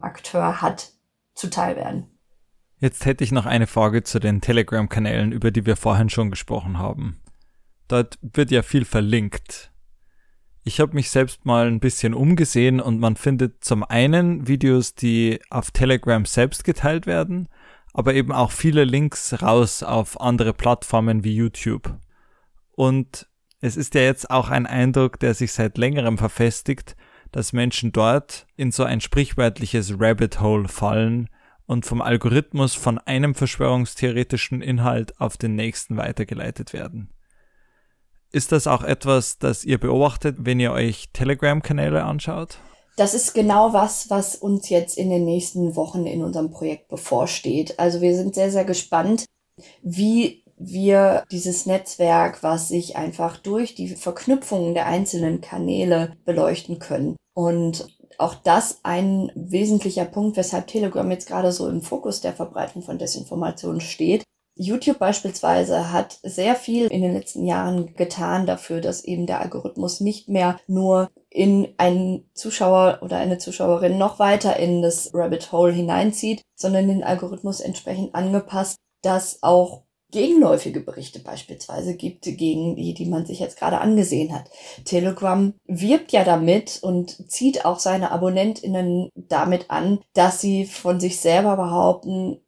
Akteur 0.00 0.62
hat, 0.62 0.92
zuteil 1.34 1.76
werden. 1.76 2.13
Jetzt 2.84 3.06
hätte 3.06 3.24
ich 3.24 3.32
noch 3.32 3.46
eine 3.46 3.66
Frage 3.66 4.02
zu 4.02 4.18
den 4.18 4.42
Telegram-Kanälen, 4.42 5.32
über 5.32 5.50
die 5.50 5.64
wir 5.64 5.74
vorhin 5.74 6.10
schon 6.10 6.30
gesprochen 6.30 6.78
haben. 6.78 7.18
Dort 7.88 8.18
wird 8.20 8.50
ja 8.50 8.60
viel 8.60 8.84
verlinkt. 8.84 9.72
Ich 10.64 10.80
habe 10.80 10.92
mich 10.92 11.08
selbst 11.08 11.46
mal 11.46 11.66
ein 11.66 11.80
bisschen 11.80 12.12
umgesehen 12.12 12.80
und 12.80 13.00
man 13.00 13.16
findet 13.16 13.64
zum 13.64 13.84
einen 13.84 14.48
Videos, 14.48 14.94
die 14.94 15.40
auf 15.48 15.70
Telegram 15.70 16.26
selbst 16.26 16.62
geteilt 16.62 17.06
werden, 17.06 17.48
aber 17.94 18.12
eben 18.12 18.32
auch 18.32 18.50
viele 18.50 18.84
Links 18.84 19.40
raus 19.40 19.82
auf 19.82 20.20
andere 20.20 20.52
Plattformen 20.52 21.24
wie 21.24 21.36
YouTube. 21.36 21.98
Und 22.72 23.26
es 23.62 23.78
ist 23.78 23.94
ja 23.94 24.02
jetzt 24.02 24.28
auch 24.28 24.50
ein 24.50 24.66
Eindruck, 24.66 25.18
der 25.20 25.32
sich 25.32 25.52
seit 25.52 25.78
längerem 25.78 26.18
verfestigt, 26.18 26.96
dass 27.32 27.54
Menschen 27.54 27.92
dort 27.92 28.46
in 28.56 28.72
so 28.72 28.84
ein 28.84 29.00
sprichwörtliches 29.00 29.94
Rabbit 29.98 30.42
Hole 30.42 30.68
fallen 30.68 31.30
und 31.66 31.86
vom 31.86 32.02
Algorithmus 32.02 32.74
von 32.74 32.98
einem 32.98 33.34
verschwörungstheoretischen 33.34 34.60
Inhalt 34.60 35.20
auf 35.20 35.36
den 35.36 35.54
nächsten 35.54 35.96
weitergeleitet 35.96 36.72
werden. 36.72 37.10
Ist 38.32 38.52
das 38.52 38.66
auch 38.66 38.82
etwas, 38.82 39.38
das 39.38 39.64
ihr 39.64 39.78
beobachtet, 39.78 40.36
wenn 40.40 40.58
ihr 40.58 40.72
euch 40.72 41.10
Telegram-Kanäle 41.12 42.02
anschaut? 42.04 42.58
Das 42.96 43.14
ist 43.14 43.32
genau 43.32 43.72
was, 43.72 44.10
was 44.10 44.36
uns 44.36 44.68
jetzt 44.68 44.98
in 44.98 45.10
den 45.10 45.24
nächsten 45.24 45.74
Wochen 45.76 46.06
in 46.06 46.22
unserem 46.22 46.50
Projekt 46.50 46.88
bevorsteht. 46.88 47.78
Also 47.78 48.00
wir 48.00 48.16
sind 48.16 48.34
sehr, 48.34 48.50
sehr 48.50 48.64
gespannt, 48.64 49.24
wie 49.82 50.44
wir 50.56 51.24
dieses 51.30 51.66
Netzwerk, 51.66 52.42
was 52.42 52.68
sich 52.68 52.96
einfach 52.96 53.36
durch 53.36 53.74
die 53.74 53.88
Verknüpfungen 53.88 54.74
der 54.74 54.86
einzelnen 54.86 55.40
Kanäle 55.40 56.16
beleuchten 56.24 56.78
können. 56.78 57.16
Und 57.34 57.86
auch 58.18 58.34
das 58.34 58.80
ein 58.82 59.30
wesentlicher 59.34 60.04
Punkt, 60.04 60.36
weshalb 60.36 60.66
Telegram 60.66 61.10
jetzt 61.10 61.26
gerade 61.26 61.52
so 61.52 61.68
im 61.68 61.82
Fokus 61.82 62.20
der 62.20 62.32
Verbreitung 62.32 62.82
von 62.82 62.98
Desinformation 62.98 63.80
steht. 63.80 64.24
YouTube 64.56 64.98
beispielsweise 64.98 65.92
hat 65.92 66.18
sehr 66.22 66.54
viel 66.54 66.86
in 66.86 67.02
den 67.02 67.14
letzten 67.14 67.44
Jahren 67.44 67.94
getan 67.96 68.46
dafür, 68.46 68.80
dass 68.80 69.02
eben 69.02 69.26
der 69.26 69.40
Algorithmus 69.40 70.00
nicht 70.00 70.28
mehr 70.28 70.60
nur 70.68 71.10
in 71.28 71.74
einen 71.76 72.30
Zuschauer 72.34 73.00
oder 73.02 73.16
eine 73.16 73.38
Zuschauerin 73.38 73.98
noch 73.98 74.20
weiter 74.20 74.56
in 74.56 74.80
das 74.80 75.10
Rabbit 75.12 75.50
Hole 75.50 75.72
hineinzieht, 75.72 76.42
sondern 76.54 76.86
den 76.86 77.02
Algorithmus 77.02 77.60
entsprechend 77.60 78.14
angepasst, 78.14 78.76
dass 79.02 79.42
auch 79.42 79.83
gegenläufige 80.14 80.80
Berichte 80.80 81.18
beispielsweise 81.18 81.96
gibt 81.96 82.22
gegen 82.22 82.76
die, 82.76 82.94
die 82.94 83.06
man 83.06 83.26
sich 83.26 83.40
jetzt 83.40 83.58
gerade 83.58 83.80
angesehen 83.80 84.32
hat. 84.32 84.48
Telegram 84.84 85.52
wirbt 85.66 86.12
ja 86.12 86.22
damit 86.24 86.78
und 86.82 87.30
zieht 87.30 87.64
auch 87.64 87.80
seine 87.80 88.12
AbonnentInnen 88.12 89.10
damit 89.14 89.70
an, 89.70 89.98
dass 90.14 90.40
sie 90.40 90.66
von 90.66 91.00
sich 91.00 91.20
selber 91.20 91.56
behaupten, 91.56 92.40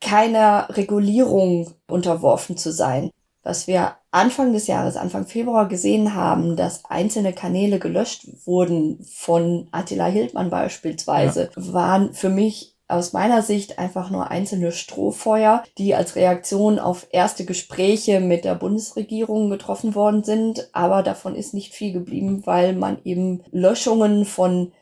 keiner 0.00 0.68
Regulierung 0.70 1.72
unterworfen 1.88 2.58
zu 2.58 2.72
sein. 2.72 3.10
Was 3.42 3.66
wir 3.66 3.96
Anfang 4.10 4.52
des 4.52 4.66
Jahres, 4.66 4.96
Anfang 4.96 5.26
Februar 5.26 5.66
gesehen 5.66 6.14
haben, 6.14 6.56
dass 6.56 6.84
einzelne 6.84 7.32
Kanäle 7.32 7.78
gelöscht 7.78 8.26
wurden 8.44 9.02
von 9.12 9.68
Attila 9.72 10.06
Hildmann 10.06 10.50
beispielsweise, 10.50 11.50
ja. 11.56 11.72
waren 11.72 12.12
für 12.12 12.28
mich 12.28 12.73
aus 12.86 13.12
meiner 13.12 13.42
Sicht 13.42 13.78
einfach 13.78 14.10
nur 14.10 14.30
einzelne 14.30 14.72
Strohfeuer, 14.72 15.64
die 15.78 15.94
als 15.94 16.16
Reaktion 16.16 16.78
auf 16.78 17.06
erste 17.10 17.44
Gespräche 17.44 18.20
mit 18.20 18.44
der 18.44 18.54
Bundesregierung 18.54 19.48
getroffen 19.50 19.94
worden 19.94 20.22
sind. 20.22 20.68
Aber 20.72 21.02
davon 21.02 21.34
ist 21.34 21.54
nicht 21.54 21.72
viel 21.72 21.92
geblieben, 21.92 22.42
weil 22.44 22.74
man 22.74 22.98
eben 23.04 23.42
Löschungen 23.50 24.26
von 24.26 24.72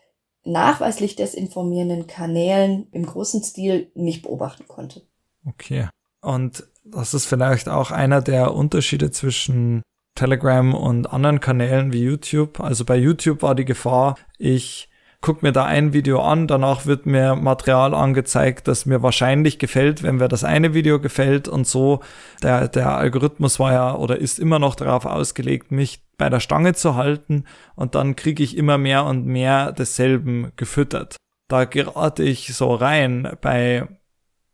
nachweislich 0.44 1.14
desinformierenden 1.14 2.08
Kanälen 2.08 2.88
im 2.90 3.06
großen 3.06 3.42
Stil 3.44 3.90
nicht 3.94 4.22
beobachten 4.22 4.66
konnte. 4.66 5.02
Okay. 5.46 5.88
Und 6.20 6.66
das 6.84 7.14
ist 7.14 7.26
vielleicht 7.26 7.68
auch 7.68 7.92
einer 7.92 8.20
der 8.20 8.54
Unterschiede 8.54 9.12
zwischen 9.12 9.82
Telegram 10.16 10.74
und 10.74 11.06
anderen 11.06 11.40
Kanälen 11.40 11.92
wie 11.92 12.02
YouTube. 12.02 12.60
Also 12.60 12.84
bei 12.84 12.96
YouTube 12.96 13.42
war 13.42 13.54
die 13.54 13.64
Gefahr, 13.64 14.16
ich 14.38 14.88
guck 15.22 15.42
mir 15.42 15.52
da 15.52 15.64
ein 15.64 15.92
Video 15.92 16.20
an, 16.20 16.46
danach 16.46 16.84
wird 16.84 17.06
mir 17.06 17.36
Material 17.36 17.94
angezeigt, 17.94 18.68
das 18.68 18.84
mir 18.84 19.02
wahrscheinlich 19.02 19.58
gefällt, 19.58 20.02
wenn 20.02 20.16
mir 20.16 20.28
das 20.28 20.44
eine 20.44 20.74
Video 20.74 21.00
gefällt 21.00 21.48
und 21.48 21.66
so. 21.66 22.00
Der, 22.42 22.68
der 22.68 22.96
Algorithmus 22.96 23.58
war 23.58 23.72
ja 23.72 23.94
oder 23.94 24.18
ist 24.18 24.38
immer 24.38 24.58
noch 24.58 24.74
darauf 24.74 25.06
ausgelegt, 25.06 25.70
mich 25.70 26.02
bei 26.18 26.28
der 26.28 26.40
Stange 26.40 26.74
zu 26.74 26.96
halten 26.96 27.44
und 27.76 27.94
dann 27.94 28.16
kriege 28.16 28.42
ich 28.42 28.56
immer 28.56 28.78
mehr 28.78 29.04
und 29.04 29.24
mehr 29.24 29.72
desselben 29.72 30.52
gefüttert. 30.56 31.16
Da 31.48 31.64
gerate 31.64 32.24
ich 32.24 32.54
so 32.54 32.74
rein 32.74 33.36
bei 33.40 33.86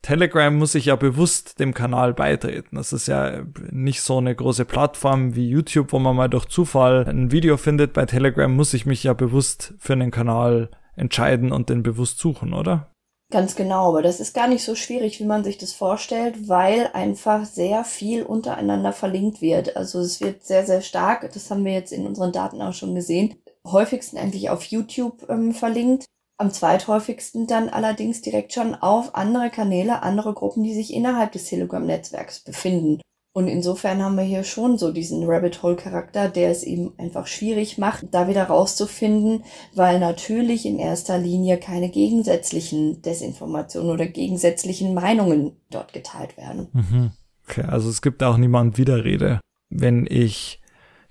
Telegram 0.03 0.57
muss 0.57 0.75
ich 0.75 0.87
ja 0.87 0.97
bewusst 0.97 1.59
dem 1.59 1.75
Kanal 1.75 2.15
beitreten. 2.15 2.77
Das 2.77 2.93
ist 2.93 3.09
ja 3.09 3.43
nicht 3.71 4.01
so 4.03 4.19
eine 4.19 4.35
große 4.35 4.65
Plattform 4.65 5.35
wie 5.35 5.49
YouTube, 5.49 5.93
wo 5.93 5.99
man 5.99 6.17
mal 6.17 6.29
durch 6.29 6.47
Zufall 6.47 7.05
ein 7.09 7.33
Video 7.33 7.57
findet. 7.57 7.93
Bei 7.93 8.07
Telegram 8.07 8.55
muss 8.55 8.75
ich 8.75 8.87
mich 8.87 9.03
ja 9.03 9.13
bewusst 9.13 9.75
für 9.79 9.95
einen 9.95 10.11
Kanal 10.11 10.71
entscheiden 10.97 11.53
und 11.53 11.69
den 11.69 11.83
bewusst 11.83 12.19
suchen, 12.19 12.53
oder? 12.53 12.91
Ganz 13.31 13.57
genau, 13.57 13.91
aber 13.91 14.01
das 14.01 14.21
ist 14.21 14.35
gar 14.35 14.49
nicht 14.49 14.65
so 14.65 14.75
schwierig, 14.75 15.21
wie 15.21 15.27
man 15.27 15.45
sich 15.45 15.59
das 15.59 15.75
vorstellt, 15.75 16.49
weil 16.49 16.89
einfach 16.95 17.45
sehr 17.45 17.85
viel 17.85 18.23
untereinander 18.23 18.95
verlinkt 18.95 19.43
wird. 19.43 19.77
Also 19.77 20.01
es 20.01 20.23
wird 20.23 20.47
sehr, 20.47 20.65
sehr 20.65 20.81
stark, 20.81 21.31
das 21.35 21.51
haben 21.51 21.65
wir 21.67 21.73
jetzt 21.73 21.93
in 21.93 22.07
unseren 22.07 22.33
Daten 22.33 22.63
auch 22.63 22.73
schon 22.73 22.95
gesehen, 22.95 23.35
häufigsten 23.67 24.17
eigentlich 24.17 24.49
auf 24.49 24.65
YouTube 24.65 25.29
ähm, 25.29 25.53
verlinkt. 25.53 26.07
Am 26.41 26.53
zweithäufigsten 26.53 27.49
dann 27.49 27.69
allerdings 27.69 28.23
direkt 28.23 28.53
schon 28.53 28.77
auf 28.77 29.17
andere 29.17 29.51
Kanäle, 29.51 30.03
andere 30.05 30.35
Gruppen, 30.35 30.63
die 30.63 30.75
sich 30.75 30.95
innerhalb 30.95 31.33
des 31.33 31.47
Telegram-Netzwerks 31.47 32.41
befinden. 32.41 33.01
Und 33.33 33.49
insofern 33.49 34.03
haben 34.03 34.17
wir 34.17 34.25
hier 34.25 34.45
schon 34.45 34.79
so 34.79 34.93
diesen 34.93 35.25
Rabbit 35.25 35.63
Hole 35.63 35.77
Charakter, 35.77 36.29
der 36.29 36.51
es 36.51 36.63
eben 36.63 36.93
einfach 36.99 37.27
schwierig 37.27 37.77
macht, 37.77 38.07
da 38.13 38.29
wieder 38.29 38.45
rauszufinden, 38.45 39.45
weil 39.75 40.01
natürlich 40.01 40.65
in 40.65 40.79
erster 40.79 41.19
Linie 41.19 41.59
keine 41.59 41.89
gegensätzlichen 41.89 43.03
Desinformationen 43.03 43.91
oder 43.91 44.07
gegensätzlichen 44.07 44.95
Meinungen 44.95 45.57
dort 45.71 45.93
geteilt 45.93 46.37
werden. 46.37 46.69
Mhm. 46.73 47.11
Okay, 47.49 47.63
also 47.63 47.91
es 47.91 48.03
gibt 48.03 48.23
auch 48.23 48.37
niemand 48.37 48.79
Widerrede. 48.79 49.41
Wenn 49.71 50.07
ich 50.09 50.61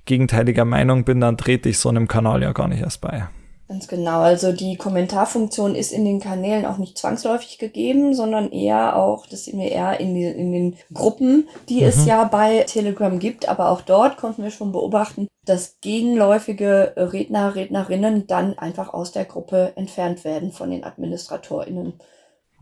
gegenteiliger 0.05 0.65
Meinung 0.65 1.03
bin, 1.03 1.19
dann 1.19 1.37
trete 1.37 1.69
ich 1.69 1.79
so 1.79 1.89
einem 1.89 2.07
Kanal 2.07 2.41
ja 2.41 2.51
gar 2.53 2.67
nicht 2.67 2.81
erst 2.81 3.01
bei. 3.01 3.27
Ganz 3.67 3.89
genau. 3.89 4.21
Also 4.21 4.53
die 4.53 4.77
Kommentarfunktion 4.77 5.75
ist 5.75 5.91
in 5.91 6.05
den 6.05 6.21
Kanälen 6.21 6.65
auch 6.65 6.77
nicht 6.77 6.97
zwangsläufig 6.97 7.57
gegeben, 7.57 8.13
sondern 8.13 8.51
eher 8.51 8.95
auch, 8.95 9.27
das 9.27 9.43
sehen 9.43 9.59
wir 9.59 9.69
eher 9.69 9.99
in, 9.99 10.15
die, 10.15 10.23
in 10.23 10.53
den 10.53 10.77
Gruppen, 10.93 11.49
die 11.67 11.81
mhm. 11.81 11.87
es 11.87 12.05
ja 12.05 12.23
bei 12.23 12.63
Telegram 12.63 13.19
gibt. 13.19 13.49
Aber 13.49 13.69
auch 13.69 13.81
dort 13.81 14.17
konnten 14.17 14.43
wir 14.43 14.51
schon 14.51 14.71
beobachten, 14.71 15.27
dass 15.45 15.79
gegenläufige 15.81 16.93
Redner, 16.95 17.55
Rednerinnen 17.55 18.25
dann 18.27 18.57
einfach 18.57 18.93
aus 18.93 19.11
der 19.11 19.25
Gruppe 19.25 19.73
entfernt 19.75 20.23
werden 20.23 20.53
von 20.53 20.71
den 20.71 20.85
AdministratorInnen. 20.85 21.93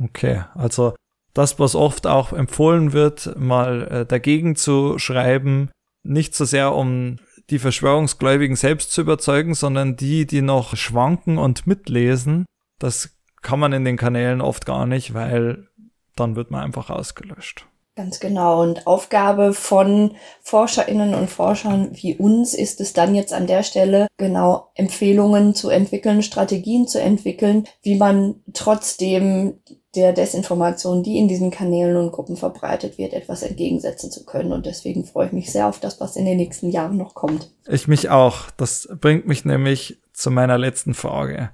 Okay, 0.03 0.43
also 0.55 0.93
das, 1.35 1.59
was 1.59 1.75
oft 1.75 2.07
auch 2.07 2.33
empfohlen 2.33 2.93
wird, 2.93 3.35
mal 3.37 3.87
äh, 3.89 4.05
dagegen 4.07 4.55
zu 4.55 4.97
schreiben, 4.97 5.69
nicht 6.03 6.33
so 6.33 6.45
sehr 6.45 6.73
um 6.73 7.17
die 7.49 7.59
Verschwörungsgläubigen 7.59 8.55
selbst 8.55 8.91
zu 8.91 9.01
überzeugen, 9.01 9.53
sondern 9.53 9.95
die, 9.95 10.25
die 10.25 10.41
noch 10.41 10.75
schwanken 10.75 11.37
und 11.37 11.67
mitlesen. 11.67 12.45
Das 12.79 13.15
kann 13.41 13.59
man 13.59 13.73
in 13.73 13.85
den 13.85 13.97
Kanälen 13.97 14.41
oft 14.41 14.65
gar 14.65 14.85
nicht, 14.85 15.13
weil 15.13 15.67
dann 16.15 16.35
wird 16.35 16.51
man 16.51 16.63
einfach 16.63 16.89
ausgelöscht. 16.89 17.67
Ganz 17.95 18.19
genau. 18.19 18.61
Und 18.61 18.87
Aufgabe 18.87 19.53
von 19.53 20.15
Forscherinnen 20.41 21.13
und 21.13 21.29
Forschern 21.29 21.91
wie 21.93 22.15
uns 22.15 22.53
ist 22.53 22.81
es 22.81 22.91
dann 22.91 23.15
jetzt 23.15 23.31
an 23.31 23.47
der 23.47 23.63
Stelle 23.63 24.07
genau 24.17 24.69
Empfehlungen 24.75 25.55
zu 25.55 25.69
entwickeln, 25.69 26.21
Strategien 26.21 26.89
zu 26.89 26.99
entwickeln, 26.99 27.67
wie 27.83 27.95
man 27.95 28.41
trotzdem 28.53 29.61
der 29.95 30.13
Desinformation, 30.13 31.03
die 31.03 31.17
in 31.17 31.27
diesen 31.27 31.51
Kanälen 31.51 31.97
und 31.97 32.11
Gruppen 32.11 32.37
verbreitet 32.37 32.97
wird, 32.97 33.13
etwas 33.13 33.43
entgegensetzen 33.43 34.11
zu 34.11 34.25
können. 34.25 34.51
Und 34.51 34.65
deswegen 34.65 35.05
freue 35.05 35.27
ich 35.27 35.33
mich 35.33 35.51
sehr 35.51 35.67
auf 35.67 35.79
das, 35.79 35.99
was 35.99 36.15
in 36.15 36.25
den 36.25 36.37
nächsten 36.37 36.69
Jahren 36.69 36.97
noch 36.97 37.13
kommt. 37.13 37.51
Ich 37.67 37.87
mich 37.87 38.09
auch. 38.09 38.51
Das 38.57 38.87
bringt 39.01 39.27
mich 39.27 39.45
nämlich 39.45 39.99
zu 40.13 40.31
meiner 40.31 40.57
letzten 40.57 40.93
Frage. 40.93 41.51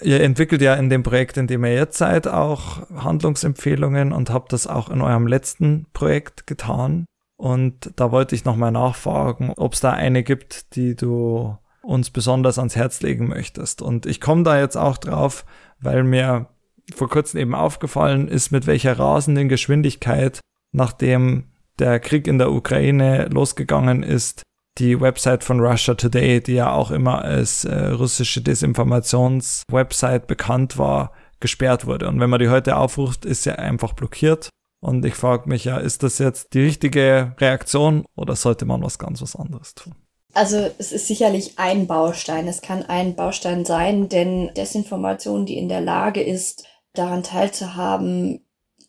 Ihr 0.00 0.20
entwickelt 0.22 0.60
ja 0.60 0.74
in 0.74 0.90
dem 0.90 1.02
Projekt, 1.02 1.36
in 1.36 1.46
dem 1.46 1.64
ihr 1.64 1.74
jetzt 1.74 1.98
seid, 1.98 2.26
auch 2.26 2.88
Handlungsempfehlungen 2.90 4.12
und 4.12 4.30
habt 4.30 4.52
das 4.52 4.66
auch 4.66 4.88
in 4.88 5.00
eurem 5.00 5.26
letzten 5.26 5.86
Projekt 5.92 6.46
getan. 6.46 7.06
Und 7.36 7.92
da 7.96 8.10
wollte 8.10 8.34
ich 8.34 8.44
nochmal 8.44 8.72
nachfragen, 8.72 9.52
ob 9.56 9.74
es 9.74 9.80
da 9.80 9.90
eine 9.90 10.22
gibt, 10.22 10.74
die 10.76 10.96
du 10.96 11.56
uns 11.82 12.10
besonders 12.10 12.58
ans 12.58 12.76
Herz 12.76 13.02
legen 13.02 13.28
möchtest. 13.28 13.82
Und 13.82 14.06
ich 14.06 14.20
komme 14.20 14.42
da 14.42 14.58
jetzt 14.58 14.76
auch 14.76 14.96
drauf, 14.96 15.44
weil 15.80 16.02
mir 16.02 16.48
vor 16.94 17.08
kurzem 17.08 17.40
eben 17.40 17.54
aufgefallen 17.54 18.28
ist, 18.28 18.50
mit 18.50 18.66
welcher 18.66 18.98
rasenden 18.98 19.48
Geschwindigkeit, 19.48 20.40
nachdem 20.72 21.44
der 21.78 22.00
Krieg 22.00 22.26
in 22.26 22.38
der 22.38 22.52
Ukraine 22.52 23.26
losgegangen 23.26 24.02
ist, 24.02 24.42
die 24.78 25.00
Website 25.00 25.44
von 25.44 25.60
Russia 25.60 25.94
Today, 25.94 26.42
die 26.42 26.54
ja 26.54 26.72
auch 26.72 26.90
immer 26.90 27.22
als 27.22 27.64
äh, 27.64 27.86
russische 27.88 28.42
Desinformationswebsite 28.42 30.26
bekannt 30.26 30.78
war, 30.78 31.12
gesperrt 31.40 31.86
wurde. 31.86 32.08
Und 32.08 32.20
wenn 32.20 32.30
man 32.30 32.40
die 32.40 32.48
heute 32.48 32.76
aufruft, 32.76 33.24
ist 33.24 33.44
sie 33.44 33.56
einfach 33.56 33.92
blockiert. 33.92 34.48
Und 34.80 35.04
ich 35.04 35.14
frage 35.14 35.48
mich 35.48 35.64
ja, 35.64 35.78
ist 35.78 36.02
das 36.02 36.18
jetzt 36.18 36.54
die 36.54 36.60
richtige 36.60 37.34
Reaktion 37.38 38.04
oder 38.16 38.36
sollte 38.36 38.66
man 38.66 38.82
was 38.82 38.98
ganz 38.98 39.22
was 39.22 39.36
anderes 39.36 39.74
tun? 39.74 39.94
Also 40.34 40.70
es 40.78 40.90
ist 40.90 41.06
sicherlich 41.06 41.58
ein 41.58 41.86
Baustein. 41.86 42.48
Es 42.48 42.60
kann 42.60 42.82
ein 42.82 43.14
Baustein 43.14 43.64
sein, 43.64 44.08
denn 44.08 44.50
Desinformation, 44.54 45.46
die 45.46 45.56
in 45.56 45.68
der 45.68 45.80
Lage 45.80 46.22
ist, 46.22 46.64
daran 46.94 47.22
teilzuhaben, 47.22 48.44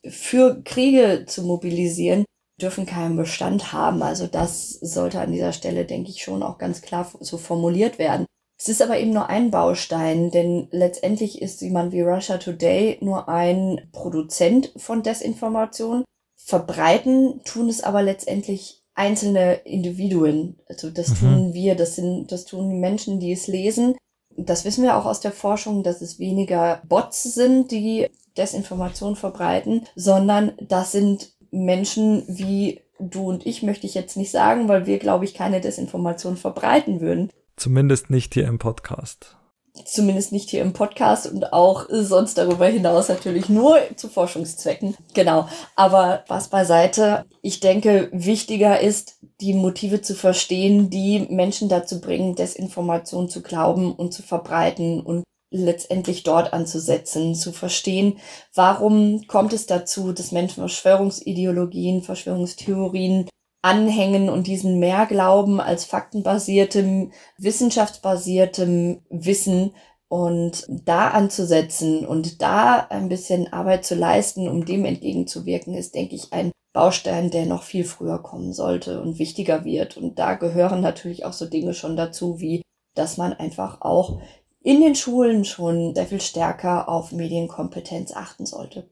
für 0.08 0.62
Kriege 0.64 1.26
zu 1.28 1.43
mobilisieren, 1.43 2.26
dürfen 2.62 2.86
keinen 2.86 3.18
Bestand 3.18 3.74
haben. 3.74 4.01
Also 4.01 4.28
das 4.28 4.70
sollte 4.70 5.20
an 5.20 5.32
dieser 5.32 5.51
Stelle, 5.51 5.86
denke 5.86 6.10
ich, 6.10 6.24
schon 6.24 6.43
auch 6.43 6.58
ganz 6.58 6.82
klar 6.82 7.12
so 7.20 7.38
formuliert 7.38 7.99
werden. 7.99 8.26
Es 8.58 8.70
ist 8.70 8.82
aber 8.82 8.97
eben 8.97 9.12
nur 9.12 9.28
ein 9.28 9.51
Baustein, 9.51 10.32
denn 10.32 10.70
letztendlich 10.72 11.41
ist 11.41 11.62
jemand 11.62 11.91
wie 11.91 12.01
Russia 12.01 12.38
Today 12.38 12.97
nur 13.01 13.28
ein 13.28 13.89
Produzent 13.91 14.72
von 14.78 15.03
Desinformation. 15.03 16.06
Verbreiten 16.38 17.41
tun 17.43 17.68
es 17.68 17.84
aber 17.84 18.01
letztendlich 18.01 18.82
einzelne 18.93 19.56
Individuen. 19.66 20.58
Also 20.70 20.89
das 20.89 21.10
mhm. 21.10 21.16
tun 21.16 21.53
wir, 21.53 21.76
das 21.76 21.95
sind, 21.95 22.32
das 22.32 22.45
tun 22.45 22.70
die 22.70 22.78
Menschen, 22.78 23.20
die 23.20 23.34
es 23.34 23.47
lesen. 23.47 23.95
Das 24.38 24.66
wissen 24.66 24.84
wir 24.84 24.98
auch 24.98 25.06
aus 25.06 25.20
der 25.20 25.32
Forschung, 25.32 25.84
dass 25.84 26.02
es 26.02 26.20
weniger 26.20 26.82
Bots 26.88 27.24
sind, 27.24 27.72
die 27.72 28.08
Desinformation 28.38 29.16
verbreiten, 29.16 29.86
sondern 29.96 30.54
das 30.62 30.92
sind 30.92 31.32
Menschen 31.52 32.24
wie 32.28 32.82
du 33.00 33.30
und 33.30 33.46
ich 33.46 33.64
möchte 33.64 33.88
ich 33.88 33.94
jetzt 33.94 34.18
nicht 34.18 34.32
sagen, 34.32 34.68
weil 34.68 34.86
wir, 34.86 35.00
glaube 35.00 35.26
ich, 35.26 35.34
keine 35.34 35.62
Desinformation 35.62 36.38
verbreiten 36.38 37.02
würden. 37.02 37.32
Zumindest 37.56 38.10
nicht 38.10 38.34
hier 38.34 38.48
im 38.48 38.60
Podcast. 38.60 39.38
Zumindest 39.84 40.32
nicht 40.32 40.50
hier 40.50 40.62
im 40.62 40.72
Podcast 40.72 41.28
und 41.28 41.52
auch 41.52 41.88
sonst 41.90 42.38
darüber 42.38 42.66
hinaus 42.68 43.10
natürlich 43.10 43.50
nur 43.50 43.78
zu 43.98 44.08
Forschungszwecken. 44.08 44.96
Genau. 45.14 45.50
Aber 45.76 46.24
was 46.30 46.48
beiseite. 46.48 47.26
Ich 47.42 47.60
denke, 47.60 48.10
wichtiger 48.14 48.80
ist, 48.80 49.14
die 49.42 49.54
Motive 49.54 50.02
zu 50.02 50.16
verstehen, 50.16 50.90
die 50.90 51.28
Menschen 51.30 51.70
dazu 51.70 52.00
bringen, 52.02 52.36
Desinformation 52.36 53.30
zu 53.30 53.42
glauben 53.42 53.94
und 53.94 54.14
zu 54.14 54.24
verbreiten 54.24 55.02
und 55.02 55.24
letztendlich 55.52 56.24
dort 56.24 56.54
anzusetzen, 56.54 57.36
zu 57.36 57.52
verstehen, 57.52 58.20
warum 58.54 59.28
kommt 59.28 59.54
es 59.54 59.66
dazu, 59.66 60.12
dass 60.12 60.32
Menschen 60.32 60.62
Verschwörungsideologien, 60.62 62.02
Verschwörungstheorien 62.02 63.30
anhängen 63.62 64.30
und 64.30 64.48
diesen 64.48 64.80
mehr 64.80 65.06
glauben 65.06 65.60
als 65.60 65.86
faktenbasiertem, 65.86 67.12
wissenschaftsbasiertem 67.38 69.02
Wissen 69.10 69.74
und 70.08 70.66
da 70.70 71.10
anzusetzen 71.10 72.06
und 72.06 72.42
da 72.42 72.78
ein 72.90 73.10
bisschen 73.10 73.52
Arbeit 73.52 73.86
zu 73.86 73.96
leisten, 73.96 74.48
um 74.48 74.66
dem 74.66 74.86
entgegenzuwirken, 74.86 75.74
ist, 75.74 75.96
denke 75.96 76.16
ich, 76.16 76.32
ein 76.32 76.52
Baustein, 76.76 77.32
der 77.32 77.46
noch 77.46 77.64
viel 77.64 77.86
früher 77.86 78.20
kommen 78.20 78.54
sollte 78.54 79.02
und 79.02 79.18
wichtiger 79.18 79.64
wird. 79.64 79.96
Und 79.96 80.20
da 80.20 80.36
gehören 80.36 80.82
natürlich 80.82 81.26
auch 81.26 81.34
so 81.34 81.46
Dinge 81.48 81.74
schon 81.74 81.96
dazu, 81.96 82.40
wie 82.40 82.62
dass 82.96 83.18
man 83.18 83.34
einfach 83.34 83.82
auch 83.82 84.22
in 84.62 84.82
den 84.82 84.96
Schulen 84.96 85.46
schon 85.46 85.94
sehr 85.96 86.08
viel 86.08 86.22
stärker 86.22 86.90
auf 86.90 87.12
Medienkompetenz 87.12 88.14
achten 88.14 88.46
sollte. 88.46 88.90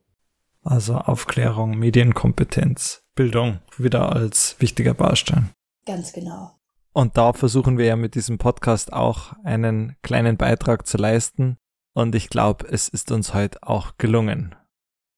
Also 0.64 0.96
Aufklärung, 0.96 1.78
Medienkompetenz. 1.78 3.02
Bildung 3.16 3.60
wieder 3.78 4.16
als 4.16 4.56
wichtiger 4.60 4.94
Baustein. 4.94 5.50
Ganz 5.86 6.14
genau. 6.14 6.52
Und 6.94 7.18
da 7.18 7.34
versuchen 7.34 7.78
wir 7.78 7.86
ja 7.86 7.96
mit 7.96 8.16
diesem 8.16 8.38
Podcast 8.38 8.94
auch 8.94 9.34
einen 9.44 9.98
kleinen 10.04 10.38
Beitrag 10.38 10.88
zu 10.88 10.98
leisten. 10.98 11.58
Und 11.94 12.16
ich 12.16 12.30
glaube, 12.30 12.68
es 12.70 12.88
ist 12.88 13.12
uns 13.12 13.34
heute 13.34 13.60
auch 13.62 13.98
gelungen. 13.98 14.56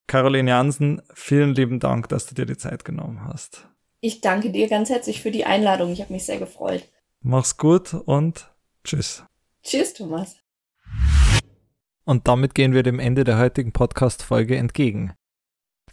Caroline 0.07 0.49
Jansen, 0.49 1.01
vielen 1.13 1.55
lieben 1.55 1.79
Dank, 1.79 2.09
dass 2.09 2.27
du 2.27 2.35
dir 2.35 2.45
die 2.45 2.57
Zeit 2.57 2.85
genommen 2.85 3.23
hast. 3.25 3.67
Ich 4.01 4.21
danke 4.21 4.51
dir 4.51 4.67
ganz 4.67 4.89
herzlich 4.89 5.21
für 5.21 5.31
die 5.31 5.45
Einladung. 5.45 5.91
Ich 5.91 6.01
habe 6.01 6.13
mich 6.13 6.25
sehr 6.25 6.37
gefreut. 6.37 6.87
Mach's 7.21 7.57
gut 7.57 7.93
und 7.93 8.53
tschüss. 8.83 9.23
Tschüss, 9.63 9.93
Thomas. 9.93 10.37
Und 12.03 12.27
damit 12.27 12.53
gehen 12.53 12.73
wir 12.73 12.83
dem 12.83 12.99
Ende 12.99 13.23
der 13.23 13.39
heutigen 13.39 13.71
Podcast-Folge 13.71 14.57
entgegen 14.57 15.15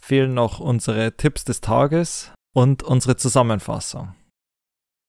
fehlen 0.03 0.33
noch 0.33 0.59
unsere 0.59 1.15
Tipps 1.15 1.45
des 1.45 1.61
Tages 1.61 2.33
und 2.53 2.83
unsere 2.83 3.15
Zusammenfassung. 3.15 4.13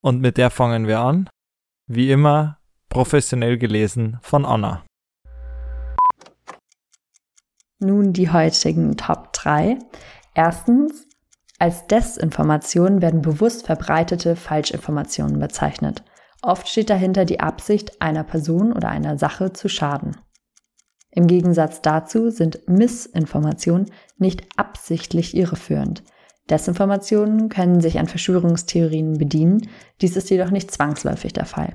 Und 0.01 0.21
mit 0.21 0.39
der 0.39 0.51
fangen 0.51 0.87
wir 0.87 1.01
an. 1.01 1.29
Wie 1.89 2.13
immer, 2.13 2.59
professionell 2.89 3.59
gelesen 3.59 4.19
von 4.23 4.45
Anna. 4.45 4.85
Nun 7.85 8.15
die 8.15 8.31
heutigen 8.31 8.97
Top 8.97 9.35
3. 9.35 9.79
Erstens, 10.35 11.07
als 11.59 11.87
Desinformation 11.87 13.03
werden 13.03 13.21
bewusst 13.21 13.67
verbreitete 13.67 14.37
Falschinformationen 14.37 15.39
bezeichnet. 15.39 16.03
Oft 16.41 16.67
steht 16.67 16.89
dahinter 16.89 17.27
die 17.27 17.41
Absicht, 17.41 18.01
einer 18.01 18.25
Person 18.25 18.73
oder 18.73 18.89
einer 18.89 19.19
Sache 19.19 19.53
zu 19.53 19.69
schaden. 19.69 20.17
Im 21.11 21.27
Gegensatz 21.27 21.83
dazu 21.83 22.31
sind 22.31 22.67
Missinformationen 22.67 23.91
nicht 24.17 24.47
absichtlich 24.57 25.37
irreführend. 25.37 26.03
Desinformationen 26.49 27.51
können 27.51 27.83
sich 27.83 27.99
an 27.99 28.09
Verschwörungstheorien 28.09 29.19
bedienen, 29.19 29.69
dies 30.01 30.17
ist 30.17 30.31
jedoch 30.31 30.51
nicht 30.51 30.71
zwangsläufig 30.71 31.35
der 31.35 31.47
Fall. 31.47 31.75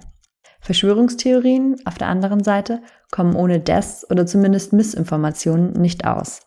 Verschwörungstheorien 0.60 1.78
auf 1.86 1.98
der 1.98 2.08
anderen 2.08 2.44
Seite 2.44 2.82
kommen 3.12 3.36
ohne 3.36 3.60
Des- 3.60 4.06
oder 4.10 4.26
zumindest 4.26 4.74
Missinformationen 4.74 5.74
nicht 5.74 6.06
aus. 6.06 6.42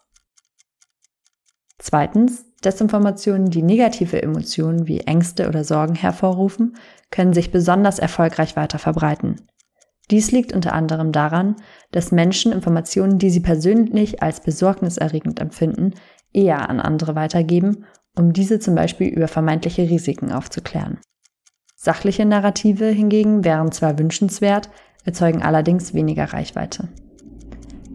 Zweitens, 1.78 2.44
Desinformationen, 2.64 3.50
die 3.50 3.62
negative 3.62 4.22
Emotionen 4.22 4.86
wie 4.86 5.00
Ängste 5.00 5.48
oder 5.48 5.64
Sorgen 5.64 5.96
hervorrufen, 5.96 6.76
können 7.10 7.32
sich 7.32 7.50
besonders 7.50 7.98
erfolgreich 7.98 8.54
weiter 8.54 8.78
verbreiten. 8.78 9.48
Dies 10.10 10.30
liegt 10.30 10.52
unter 10.52 10.72
anderem 10.72 11.10
daran, 11.10 11.56
dass 11.90 12.12
Menschen 12.12 12.52
Informationen, 12.52 13.18
die 13.18 13.30
sie 13.30 13.40
persönlich 13.40 14.22
als 14.22 14.40
besorgniserregend 14.40 15.40
empfinden, 15.40 15.94
eher 16.32 16.68
an 16.68 16.80
andere 16.80 17.14
weitergeben, 17.14 17.86
um 18.16 18.32
diese 18.32 18.58
zum 18.58 18.74
Beispiel 18.74 19.08
über 19.08 19.26
vermeintliche 19.26 19.82
Risiken 19.82 20.30
aufzuklären. 20.32 21.00
Sachliche 21.84 22.24
Narrative 22.24 22.84
hingegen 22.84 23.44
wären 23.44 23.72
zwar 23.72 23.98
wünschenswert, 23.98 24.70
erzeugen 25.04 25.42
allerdings 25.42 25.94
weniger 25.94 26.32
Reichweite. 26.32 26.86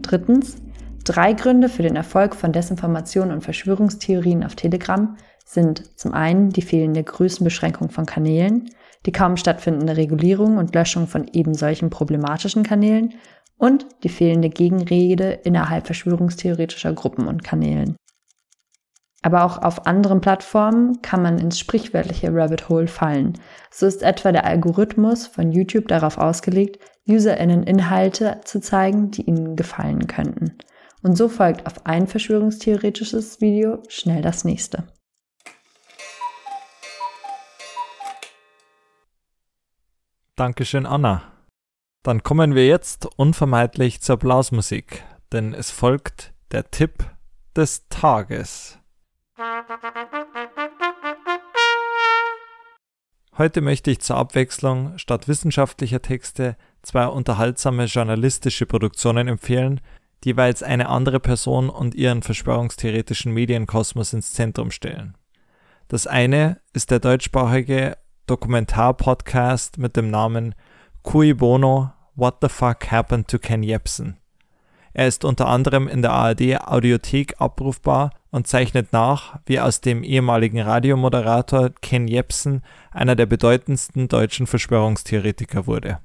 Drittens, 0.02 0.56
drei 1.04 1.32
Gründe 1.32 1.70
für 1.70 1.82
den 1.82 1.96
Erfolg 1.96 2.36
von 2.36 2.52
Desinformation 2.52 3.30
und 3.30 3.40
Verschwörungstheorien 3.40 4.44
auf 4.44 4.56
Telegram 4.56 5.16
sind 5.46 5.98
zum 5.98 6.12
einen 6.12 6.50
die 6.50 6.60
fehlende 6.60 7.02
Größenbeschränkung 7.02 7.88
von 7.88 8.04
Kanälen, 8.04 8.68
die 9.06 9.12
kaum 9.12 9.38
stattfindende 9.38 9.96
Regulierung 9.96 10.58
und 10.58 10.74
Löschung 10.74 11.06
von 11.06 11.26
eben 11.32 11.54
solchen 11.54 11.88
problematischen 11.88 12.64
Kanälen 12.64 13.14
und 13.56 13.86
die 14.02 14.10
fehlende 14.10 14.50
Gegenrede 14.50 15.30
innerhalb 15.44 15.86
verschwörungstheoretischer 15.86 16.92
Gruppen 16.92 17.26
und 17.26 17.42
Kanälen. 17.42 17.96
Aber 19.22 19.44
auch 19.44 19.58
auf 19.58 19.86
anderen 19.86 20.20
Plattformen 20.20 21.02
kann 21.02 21.22
man 21.22 21.38
ins 21.38 21.58
sprichwörtliche 21.58 22.32
Rabbit 22.32 22.68
Hole 22.68 22.86
fallen. 22.86 23.34
So 23.70 23.86
ist 23.86 24.02
etwa 24.02 24.30
der 24.30 24.44
Algorithmus 24.44 25.26
von 25.26 25.50
YouTube 25.50 25.88
darauf 25.88 26.18
ausgelegt, 26.18 26.78
UserInnen 27.08 27.64
Inhalte 27.64 28.40
zu 28.44 28.60
zeigen, 28.60 29.10
die 29.10 29.22
ihnen 29.22 29.56
gefallen 29.56 30.06
könnten. 30.06 30.58
Und 31.02 31.16
so 31.16 31.28
folgt 31.28 31.66
auf 31.66 31.86
ein 31.86 32.06
verschwörungstheoretisches 32.06 33.40
Video 33.40 33.82
schnell 33.88 34.22
das 34.22 34.44
nächste. 34.44 34.84
Dankeschön, 40.36 40.86
Anna. 40.86 41.22
Dann 42.04 42.22
kommen 42.22 42.54
wir 42.54 42.66
jetzt 42.66 43.08
unvermeidlich 43.16 44.00
zur 44.00 44.18
Blasmusik, 44.18 45.02
denn 45.32 45.52
es 45.52 45.72
folgt 45.72 46.32
der 46.52 46.70
Tipp 46.70 47.04
des 47.56 47.88
Tages. 47.88 48.78
Heute 53.36 53.60
möchte 53.60 53.92
ich 53.92 54.00
zur 54.00 54.16
Abwechslung 54.16 54.98
statt 54.98 55.28
wissenschaftlicher 55.28 56.02
Texte 56.02 56.56
zwei 56.82 57.06
unterhaltsame 57.06 57.84
journalistische 57.84 58.66
Produktionen 58.66 59.28
empfehlen, 59.28 59.80
die 60.24 60.30
jeweils 60.30 60.64
eine 60.64 60.88
andere 60.88 61.20
Person 61.20 61.70
und 61.70 61.94
ihren 61.94 62.22
verschwörungstheoretischen 62.22 63.32
Medienkosmos 63.32 64.12
ins 64.12 64.32
Zentrum 64.32 64.72
stellen. 64.72 65.16
Das 65.86 66.08
eine 66.08 66.60
ist 66.72 66.90
der 66.90 66.98
deutschsprachige 66.98 67.96
Dokumentarpodcast 68.26 69.78
mit 69.78 69.96
dem 69.96 70.10
Namen 70.10 70.56
Cui 71.04 71.32
Bono 71.32 71.92
What 72.16 72.38
the 72.40 72.48
Fuck 72.48 72.90
Happened 72.90 73.28
to 73.28 73.38
Ken 73.38 73.62
Jebsen. 73.62 74.16
Er 74.92 75.06
ist 75.06 75.24
unter 75.24 75.46
anderem 75.46 75.86
in 75.86 76.02
der 76.02 76.10
ARD 76.10 76.60
Audiothek 76.60 77.40
abrufbar 77.40 78.10
und 78.30 78.46
zeichnet 78.46 78.92
nach, 78.92 79.38
wie 79.46 79.60
aus 79.60 79.80
dem 79.80 80.02
ehemaligen 80.02 80.60
Radiomoderator 80.60 81.70
Ken 81.80 82.08
Jebsen 82.08 82.62
einer 82.90 83.16
der 83.16 83.26
bedeutendsten 83.26 84.08
deutschen 84.08 84.46
Verschwörungstheoretiker 84.46 85.66
wurde. 85.66 86.00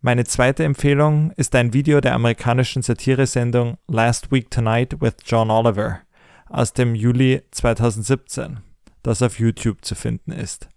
Meine 0.00 0.24
zweite 0.24 0.64
Empfehlung 0.64 1.32
ist 1.32 1.54
ein 1.54 1.72
Video 1.72 2.00
der 2.00 2.14
amerikanischen 2.14 2.82
Satiresendung 2.82 3.78
Last 3.88 4.30
Week 4.30 4.50
Tonight 4.50 5.00
with 5.00 5.14
John 5.24 5.50
Oliver 5.50 6.00
aus 6.48 6.72
dem 6.72 6.94
Juli 6.94 7.42
2017 7.50 8.60
das 9.02 9.22
auf 9.22 9.38
YouTube 9.38 9.84
zu 9.84 9.94
finden 9.94 10.32
ist. 10.32 10.68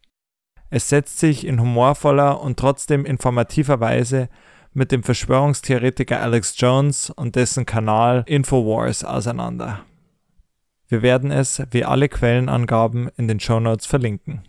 Es 0.69 0.88
setzt 0.88 1.19
sich 1.19 1.45
in 1.45 1.59
humorvoller 1.59 2.41
und 2.41 2.57
trotzdem 2.57 3.05
informativer 3.05 3.79
Weise 3.79 4.29
mit 4.74 4.91
dem 4.91 5.03
Verschwörungstheoretiker 5.03 6.22
Alex 6.22 6.55
Jones 6.57 7.09
und 7.09 7.36
dessen 7.36 7.65
Kanal 7.65 8.24
Infowars 8.26 9.03
auseinander. 9.03 9.86
Wir 10.88 11.01
werden 11.01 11.32
es 11.32 11.63
wie 11.72 11.86
alle 11.86 12.09
Quellenangaben 12.09 13.09
in 13.17 13.28
den 13.28 13.39
Show 13.39 13.59
Notes 13.59 13.86
verlinken. 13.86 14.47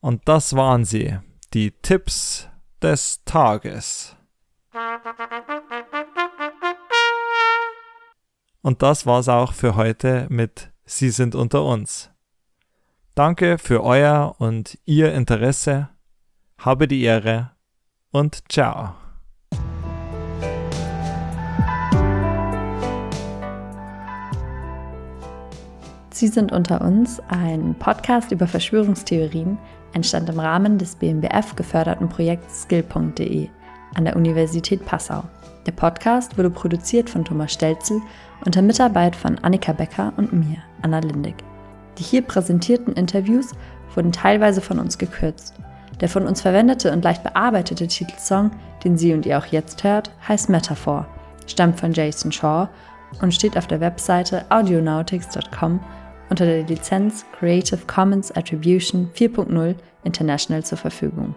Und 0.00 0.26
das 0.26 0.56
waren 0.56 0.84
sie, 0.84 1.18
die 1.52 1.72
Tipps 1.82 2.48
des 2.82 3.22
Tages. 3.24 4.16
Und 8.62 8.82
das 8.82 9.06
war's 9.06 9.28
auch 9.28 9.52
für 9.52 9.74
heute 9.74 10.26
mit 10.30 10.70
Sie 10.84 11.10
sind 11.10 11.34
unter 11.34 11.64
uns. 11.64 12.10
Danke 13.14 13.58
für 13.58 13.84
euer 13.84 14.34
und 14.38 14.78
Ihr 14.86 15.12
Interesse. 15.12 15.90
Habe 16.58 16.88
die 16.88 17.02
Ehre 17.02 17.52
und 18.10 18.50
ciao. 18.50 18.94
Sie 26.20 26.28
sind 26.28 26.52
unter 26.52 26.82
uns, 26.82 27.18
ein 27.28 27.74
Podcast 27.78 28.30
über 28.30 28.46
Verschwörungstheorien, 28.46 29.56
entstand 29.94 30.28
im 30.28 30.38
Rahmen 30.38 30.76
des 30.76 30.94
BMBF 30.96 31.56
geförderten 31.56 32.10
Projekts 32.10 32.64
skill.de 32.64 33.48
an 33.94 34.04
der 34.04 34.16
Universität 34.16 34.84
Passau. 34.84 35.22
Der 35.64 35.72
Podcast 35.72 36.36
wurde 36.36 36.50
produziert 36.50 37.08
von 37.08 37.24
Thomas 37.24 37.54
Stelzel 37.54 38.02
unter 38.44 38.60
Mitarbeit 38.60 39.16
von 39.16 39.38
Annika 39.38 39.72
Becker 39.72 40.12
und 40.18 40.34
mir, 40.34 40.58
Anna 40.82 40.98
Lindig. 40.98 41.36
Die 41.96 42.02
hier 42.02 42.20
präsentierten 42.20 42.92
Interviews 42.92 43.52
wurden 43.94 44.12
teilweise 44.12 44.60
von 44.60 44.78
uns 44.78 44.98
gekürzt. 44.98 45.54
Der 46.02 46.10
von 46.10 46.26
uns 46.26 46.42
verwendete 46.42 46.92
und 46.92 47.02
leicht 47.02 47.22
bearbeitete 47.22 47.86
Titelsong, 47.86 48.50
den 48.84 48.98
Sie 48.98 49.14
und 49.14 49.24
ihr 49.24 49.38
auch 49.38 49.46
jetzt 49.46 49.84
hört, 49.84 50.10
heißt 50.28 50.50
Metaphor, 50.50 51.06
stammt 51.46 51.80
von 51.80 51.94
Jason 51.94 52.30
Shaw 52.30 52.68
und 53.22 53.32
steht 53.32 53.56
auf 53.56 53.68
der 53.68 53.80
Webseite 53.80 54.44
audionautics.com 54.50 55.80
unter 56.30 56.46
der 56.46 56.64
Lizenz 56.64 57.26
Creative 57.38 57.80
Commons 57.86 58.32
Attribution 58.32 59.10
4.0 59.14 59.74
International 60.04 60.64
zur 60.64 60.78
Verfügung. 60.78 61.34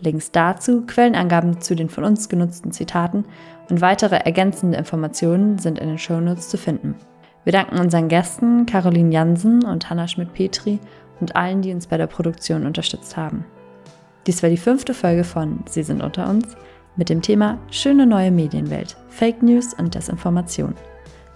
Links 0.00 0.32
dazu, 0.32 0.82
Quellenangaben 0.86 1.60
zu 1.60 1.76
den 1.76 1.88
von 1.88 2.04
uns 2.04 2.28
genutzten 2.28 2.72
Zitaten 2.72 3.24
und 3.70 3.80
weitere 3.80 4.16
ergänzende 4.16 4.76
Informationen 4.76 5.58
sind 5.58 5.78
in 5.78 5.88
den 5.88 5.98
Shownotes 5.98 6.48
zu 6.48 6.58
finden. 6.58 6.96
Wir 7.44 7.52
danken 7.52 7.78
unseren 7.78 8.08
Gästen 8.08 8.66
Caroline 8.66 9.12
Jansen 9.12 9.64
und 9.64 9.88
Hanna 9.88 10.08
Schmidt-Petri 10.08 10.80
und 11.20 11.36
allen, 11.36 11.62
die 11.62 11.72
uns 11.72 11.86
bei 11.86 11.96
der 11.96 12.06
Produktion 12.06 12.66
unterstützt 12.66 13.16
haben. 13.16 13.44
Dies 14.26 14.42
war 14.42 14.50
die 14.50 14.56
fünfte 14.56 14.94
Folge 14.94 15.24
von 15.24 15.60
Sie 15.68 15.82
sind 15.82 16.02
unter 16.02 16.28
uns 16.28 16.56
mit 16.96 17.10
dem 17.10 17.22
Thema 17.22 17.58
Schöne 17.70 18.06
neue 18.06 18.30
Medienwelt, 18.30 18.96
Fake 19.08 19.42
News 19.42 19.74
und 19.74 19.94
Desinformation. 19.94 20.74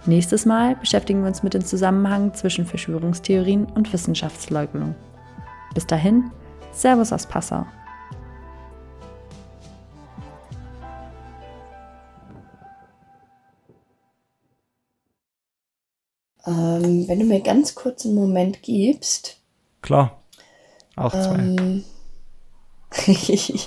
Nächstes 0.05 0.45
Mal 0.45 0.75
beschäftigen 0.77 1.21
wir 1.21 1.27
uns 1.27 1.43
mit 1.43 1.53
dem 1.53 1.65
Zusammenhang 1.65 2.33
zwischen 2.33 2.65
Verschwörungstheorien 2.65 3.65
und 3.65 3.91
Wissenschaftsleugnung. 3.91 4.95
Bis 5.73 5.85
dahin, 5.85 6.31
Servus 6.71 7.11
aus 7.11 7.25
Passau. 7.27 7.65
Ähm, 16.45 17.07
wenn 17.07 17.19
du 17.19 17.25
mir 17.25 17.41
ganz 17.41 17.75
kurz 17.75 18.05
einen 18.05 18.15
Moment 18.15 18.63
gibst. 18.63 19.41
Klar. 19.81 20.23
Auch 20.95 21.11
zwei. 21.11 21.37
Ähm, 21.37 21.83